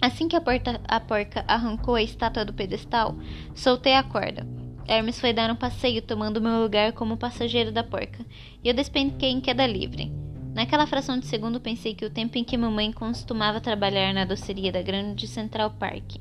Assim 0.00 0.28
que 0.28 0.36
a, 0.36 0.40
porta, 0.40 0.80
a 0.86 1.00
porca 1.00 1.44
arrancou 1.48 1.94
a 1.94 2.02
estátua 2.02 2.44
do 2.44 2.54
pedestal, 2.54 3.18
soltei 3.54 3.94
a 3.94 4.02
corda. 4.02 4.46
Hermes 4.86 5.20
foi 5.20 5.32
dar 5.32 5.50
um 5.50 5.56
passeio 5.56 6.02
tomando 6.02 6.40
meu 6.40 6.60
lugar 6.60 6.92
como 6.92 7.16
passageiro 7.16 7.72
da 7.72 7.82
porca, 7.82 8.24
e 8.62 8.68
eu 8.68 8.74
despenquei 8.74 9.30
em 9.30 9.40
queda 9.40 9.66
livre. 9.66 10.12
Naquela 10.54 10.86
fração 10.86 11.18
de 11.18 11.26
segundo 11.26 11.60
pensei 11.60 11.94
que 11.94 12.04
o 12.04 12.10
tempo 12.10 12.36
em 12.36 12.44
que 12.44 12.56
mamãe 12.56 12.92
costumava 12.92 13.60
trabalhar 13.60 14.12
na 14.12 14.24
doceria 14.24 14.72
da 14.72 14.82
grande 14.82 15.26
Central 15.26 15.70
Park 15.70 16.16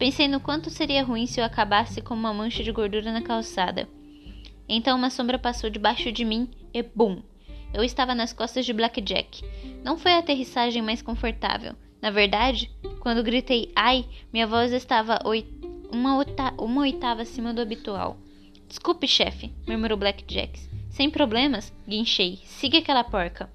Pensei 0.00 0.26
no 0.26 0.40
quanto 0.40 0.70
seria 0.70 1.04
ruim 1.04 1.26
se 1.26 1.40
eu 1.40 1.44
acabasse 1.44 2.00
com 2.00 2.14
uma 2.14 2.32
mancha 2.32 2.64
de 2.64 2.72
gordura 2.72 3.12
na 3.12 3.20
calçada. 3.20 3.86
Então 4.66 4.96
uma 4.96 5.10
sombra 5.10 5.38
passou 5.38 5.68
debaixo 5.68 6.10
de 6.10 6.24
mim 6.24 6.48
e 6.72 6.82
bum! 6.82 7.20
Eu 7.74 7.84
estava 7.84 8.14
nas 8.14 8.32
costas 8.32 8.64
de 8.64 8.72
Blackjack. 8.72 9.44
Não 9.84 9.98
foi 9.98 10.14
a 10.14 10.20
aterrissagem 10.20 10.80
mais 10.80 11.02
confortável. 11.02 11.74
Na 12.00 12.10
verdade, 12.10 12.70
quando 13.00 13.22
gritei 13.22 13.70
ai, 13.76 14.06
minha 14.32 14.46
voz 14.46 14.72
estava 14.72 15.18
uma, 15.92 16.24
uma 16.58 16.80
oitava 16.80 17.20
acima 17.20 17.52
do 17.52 17.60
habitual. 17.60 18.16
Desculpe, 18.66 19.06
chefe, 19.06 19.52
murmurou 19.68 19.98
Blackjack. 19.98 20.69
Sem 20.90 21.08
problemas, 21.08 21.72
guinchei. 21.88 22.40
Siga 22.44 22.78
aquela 22.78 23.04
porca. 23.04 23.48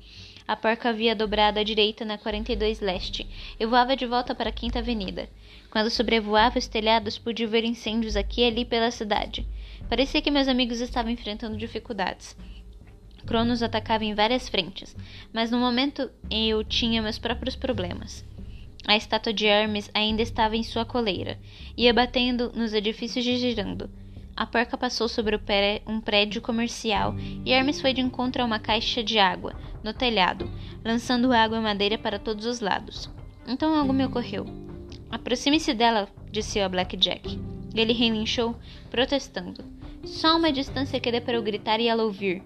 A 0.48 0.56
porca 0.56 0.90
havia 0.90 1.16
dobrado 1.16 1.60
à 1.60 1.64
direita 1.64 2.06
na 2.06 2.18
42 2.18 2.80
Leste 2.80 3.28
e 3.60 3.66
voava 3.66 3.96
de 3.96 4.06
volta 4.06 4.34
para 4.34 4.50
a 4.50 4.54
Quinta 4.54 4.80
Avenida. 4.80 5.28
Quando 5.70 5.90
sobrevoava 5.90 6.58
os 6.58 6.68
telhados, 6.68 7.18
pude 7.18 7.46
ver 7.46 7.66
incêndios 7.66 8.16
aqui 8.16 8.42
e 8.42 8.46
ali 8.46 8.64
pela 8.64 8.90
cidade. 8.90 9.46
Parecia 9.90 10.22
que 10.22 10.32
meus 10.32 10.48
amigos 10.48 10.80
estavam 10.80 11.12
enfrentando 11.12 11.58
dificuldades. 11.58 12.38
Cronos 13.26 13.62
atacava 13.62 14.06
em 14.06 14.14
várias 14.14 14.48
frentes, 14.48 14.96
mas 15.34 15.52
no 15.52 15.58
momento 15.58 16.10
eu 16.32 16.64
tinha 16.64 17.02
meus 17.02 17.20
próprios 17.20 17.56
problemas. 17.56 18.24
A 18.88 18.96
estátua 18.96 19.34
de 19.34 19.46
Hermes 19.46 19.90
ainda 19.94 20.22
estava 20.22 20.56
em 20.56 20.64
sua 20.64 20.86
coleira, 20.86 21.38
ia 21.76 21.94
batendo 21.94 22.52
nos 22.56 22.72
edifícios 22.72 23.26
e 23.26 23.38
girando. 23.38 23.90
A 24.38 24.46
porca 24.46 24.78
passou 24.78 25.08
sobre 25.08 25.40
um 25.88 26.02
prédio 26.02 26.42
comercial 26.42 27.16
e 27.46 27.52
Hermes 27.52 27.80
foi 27.80 27.94
de 27.94 28.02
encontro 28.02 28.42
a 28.42 28.46
uma 28.46 28.60
caixa 28.60 29.02
de 29.02 29.18
água 29.18 29.56
no 29.82 29.94
telhado, 29.94 30.50
lançando 30.84 31.32
água 31.32 31.58
e 31.58 31.62
madeira 31.62 31.98
para 31.98 32.20
todos 32.20 32.46
os 32.46 32.60
lados. 32.60 33.10
Então 33.48 33.74
algo 33.74 33.94
me 33.94 34.06
ocorreu. 34.06 34.46
Aproxime-se 35.10 35.74
dela, 35.74 36.10
disse 36.32 36.60
a 36.60 36.68
Blackjack. 36.68 37.40
Ele 37.74 37.94
relinchou, 37.94 38.56
protestando. 38.90 39.64
Só 40.04 40.38
uma 40.38 40.52
distância 40.52 41.00
que 41.00 41.12
dê 41.12 41.22
para 41.22 41.36
eu 41.36 41.44
gritar 41.44 41.80
e 41.80 41.88
ela 41.88 42.04
ouvir. 42.04 42.44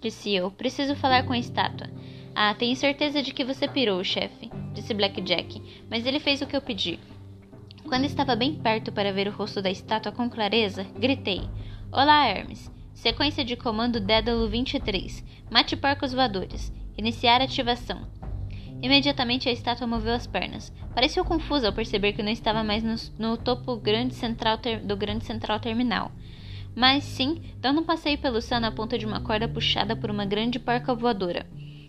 Disse 0.00 0.32
eu. 0.32 0.50
Preciso 0.50 0.94
falar 0.94 1.24
com 1.24 1.32
a 1.32 1.38
estátua. 1.38 1.90
Ah, 2.34 2.54
tenho 2.54 2.76
certeza 2.76 3.22
de 3.22 3.32
que 3.32 3.44
você 3.44 3.66
pirou, 3.68 4.02
chefe, 4.02 4.50
disse 4.72 4.92
Black 4.92 5.20
Jack, 5.20 5.62
mas 5.88 6.04
ele 6.04 6.18
fez 6.18 6.42
o 6.42 6.46
que 6.46 6.56
eu 6.56 6.60
pedi. 6.60 6.98
Quando 7.94 8.06
estava 8.06 8.34
bem 8.34 8.56
perto 8.56 8.90
para 8.90 9.12
ver 9.12 9.28
o 9.28 9.30
rosto 9.30 9.62
da 9.62 9.70
estátua 9.70 10.10
com 10.10 10.28
clareza, 10.28 10.84
gritei: 10.98 11.42
Olá, 11.92 12.26
Hermes. 12.26 12.68
Sequência 12.92 13.44
de 13.44 13.54
comando 13.54 14.00
Dédalo 14.00 14.48
23. 14.48 15.24
Mate 15.48 15.76
porcos 15.76 16.12
voadores. 16.12 16.72
Iniciar 16.98 17.40
ativação. 17.40 18.04
Imediatamente 18.82 19.48
a 19.48 19.52
estátua 19.52 19.86
moveu 19.86 20.12
as 20.12 20.26
pernas. 20.26 20.72
Pareceu 20.92 21.24
confusa 21.24 21.68
ao 21.68 21.72
perceber 21.72 22.14
que 22.14 22.22
não 22.24 22.32
estava 22.32 22.64
mais 22.64 22.82
no, 22.82 22.96
no 23.16 23.36
topo 23.36 23.76
grande 23.76 24.16
central 24.16 24.58
ter, 24.58 24.80
do 24.80 24.96
grande 24.96 25.24
central 25.24 25.60
terminal. 25.60 26.10
Mas 26.74 27.04
sim, 27.04 27.42
dando 27.60 27.82
um 27.82 27.84
passeio 27.84 28.18
pelo 28.18 28.42
céu 28.42 28.58
na 28.58 28.72
ponta 28.72 28.98
de 28.98 29.06
uma 29.06 29.20
corda 29.20 29.46
puxada 29.46 29.94
por 29.94 30.10
uma 30.10 30.26
grande 30.26 30.58
porca 30.58 30.96
voadora. 30.96 31.46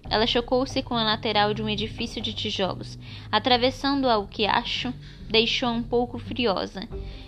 Ela 0.10 0.28
chocou-se 0.28 0.82
com 0.84 0.96
a 0.96 1.04
lateral 1.04 1.54
de 1.54 1.62
um 1.62 1.70
edifício 1.70 2.22
de 2.22 2.34
tijolos. 2.34 2.98
Atravessando-a, 3.32 4.18
o 4.18 4.28
que 4.28 4.46
acho, 4.46 4.94
deixou-a 5.30 5.72
um 5.72 5.84
pouco 5.84 6.18
furiosa. 6.20 6.88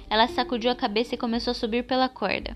Ela 0.10 0.28
sacudiu 0.28 0.72
a 0.72 0.76
cabeça 0.76 1.16
e 1.16 1.18
começou 1.18 1.52
a 1.52 1.56
subir 1.56 1.84
pela 1.84 2.08
corda. 2.08 2.56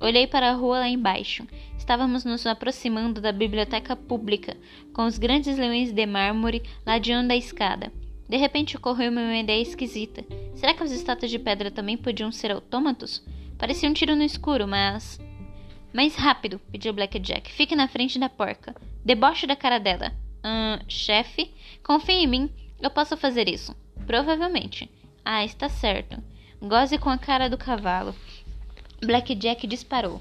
Olhei 0.00 0.26
para 0.26 0.50
a 0.50 0.54
rua 0.54 0.80
lá 0.80 0.88
embaixo. 0.88 1.46
Estávamos 1.78 2.24
nos 2.24 2.44
aproximando 2.44 3.20
da 3.20 3.30
biblioteca 3.30 3.94
pública, 3.94 4.56
com 4.92 5.06
os 5.06 5.16
grandes 5.16 5.56
leões 5.56 5.92
de 5.92 6.06
mármore 6.06 6.62
ladeando 6.84 7.32
a 7.32 7.36
escada. 7.36 7.92
De 8.28 8.36
repente 8.36 8.76
ocorreu-me 8.76 9.22
uma 9.22 9.36
ideia 9.36 9.62
esquisita. 9.62 10.24
Será 10.54 10.74
que 10.74 10.82
as 10.82 10.90
estátuas 10.90 11.30
de 11.30 11.38
pedra 11.38 11.70
também 11.70 11.96
podiam 11.96 12.32
ser 12.32 12.50
autômatos? 12.50 13.22
Parecia 13.58 13.88
um 13.88 13.92
tiro 13.92 14.16
no 14.16 14.24
escuro, 14.24 14.66
mas. 14.66 15.20
Mais 15.92 16.16
rápido, 16.16 16.60
pediu 16.72 16.92
Black 16.92 17.18
Jack. 17.20 17.52
Fique 17.52 17.76
na 17.76 17.86
frente 17.86 18.18
da 18.18 18.28
porca. 18.28 18.74
Deboche 19.04 19.46
da 19.46 19.56
cara 19.56 19.78
dela. 19.78 20.12
Hum, 20.44 20.78
chefe, 20.88 21.50
confie 21.82 22.12
em 22.12 22.26
mim. 22.26 22.50
Eu 22.80 22.90
posso 22.90 23.16
fazer 23.16 23.48
isso. 23.48 23.74
Provavelmente. 24.06 24.90
Ah, 25.24 25.44
está 25.44 25.68
certo. 25.68 26.22
Goze 26.60 26.98
com 26.98 27.10
a 27.10 27.18
cara 27.18 27.48
do 27.48 27.58
cavalo. 27.58 28.14
Blackjack 29.04 29.66
disparou. 29.66 30.20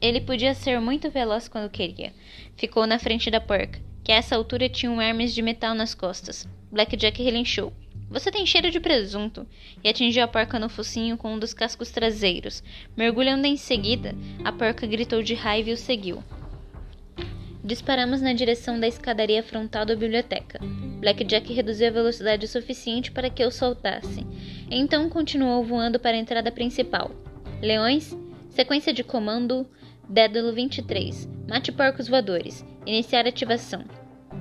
Ele 0.00 0.20
podia 0.20 0.54
ser 0.54 0.80
muito 0.80 1.10
veloz 1.10 1.48
quando 1.48 1.70
queria. 1.70 2.12
Ficou 2.56 2.86
na 2.86 2.98
frente 2.98 3.30
da 3.30 3.40
porca, 3.40 3.80
que 4.04 4.12
a 4.12 4.16
essa 4.16 4.36
altura 4.36 4.68
tinha 4.68 4.90
um 4.90 5.00
armes 5.00 5.34
de 5.34 5.42
metal 5.42 5.74
nas 5.74 5.94
costas. 5.94 6.46
Blackjack 6.70 7.22
relinchou. 7.22 7.72
Você 8.10 8.30
tem 8.30 8.44
cheiro 8.44 8.70
de 8.70 8.78
presunto. 8.78 9.46
E 9.82 9.88
atingiu 9.88 10.22
a 10.22 10.28
porca 10.28 10.58
no 10.58 10.68
focinho 10.68 11.16
com 11.16 11.34
um 11.34 11.38
dos 11.38 11.54
cascos 11.54 11.90
traseiros. 11.90 12.62
Mergulhando 12.96 13.46
em 13.46 13.56
seguida, 13.56 14.14
a 14.44 14.52
porca 14.52 14.86
gritou 14.86 15.22
de 15.22 15.34
raiva 15.34 15.70
e 15.70 15.72
o 15.72 15.76
seguiu. 15.76 16.22
Disparamos 17.64 18.20
na 18.20 18.32
direção 18.32 18.80
da 18.80 18.88
escadaria 18.88 19.42
frontal 19.42 19.86
da 19.86 19.94
biblioteca. 19.94 20.58
Blackjack 20.98 21.52
reduziu 21.52 21.88
a 21.88 21.92
velocidade 21.92 22.44
o 22.44 22.48
suficiente 22.48 23.12
para 23.12 23.30
que 23.30 23.42
eu 23.42 23.50
soltasse. 23.50 24.26
Então 24.70 25.08
continuou 25.08 25.62
voando 25.62 26.00
para 26.00 26.16
a 26.16 26.20
entrada 26.20 26.50
principal. 26.50 27.12
Leões, 27.60 28.16
sequência 28.50 28.92
de 28.92 29.04
comando 29.04 29.66
Dédalo 30.08 30.52
23. 30.52 31.28
Mate 31.48 31.70
porcos 31.70 32.08
voadores. 32.08 32.66
Iniciar 32.84 33.26
ativação. 33.26 33.84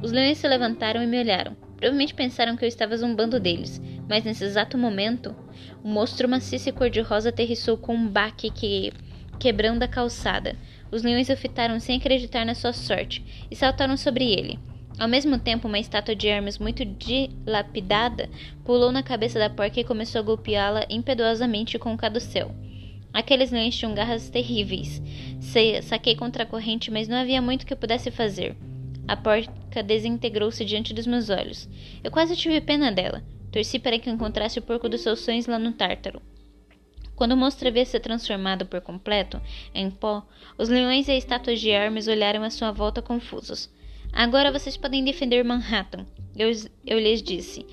Os 0.01 0.11
leões 0.11 0.39
se 0.39 0.47
levantaram 0.47 1.03
e 1.03 1.07
me 1.07 1.19
olharam. 1.19 1.55
Provavelmente 1.78 2.13
pensaram 2.13 2.57
que 2.57 2.63
eu 2.65 2.67
estava 2.67 2.97
zombando 2.97 3.39
deles, 3.39 3.82
mas 4.07 4.24
nesse 4.24 4.43
exato 4.43 4.78
momento, 4.78 5.36
o 5.84 5.88
monstro 5.88 6.28
maciço 6.28 6.69
e 6.69 6.72
cor-de-rosa 6.72 7.30
aterrissou 7.30 7.78
com 7.78 7.95
um 7.95 8.07
baque 8.07 8.49
que 8.51 8.91
quebrando 9.39 9.84
a 9.84 9.88
calçada. 9.88 10.55
Os 10.91 11.03
leões 11.03 11.29
o 11.29 11.37
fitaram 11.37 11.79
sem 11.79 11.97
acreditar 11.97 12.45
na 12.45 12.53
sua 12.53 12.73
sorte 12.73 13.23
e 13.49 13.55
saltaram 13.55 13.95
sobre 13.95 14.25
ele. 14.31 14.59
Ao 14.99 15.07
mesmo 15.07 15.39
tempo, 15.39 15.67
uma 15.67 15.79
estátua 15.79 16.15
de 16.15 16.27
Hermes 16.27 16.59
muito 16.59 16.83
dilapidada 16.85 18.29
pulou 18.65 18.91
na 18.91 19.01
cabeça 19.01 19.39
da 19.39 19.49
porca 19.49 19.79
e 19.79 19.83
começou 19.83 20.19
a 20.19 20.23
golpeá-la 20.23 20.85
impetuosamente 20.89 21.79
com 21.79 21.93
o 21.93 21.97
caduceu. 21.97 22.51
Aqueles 23.13 23.51
leões 23.51 23.75
tinham 23.75 23.93
garras 23.93 24.29
terríveis. 24.29 25.01
Saquei 25.83 26.15
contra 26.15 26.43
a 26.43 26.45
corrente, 26.45 26.91
mas 26.91 27.07
não 27.07 27.17
havia 27.17 27.41
muito 27.41 27.65
que 27.65 27.73
eu 27.73 27.77
pudesse 27.77 28.11
fazer. 28.11 28.55
A 29.07 29.17
porca 29.17 29.81
desintegrou-se 29.83 30.63
diante 30.63 30.93
dos 30.93 31.07
meus 31.07 31.29
olhos. 31.29 31.67
Eu 32.03 32.11
quase 32.11 32.35
tive 32.35 32.61
pena 32.61 32.91
dela. 32.91 33.23
Torci 33.51 33.79
para 33.79 33.99
que 33.99 34.09
encontrasse 34.09 34.59
o 34.59 34.61
porco 34.61 34.87
dos 34.87 35.01
seus 35.01 35.19
sonhos 35.21 35.47
lá 35.47 35.59
no 35.59 35.73
Tártaro. 35.73 36.21
Quando 37.22 37.34
o 37.34 37.38
monstro 37.38 37.67
havia 37.67 37.86
se 37.86 37.99
transformado 37.99 38.65
por 38.65 38.82
completo 38.82 39.39
em 39.76 39.91
pó, 39.91 40.26
os 40.57 40.69
leões 40.69 41.07
e 41.07 41.11
a 41.11 41.15
estátua 41.15 41.55
de 41.55 41.69
Hermes 41.69 42.07
olharam 42.07 42.41
à 42.41 42.49
sua 42.49 42.72
volta 42.72 42.99
confusos. 42.99 43.69
Agora 44.11 44.51
vocês 44.51 44.76
podem 44.76 45.03
defender 45.03 45.43
Manhattan, 45.43 46.07
eu, 46.36 46.49
eu 46.84 46.97
lhes 46.97 47.22
disse. 47.22 47.63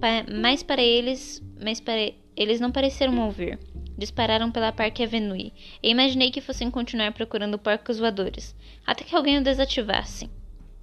Pa, 0.00 0.24
mas 0.32 0.62
para 0.62 0.80
eles, 0.80 1.42
mas 1.60 1.80
para 1.80 2.12
eles 2.36 2.60
não 2.60 2.70
pareceram 2.70 3.18
ouvir. 3.24 3.58
Dispararam 3.98 4.52
pela 4.52 4.70
Parque 4.70 5.02
Avenue 5.02 5.52
e 5.82 5.90
imaginei 5.90 6.30
que 6.30 6.40
fossem 6.40 6.70
continuar 6.70 7.10
procurando 7.10 7.58
porcos 7.58 7.98
voadores, 7.98 8.54
até 8.86 9.02
que 9.02 9.16
alguém 9.16 9.36
o 9.36 9.42
desativasse. 9.42 10.30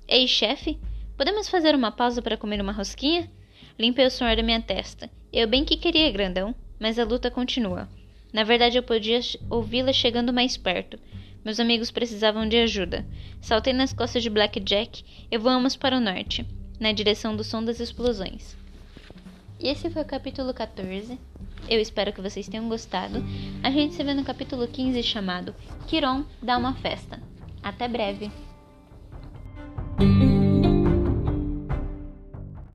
Ei, 0.09 0.27
chefe, 0.27 0.77
podemos 1.15 1.47
fazer 1.47 1.73
uma 1.73 1.89
pausa 1.89 2.21
para 2.21 2.35
comer 2.35 2.59
uma 2.59 2.73
rosquinha? 2.73 3.31
Limpei 3.79 4.05
o 4.05 4.11
suor 4.11 4.35
da 4.35 4.43
minha 4.43 4.61
testa. 4.61 5.09
Eu 5.31 5.47
bem 5.47 5.63
que 5.63 5.77
queria, 5.77 6.11
grandão, 6.11 6.53
mas 6.77 6.99
a 6.99 7.05
luta 7.05 7.31
continua. 7.31 7.87
Na 8.31 8.43
verdade, 8.43 8.77
eu 8.77 8.83
podia 8.83 9.19
ouvi-la 9.49 9.91
chegando 9.91 10.33
mais 10.33 10.55
perto. 10.55 10.99
Meus 11.43 11.59
amigos 11.59 11.89
precisavam 11.89 12.47
de 12.47 12.57
ajuda. 12.57 13.05
Saltei 13.41 13.73
nas 13.73 13.93
costas 13.93 14.21
de 14.21 14.29
Black 14.29 14.59
Jack 14.59 15.03
e 15.31 15.37
voamos 15.37 15.75
para 15.75 15.97
o 15.97 16.01
norte, 16.01 16.45
na 16.79 16.91
direção 16.91 17.35
do 17.35 17.43
som 17.43 17.63
das 17.63 17.79
explosões. 17.79 18.55
E 19.59 19.67
esse 19.67 19.89
foi 19.89 20.01
o 20.01 20.05
capítulo 20.05 20.53
14. 20.53 21.19
Eu 21.67 21.79
espero 21.79 22.13
que 22.13 22.21
vocês 22.21 22.47
tenham 22.47 22.69
gostado. 22.69 23.23
A 23.63 23.71
gente 23.71 23.93
se 23.93 24.03
vê 24.03 24.13
no 24.13 24.23
capítulo 24.23 24.67
15 24.67 25.01
chamado 25.03 25.55
Kiron 25.87 26.23
dá 26.41 26.57
uma 26.57 26.75
festa. 26.75 27.21
Até 27.61 27.87
breve! 27.87 28.31